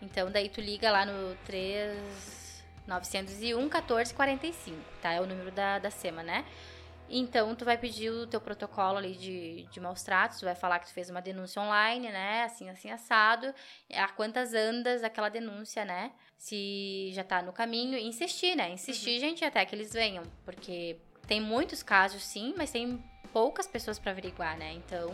[0.01, 5.13] Então daí tu liga lá no 3 901 1445, tá?
[5.13, 6.43] É o número da, da SEMA, né?
[7.09, 10.79] Então, tu vai pedir o teu protocolo ali de, de maus tratos, tu vai falar
[10.79, 12.43] que tu fez uma denúncia online, né?
[12.43, 13.53] Assim, assim, assado.
[13.93, 16.11] A quantas andas aquela denúncia, né?
[16.37, 17.97] Se já tá no caminho.
[17.97, 18.71] E insistir, né?
[18.71, 19.19] Insistir, uhum.
[19.19, 20.23] gente, até que eles venham.
[20.45, 23.03] Porque tem muitos casos, sim, mas tem
[23.33, 24.73] poucas pessoas para averiguar, né?
[24.73, 25.11] Então,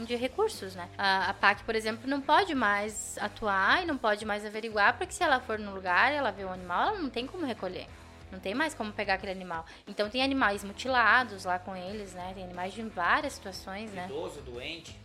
[0.07, 0.89] de recursos, né?
[0.97, 5.13] A, a PAC, por exemplo, não pode mais atuar e não pode mais averiguar, porque
[5.13, 7.85] se ela for no lugar ela vê um animal, ela não tem como recolher.
[8.31, 9.65] Não tem mais como pegar aquele animal.
[9.87, 12.31] Então tem animais mutilados lá com eles, né?
[12.33, 14.05] Tem animais de várias situações, né?
[14.05, 14.99] Idoso, doente.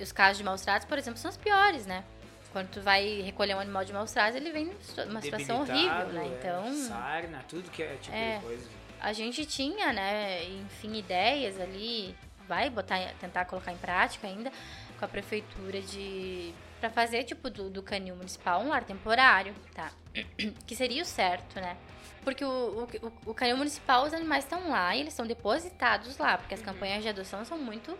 [0.00, 2.04] Os casos de maus tratos, por exemplo, são os piores, né?
[2.52, 4.70] Quando tu vai recolher um animal de maus tratos, ele vem
[5.06, 6.24] numa situação horrível, né?
[6.24, 6.66] É, então.
[6.66, 8.68] É, sarna, tudo que é tipo é, de coisa.
[9.00, 12.14] A gente tinha, né, enfim, ideias ali,
[12.46, 14.52] vai botar, tentar colocar em prática ainda
[14.98, 19.92] com a prefeitura de para fazer tipo do, do canil municipal um lar temporário, tá?
[20.66, 21.76] Que seria o certo, né?
[22.24, 26.36] Porque o, o, o canil municipal, os animais estão lá e eles são depositados lá,
[26.36, 26.66] porque as uhum.
[26.66, 27.96] campanhas de adoção são muito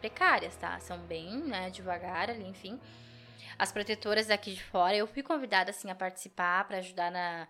[0.00, 0.80] precárias, tá?
[0.80, 2.80] São bem, né, devagar ali, enfim
[3.60, 4.96] as protetoras daqui de fora.
[4.96, 7.46] Eu fui convidada, assim, a participar para ajudar na,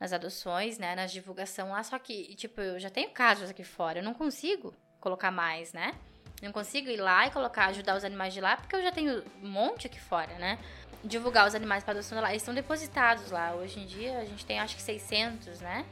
[0.00, 0.94] nas adoções, né?
[0.94, 1.82] Na divulgação lá.
[1.82, 3.98] Só que, tipo, eu já tenho casos aqui fora.
[3.98, 5.94] Eu não consigo colocar mais, né?
[6.40, 9.22] Não consigo ir lá e colocar, ajudar os animais de lá, porque eu já tenho
[9.42, 10.58] um monte aqui fora, né?
[11.04, 12.30] Divulgar os animais para adoção lá.
[12.30, 13.52] Eles estão depositados lá.
[13.52, 15.84] Hoje em dia a gente tem acho que 600, né?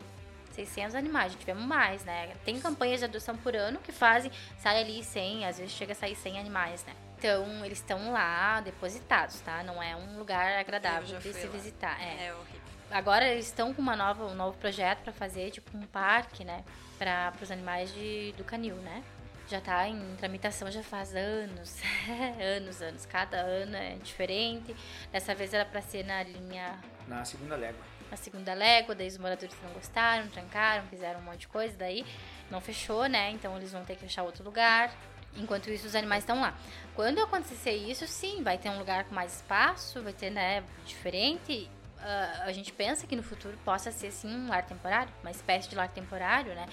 [0.53, 2.35] 600 animais, já tivemos mais, né?
[2.45, 5.95] Tem campanhas de adoção por ano que fazem, sai ali 100, às vezes chega a
[5.95, 6.95] sair 100 animais, né?
[7.19, 9.63] Então, eles estão lá depositados, tá?
[9.63, 11.53] Não é um lugar agradável de se lá.
[11.53, 12.03] visitar.
[12.03, 12.27] É.
[12.27, 12.61] é horrível.
[12.91, 16.65] Agora eles estão com uma nova, um novo projeto para fazer, tipo, um parque, né?
[16.99, 19.05] Para os animais de, do canil, né?
[19.49, 21.77] Já tá em tramitação já faz anos.
[22.57, 23.05] anos, anos.
[23.05, 24.75] Cada ano é diferente.
[25.13, 26.79] Dessa vez era para ser na linha.
[27.07, 27.85] Na segunda légua.
[28.11, 32.05] Na segunda légua, daí os moradores não gostaram, trancaram, fizeram um monte de coisa, daí
[32.51, 33.31] não fechou, né?
[33.31, 34.93] Então eles vão ter que fechar outro lugar.
[35.37, 36.55] Enquanto isso, os animais estão lá.
[36.97, 41.71] Quando acontecer isso, sim, vai ter um lugar com mais espaço, vai ter, né, diferente.
[42.01, 45.69] Uh, a gente pensa que no futuro possa ser, sim, um lar temporário, uma espécie
[45.69, 46.67] de lar temporário, né?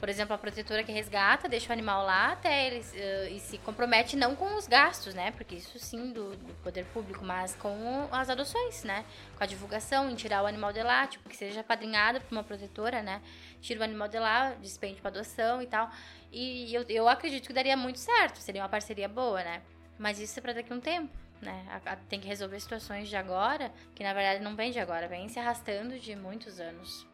[0.00, 3.58] Por exemplo, a protetora que resgata, deixa o animal lá até ele uh, e se
[3.58, 5.30] compromete não com os gastos, né?
[5.30, 9.04] Porque isso sim do, do, poder público, mas com as adoções, né?
[9.38, 12.42] Com a divulgação, em tirar o animal de lá, tipo, que seja padrinhada por uma
[12.42, 13.22] protetora, né?
[13.60, 15.88] Tira o animal de lá, despende para adoção e tal.
[16.32, 19.62] E eu, eu acredito que daria muito certo, seria uma parceria boa, né?
[19.96, 21.66] Mas isso é para daqui a um tempo, né?
[21.68, 25.08] A, a, tem que resolver situações de agora, que na verdade não vem de agora,
[25.08, 27.06] vem se arrastando de muitos anos.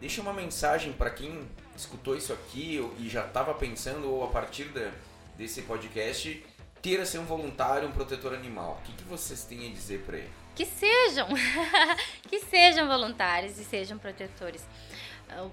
[0.00, 4.64] Deixa uma mensagem para quem escutou isso aqui e já estava pensando, ou a partir
[4.64, 4.92] da,
[5.36, 6.44] desse podcast,
[6.82, 8.80] queira ser um voluntário, um protetor animal.
[8.80, 10.30] O que, que vocês têm a dizer para ele?
[10.54, 11.28] Que sejam!
[12.28, 14.64] que sejam voluntários e sejam protetores.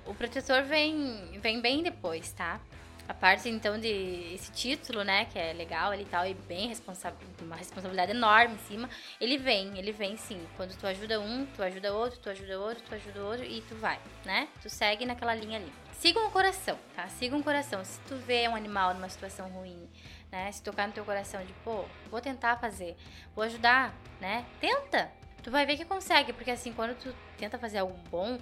[0.06, 2.60] O, o protetor vem, vem bem depois, tá?
[3.08, 6.68] A parte, então, de esse título, né, que é legal ali e tal, e bem
[6.68, 8.90] responsável, uma responsabilidade enorme em cima,
[9.22, 10.42] ele vem, ele vem sim.
[10.58, 13.76] Quando tu ajuda um, tu ajuda outro, tu ajuda outro, tu ajuda outro, e tu
[13.76, 14.48] vai, né?
[14.60, 15.72] Tu segue naquela linha ali.
[15.94, 17.08] Siga um coração, tá?
[17.08, 17.86] Siga um coração.
[17.86, 19.88] Se tu vê um animal numa situação ruim,
[20.32, 20.52] né?
[20.52, 22.98] Se tocar no teu coração de, pô, vou tentar fazer,
[23.36, 24.46] vou ajudar, né?
[24.60, 25.12] Tenta!
[25.44, 28.40] Tu vai ver que consegue, porque assim, quando tu tenta fazer algo bom,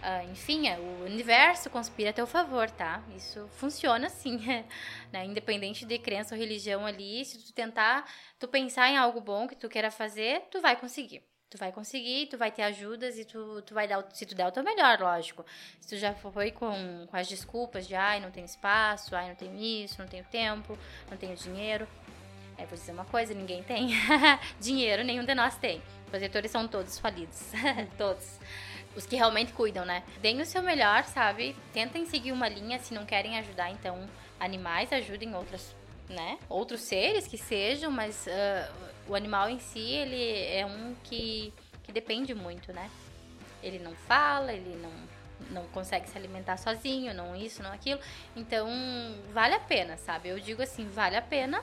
[0.00, 3.02] Uh, enfim, é, o universo conspira a teu favor, tá?
[3.14, 4.38] Isso funciona assim,
[5.12, 5.26] né?
[5.26, 9.54] Independente de crença ou religião ali, se tu tentar, tu pensar em algo bom que
[9.54, 11.22] tu queira fazer, tu vai conseguir.
[11.50, 14.46] Tu vai conseguir, tu vai ter ajudas e tu, tu vai dar, se tu der
[14.46, 15.44] o teu melhor, lógico.
[15.80, 19.34] Se tu já foi com, com as desculpas de, ai, não tenho espaço, ai, não
[19.34, 20.78] tenho isso, não tenho tempo,
[21.10, 21.86] não tenho dinheiro.
[22.56, 23.90] É, vou dizer uma coisa, ninguém tem
[24.60, 25.82] dinheiro, nenhum de nós tem.
[26.08, 27.52] Protetores são todos falidos,
[27.98, 28.38] todos
[28.96, 30.02] os que realmente cuidam, né?
[30.20, 31.56] Deem o seu melhor, sabe?
[31.72, 34.08] Tentem seguir uma linha, se não querem ajudar, então
[34.38, 35.74] animais ajudem outras,
[36.08, 36.38] né?
[36.48, 41.52] Outros seres que sejam, mas uh, o animal em si, ele é um que,
[41.82, 42.90] que depende muito, né?
[43.62, 44.92] Ele não fala, ele não,
[45.50, 48.00] não consegue se alimentar sozinho, não isso, não aquilo.
[48.34, 48.68] Então,
[49.32, 50.30] vale a pena, sabe?
[50.30, 51.62] Eu digo assim, vale a pena.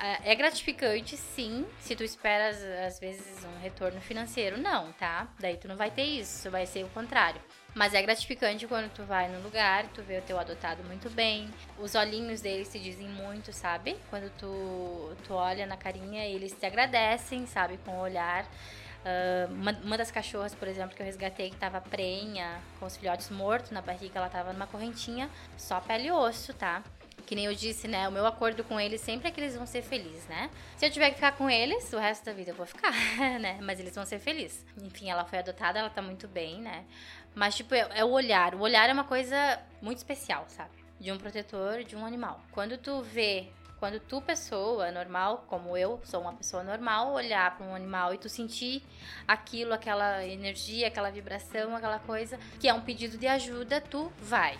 [0.00, 4.56] É gratificante, sim, se tu esperas, às vezes, um retorno financeiro.
[4.56, 5.26] Não, tá?
[5.40, 7.40] Daí tu não vai ter isso, vai ser o contrário.
[7.74, 11.50] Mas é gratificante quando tu vai no lugar, tu vê o teu adotado muito bem.
[11.78, 13.96] Os olhinhos deles te dizem muito, sabe?
[14.08, 17.76] Quando tu, tu olha na carinha, eles te agradecem, sabe?
[17.84, 18.44] Com o olhar.
[18.44, 22.96] Uh, uma, uma, das cachorras, por exemplo, que eu resgatei, que tava prenha, com os
[22.96, 26.82] filhotes mortos na barriga, ela tava numa correntinha, só pele e osso, tá?
[27.28, 28.08] Que nem eu disse, né?
[28.08, 30.50] O meu acordo com eles sempre é que eles vão ser felizes, né?
[30.78, 32.90] Se eu tiver que ficar com eles, o resto da vida eu vou ficar,
[33.38, 33.58] né?
[33.60, 34.64] Mas eles vão ser felizes.
[34.82, 36.86] Enfim, ela foi adotada, ela tá muito bem, né?
[37.34, 38.54] Mas, tipo, é, é o olhar.
[38.54, 40.70] O olhar é uma coisa muito especial, sabe?
[40.98, 42.40] De um protetor, de um animal.
[42.50, 43.48] Quando tu vê
[43.78, 48.18] quando tu, pessoa normal, como eu sou uma pessoa normal, olhar para um animal e
[48.18, 48.82] tu sentir
[49.28, 54.58] aquilo, aquela energia, aquela vibração, aquela coisa, que é um pedido de ajuda, tu vai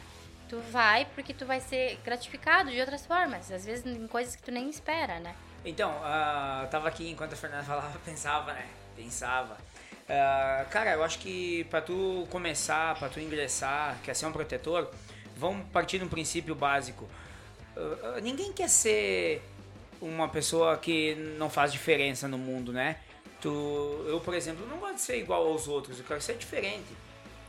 [0.48, 4.42] tu vai porque tu vai ser gratificado de outras formas, às vezes em coisas que
[4.42, 5.34] tu nem espera, né?
[5.64, 8.66] Então, uh, eu tava aqui enquanto a Fernanda falava, pensava, né?
[8.96, 9.56] Pensava.
[10.04, 14.90] Uh, cara, eu acho que para tu começar, para tu ingressar, quer ser um protetor,
[15.36, 17.08] vamos partir de um princípio básico.
[17.76, 19.42] Uh, ninguém quer ser
[20.00, 22.96] uma pessoa que não faz diferença no mundo, né?
[23.40, 23.48] Tu,
[24.08, 26.88] eu, por exemplo, não gosto de ser igual aos outros, eu quero ser diferente.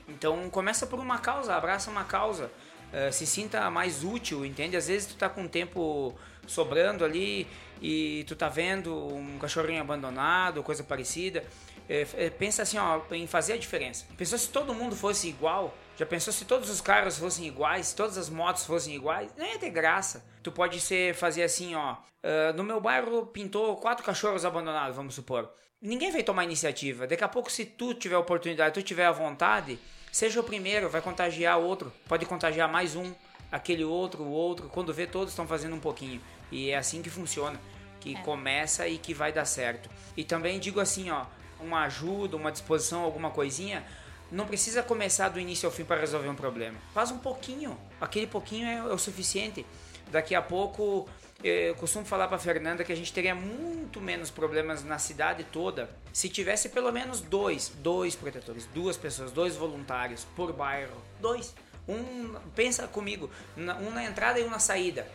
[0.07, 2.51] Então começa por uma causa, abraça uma causa.
[2.91, 4.75] Eh, se sinta mais útil, entende?
[4.75, 6.15] Às vezes tu tá com tempo
[6.47, 7.47] sobrando ali
[7.81, 11.43] e tu tá vendo um cachorrinho abandonado, coisa parecida.
[11.87, 14.05] É, pensa assim, ó, em fazer a diferença.
[14.15, 15.75] Pensou se todo mundo fosse igual?
[15.97, 19.33] Já pensou se todos os carros fossem iguais, se todas as motos fossem iguais?
[19.35, 20.23] Não ia ter graça.
[20.43, 21.93] Tu pode ser fazer assim, ó.
[21.93, 25.51] Uh, no meu bairro pintou quatro cachorros abandonados, vamos supor.
[25.81, 27.07] Ninguém vai tomar iniciativa.
[27.07, 29.79] Daqui a pouco, se tu tiver oportunidade, tu tiver a vontade,
[30.11, 33.13] Seja o primeiro, vai contagiar outro, pode contagiar mais um,
[33.51, 34.69] aquele outro, o outro.
[34.69, 36.21] Quando vê, todos estão fazendo um pouquinho.
[36.51, 37.59] E é assim que funciona,
[37.99, 38.21] que é.
[38.21, 39.89] começa e que vai dar certo.
[40.17, 41.25] E também digo assim, ó,
[41.59, 43.85] uma ajuda, uma disposição, alguma coisinha,
[44.31, 46.77] não precisa começar do início ao fim para resolver um problema.
[46.93, 49.65] Faz um pouquinho, aquele pouquinho é, é o suficiente.
[50.11, 51.07] Daqui a pouco
[51.43, 55.89] eu costumo falar para Fernanda que a gente teria muito menos problemas na cidade toda
[56.11, 61.55] se tivesse pelo menos dois, dois protetores, duas pessoas, dois voluntários por bairro, dois.
[61.87, 65.07] Um, pensa comigo, um na entrada e um na saída.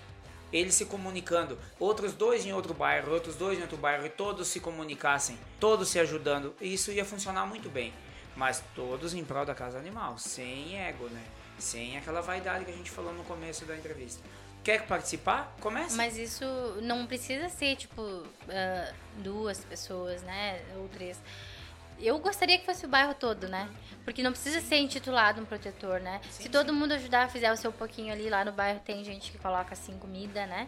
[0.53, 4.49] Eles se comunicando, outros dois em outro bairro, outros dois em outro bairro, e todos
[4.49, 6.55] se comunicassem, todos se ajudando.
[6.61, 7.93] Isso ia funcionar muito bem.
[8.37, 11.23] Mas todos em prol da casa animal, sem ego, né?
[11.59, 14.21] Sem aquela vaidade que a gente falou no começo da entrevista.
[14.65, 15.55] Quer participar?
[15.61, 15.95] Começa.
[15.95, 16.45] Mas isso
[16.81, 20.59] não precisa ser, tipo, uh, duas pessoas, né?
[20.77, 21.21] Ou três.
[22.01, 23.69] Eu gostaria que fosse o bairro todo, né?
[24.05, 26.21] Porque não precisa ser intitulado um protetor, né?
[26.31, 26.79] Sim, Se todo sim.
[26.79, 29.99] mundo ajudar, fizer o seu pouquinho ali, lá no bairro tem gente que coloca assim
[29.99, 30.67] comida, né?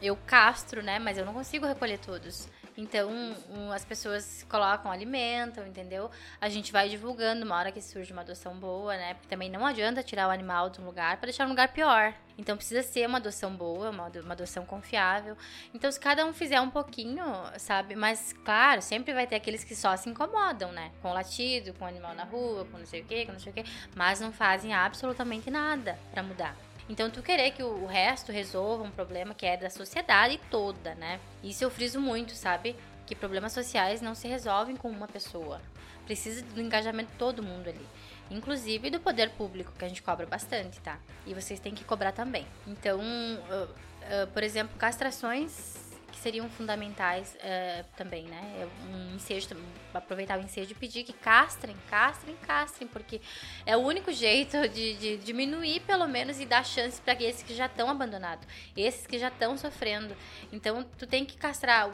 [0.00, 0.98] Eu castro, né?
[0.98, 2.48] Mas eu não consigo recolher todos.
[2.78, 3.10] Então,
[3.50, 6.08] um, as pessoas colocam, alimentam, entendeu?
[6.40, 9.14] A gente vai divulgando uma hora que surge uma adoção boa, né?
[9.14, 12.14] Porque também não adianta tirar o animal de um lugar para deixar um lugar pior.
[12.38, 15.36] Então, precisa ser uma adoção boa, uma, uma adoção confiável.
[15.74, 17.24] Então, se cada um fizer um pouquinho,
[17.56, 17.96] sabe?
[17.96, 20.92] Mas, claro, sempre vai ter aqueles que só se incomodam, né?
[21.02, 23.54] Com latido, com animal na rua, com não sei o quê, com não sei o
[23.56, 23.64] quê.
[23.96, 26.67] Mas não fazem absolutamente nada para mudar.
[26.88, 31.20] Então, tu querer que o resto resolva um problema que é da sociedade toda, né?
[31.42, 32.74] Isso eu friso muito, sabe?
[33.06, 35.60] Que problemas sociais não se resolvem com uma pessoa.
[36.06, 37.86] Precisa do engajamento de todo mundo ali.
[38.30, 40.98] inclusive do poder público, que a gente cobra bastante, tá?
[41.26, 42.46] E vocês têm que cobrar também.
[42.66, 45.77] Então, uh, uh, por exemplo, castrações
[46.18, 48.68] que seriam fundamentais uh, também, né?
[48.90, 49.48] Um ensejo,
[49.94, 53.20] aproveitar o ensejo e pedir que castrem, castrem, castrem, porque
[53.64, 57.54] é o único jeito de, de diminuir, pelo menos, e dar chance para esses que
[57.54, 58.46] já estão abandonados,
[58.76, 60.14] esses que já estão sofrendo.
[60.52, 61.90] Então, tu tem que castrar,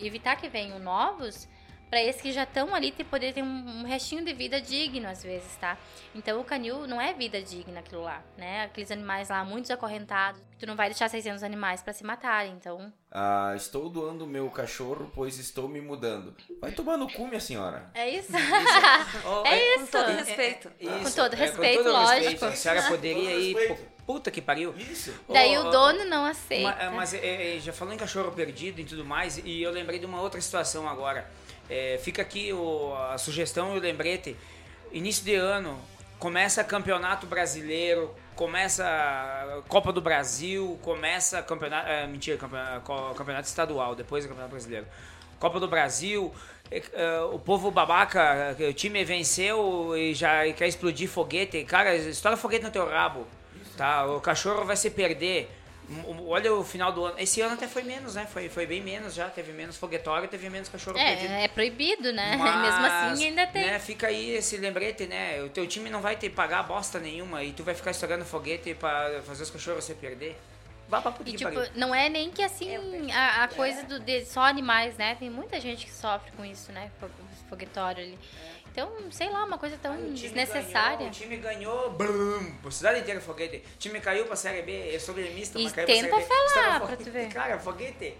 [0.00, 1.48] evitar que venham novos
[1.88, 5.08] para esses que já estão ali ter poder ter um, um, restinho de vida digno
[5.08, 5.76] às vezes, tá?
[6.14, 8.64] Então o canil não é vida digna aquilo lá, né?
[8.64, 12.92] Aqueles animais lá muitos acorrentados, tu não vai deixar 600 animais para se matarem, então.
[13.10, 16.34] Ah, estou doando meu cachorro pois estou me mudando.
[16.60, 17.90] Vai tomar no cu, minha senhora.
[17.94, 18.30] É isso.
[18.30, 18.36] isso.
[19.46, 19.86] é, é, isso.
[19.86, 20.72] Com todo respeito.
[20.78, 22.30] É, é, com todo respeito, com todo lógico.
[22.30, 22.44] Respeito.
[22.44, 23.78] A senhora poderia ir
[24.08, 24.74] puta que pariu.
[24.74, 25.12] Isso.
[25.28, 26.90] Daí oh, o dono não aceita.
[26.90, 30.06] Mas, mas é, já falou em cachorro perdido e tudo mais, e eu lembrei de
[30.06, 31.30] uma outra situação agora.
[31.68, 34.36] É, fica aqui o, a sugestão e o lembrete.
[34.92, 35.78] Início de ano,
[36.18, 41.88] começa campeonato brasileiro, começa Copa do Brasil, começa campeonato.
[41.88, 44.86] É, mentira, campeonato, campeonato estadual, depois o campeonato brasileiro.
[45.38, 46.34] Copa do Brasil,
[46.70, 51.64] é, é, o povo babaca, o time venceu e já quer explodir foguete.
[51.64, 53.26] Cara, estoura foguete no teu rabo.
[53.76, 54.04] Tá?
[54.06, 55.48] O cachorro vai se perder.
[56.26, 57.18] Olha o final do ano.
[57.18, 58.26] Esse ano até foi menos, né?
[58.26, 59.30] Foi, foi bem menos já.
[59.30, 61.32] Teve menos foguetório, teve menos cachorro é, perdido.
[61.32, 62.36] É proibido, né?
[62.38, 63.66] Mas, Mesmo assim ainda tem.
[63.66, 65.42] Né, fica aí esse lembrete, né?
[65.42, 68.24] O teu time não vai ter que pagar bosta nenhuma e tu vai ficar estourando
[68.24, 70.38] foguete para fazer os cachorros se perder.
[70.88, 71.70] Vá pra puta e, tipo, pariu.
[71.74, 72.74] não é nem que assim
[73.12, 75.14] a, a coisa do, de só animais, né?
[75.16, 76.90] Tem muita gente que sofre com isso, né?
[77.48, 78.18] Foguetório ali.
[78.56, 78.57] É.
[78.70, 80.98] Então, sei lá, uma coisa tão Aí, desnecessária.
[80.98, 83.62] Ganhou, o time ganhou, blum, a cidade inteira foguete.
[83.74, 86.48] O time caiu pra Série B, é sobre mista, mas caiu tenta pra Série B.
[86.54, 87.28] falar pra tu ver.
[87.28, 88.14] Cara, foguete.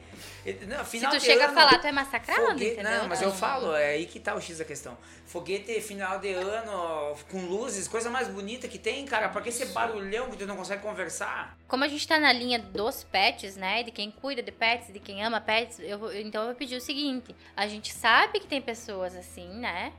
[0.66, 3.02] Não, Se tu chega ano, a falar, tu é massacrado, foguete, entendeu?
[3.02, 4.96] Não, mas eu falo, é aí que tá o X da questão.
[5.26, 9.28] Foguete, final de ano, com luzes, coisa mais bonita que tem, cara.
[9.28, 11.56] Pra que esse barulhão que tu não consegue conversar?
[11.68, 14.98] Como a gente tá na linha dos pets, né, de quem cuida de pets, de
[14.98, 17.36] quem ama pets, eu, então eu vou pedir o seguinte.
[17.54, 19.92] A gente sabe que tem pessoas assim, né,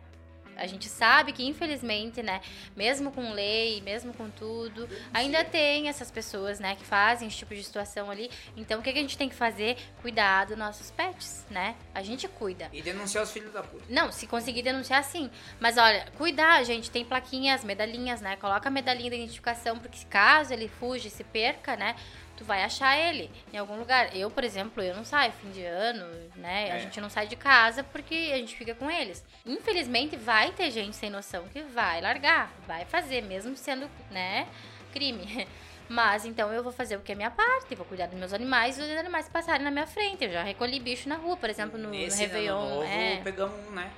[0.60, 2.42] a gente sabe que, infelizmente, né,
[2.76, 7.56] mesmo com lei, mesmo com tudo, ainda tem essas pessoas, né, que fazem esse tipo
[7.56, 8.30] de situação ali.
[8.56, 9.78] Então, o que, a gente tem que fazer?
[10.02, 11.76] Cuidar dos nossos pets, né?
[11.94, 12.70] A gente cuida.
[12.74, 13.84] E denunciar os filhos da puta.
[13.90, 15.30] Não, se conseguir denunciar, sim.
[15.60, 18.36] Mas, olha, cuidar, gente, tem plaquinhas, medalhinhas, né?
[18.36, 21.96] Coloca a medalhinha de identificação, porque caso ele fuja, se perca, né?
[22.40, 24.16] Tu vai achar ele em algum lugar.
[24.16, 26.06] Eu, por exemplo, eu não saio fim de ano,
[26.38, 26.70] né?
[26.70, 26.72] É.
[26.72, 29.24] A gente não sai de casa porque a gente fica com eles.
[29.46, 34.48] Infelizmente, vai ter gente sem noção que vai largar, vai fazer, mesmo sendo, né,
[34.94, 35.46] crime.
[35.90, 38.78] Mas então eu vou fazer o que é minha parte, vou cuidar dos meus animais
[38.78, 40.24] e os animais passarem na minha frente.
[40.24, 42.70] Eu já recolhi bicho na rua, por exemplo, no, Nesse no Réveillon.
[42.70, 43.20] Novo, é.
[43.24, 43.92] pegamos um, né?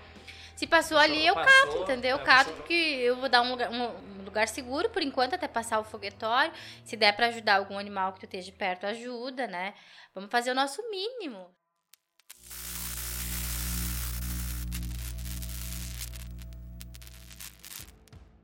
[0.61, 2.17] Se passou, ali, eu passou, cato, entendeu?
[2.17, 5.79] Eu cato porque eu vou dar um lugar, um lugar seguro por enquanto até passar
[5.79, 6.53] o foguetório.
[6.85, 9.73] Se der para ajudar algum animal que tu esteja perto, ajuda, né?
[10.13, 11.47] Vamos fazer o nosso mínimo.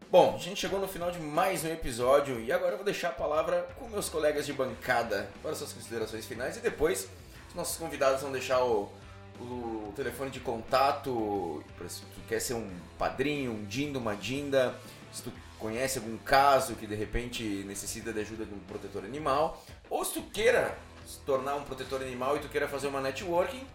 [0.10, 3.10] Bom, a gente chegou no final de mais um episódio e agora eu vou deixar
[3.10, 7.07] a palavra com meus colegas de bancada para suas considerações finais e depois
[7.48, 8.91] os nossos convidados vão deixar o,
[9.39, 14.76] o telefone de contato, se tu quer ser um padrinho, um dindo, uma dinda,
[15.11, 19.64] se tu conhece algum caso que de repente necessita de ajuda de um protetor animal,
[19.89, 23.65] ou se tu queira se tornar um protetor animal e tu queira fazer uma networking,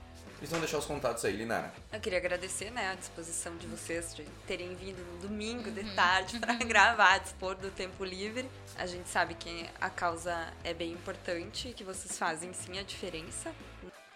[0.42, 1.72] eles vão deixar os contatos aí, Linara.
[1.92, 5.94] Eu queria agradecer né, a disposição de vocês de terem vindo no domingo de uhum.
[5.94, 8.50] tarde para gravar, dispor do tempo livre.
[8.76, 12.82] A gente sabe que a causa é bem importante e que vocês fazem sim a
[12.82, 13.52] diferença.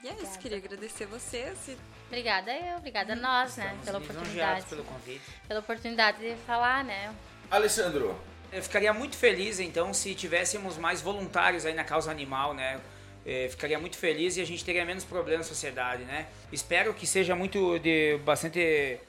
[0.07, 0.31] E é obrigada.
[0.31, 1.59] isso, queria agradecer vocês.
[1.69, 1.77] E...
[2.07, 3.77] Obrigada eu, obrigada a nós, né?
[3.85, 4.65] pela oportunidade.
[4.66, 5.20] pelo convite.
[5.49, 7.12] Pela oportunidade de falar, né?
[7.51, 8.16] Alessandro.
[8.53, 12.81] Eu ficaria muito feliz, então, se tivéssemos mais voluntários aí na causa animal, né?
[13.24, 16.28] Eu ficaria muito feliz e a gente teria menos problemas na sociedade, né?
[16.53, 19.01] Espero que seja muito de bastante eh,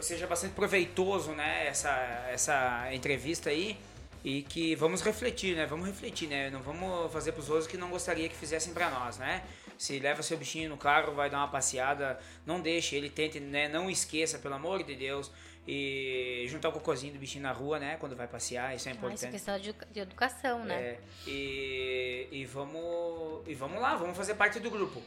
[0.00, 1.66] seja bastante proveitoso, né?
[1.66, 1.90] Essa
[2.32, 3.76] essa entrevista aí
[4.24, 5.66] e que vamos refletir, né?
[5.66, 6.48] Vamos refletir, né?
[6.48, 9.42] Não vamos fazer para os outros que não gostaria que fizessem para nós, né?
[9.78, 13.68] Se leva seu bichinho no carro, vai dar uma passeada, não deixe, ele tente, né?
[13.68, 15.30] Não esqueça, pelo amor de Deus,
[15.66, 17.96] e juntar o cocôzinho do bichinho na rua, né?
[18.00, 19.12] Quando vai passear, isso é importante.
[19.12, 19.58] Ah, isso é questão
[19.92, 20.74] de, educação, né?
[20.74, 25.00] É, e, e, vamos, e vamos lá, vamos fazer parte do grupo.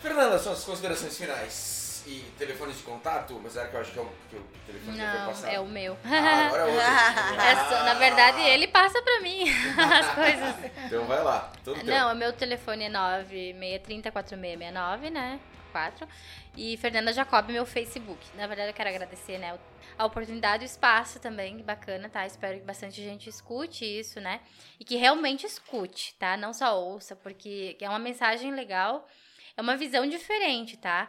[0.00, 4.02] Fernanda, suas considerações finais e telefones de contato, mas era que eu acho que é
[4.02, 5.52] o, que o telefone já foi Não, passado.
[5.52, 5.98] é o meu.
[6.04, 6.80] Ah, agora é outro.
[7.42, 9.42] É só- na verdade, ele passa pra mim
[9.98, 10.54] as coisas.
[10.86, 11.82] Então vai lá, todo.
[11.84, 15.40] Não, o meu telefone é 9630-4669, né?
[15.72, 16.08] 4.
[16.56, 18.24] E Fernanda Jacob, meu Facebook.
[18.34, 19.58] Na verdade, eu quero agradecer, né?
[19.98, 22.24] A oportunidade e o espaço também, bacana, tá?
[22.26, 24.40] Espero que bastante gente escute isso, né?
[24.80, 26.34] E que realmente escute, tá?
[26.36, 29.06] Não só ouça, porque é uma mensagem legal,
[29.56, 31.08] é uma visão diferente, tá?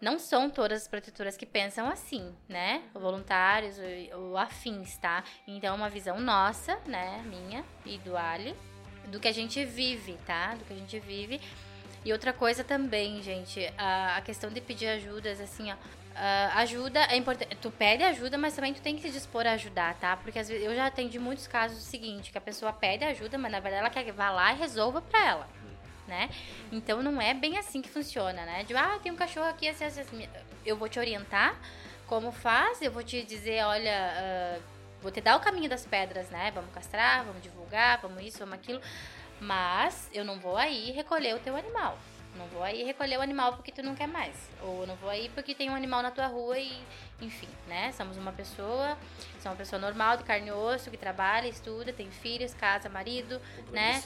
[0.00, 2.82] Não são todas as protetoras que pensam assim, né?
[2.94, 3.76] Voluntários
[4.14, 5.22] ou, afins, tá?
[5.46, 7.22] Então, é uma visão nossa, né?
[7.26, 8.56] Minha e do Ali,
[9.08, 10.54] do que a gente vive, tá?
[10.54, 11.38] Do que a gente vive.
[12.02, 15.76] E outra coisa também, gente, a, questão de pedir ajudas, assim, ó.
[16.54, 17.54] ajuda é importante.
[17.56, 20.16] Tu pede ajuda, mas também tu tem que se dispor a ajudar, tá?
[20.16, 23.36] Porque às vezes eu já atendi muitos casos do seguinte, que a pessoa pede ajuda,
[23.36, 25.48] mas na verdade ela quer que vá lá e resolva pra ela,
[26.10, 26.28] né?
[26.70, 28.64] Então não é bem assim que funciona, né?
[28.64, 30.28] De, ah, tem um cachorro aqui, assim, assim, assim.
[30.66, 31.58] eu vou te orientar
[32.06, 34.60] como faz, eu vou te dizer, olha, ah,
[35.00, 36.50] vou te dar o caminho das pedras, né?
[36.50, 38.80] Vamos castrar, vamos divulgar, vamos isso, vamos aquilo.
[39.40, 41.96] Mas eu não vou aí recolher o teu animal.
[42.36, 44.34] Não vou aí recolher o animal porque tu não quer mais.
[44.62, 46.72] Ou não vou aí porque tem um animal na tua rua e,
[47.20, 47.92] enfim, né?
[47.92, 48.96] Somos uma pessoa,
[49.40, 53.40] sou uma pessoa normal, de carne e osso, que trabalha, estuda, tem filhos, casa, marido,
[53.72, 54.02] né?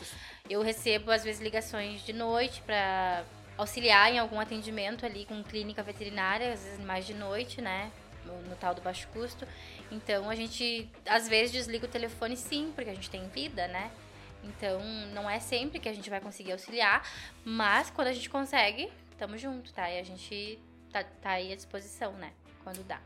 [0.51, 3.25] Eu recebo, às vezes, ligações de noite para
[3.57, 7.91] auxiliar em algum atendimento ali com clínica veterinária, às vezes mais de noite, né?
[8.27, 9.49] No, no tal do baixo custo.
[9.91, 13.91] Então, a gente, às vezes, desliga o telefone sim, porque a gente tem vida, né?
[14.43, 14.81] Então,
[15.15, 17.09] não é sempre que a gente vai conseguir auxiliar,
[17.43, 19.91] mas quando a gente consegue, tamo junto, tá?
[19.91, 20.59] E a gente
[20.93, 22.31] tá, tá aí à disposição, né?
[22.62, 23.01] Quando dá.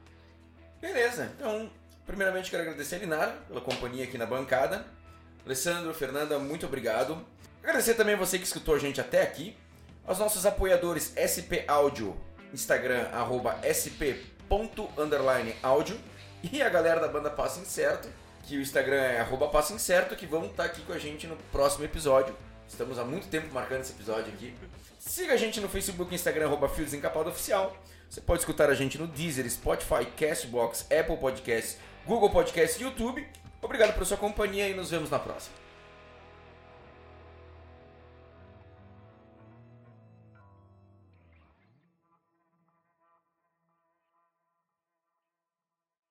[0.80, 1.70] Beleza, então,
[2.04, 4.97] primeiramente quero agradecer a Linara pela companhia aqui na bancada.
[5.44, 7.24] Alessandro, Fernanda, muito obrigado.
[7.62, 9.56] Agradecer também você que escutou a gente até aqui.
[10.06, 12.16] Aos nossos apoiadores SP Áudio,
[12.52, 14.88] Instagram, arroba sp.áudio.
[16.52, 18.08] E a galera da banda Passo Incerto,
[18.44, 21.36] que o Instagram é arroba Passo Incerto, que vão estar aqui com a gente no
[21.52, 22.34] próximo episódio.
[22.68, 24.54] Estamos há muito tempo marcando esse episódio aqui.
[24.98, 26.86] Siga a gente no Facebook Instagram, arroba Fio
[27.26, 27.76] Oficial.
[28.08, 33.26] Você pode escutar a gente no Deezer, Spotify, Castbox, Apple Podcasts, Google Podcasts e YouTube.
[33.60, 35.57] Obrigado pela sua companhia e nos vemos na próxima.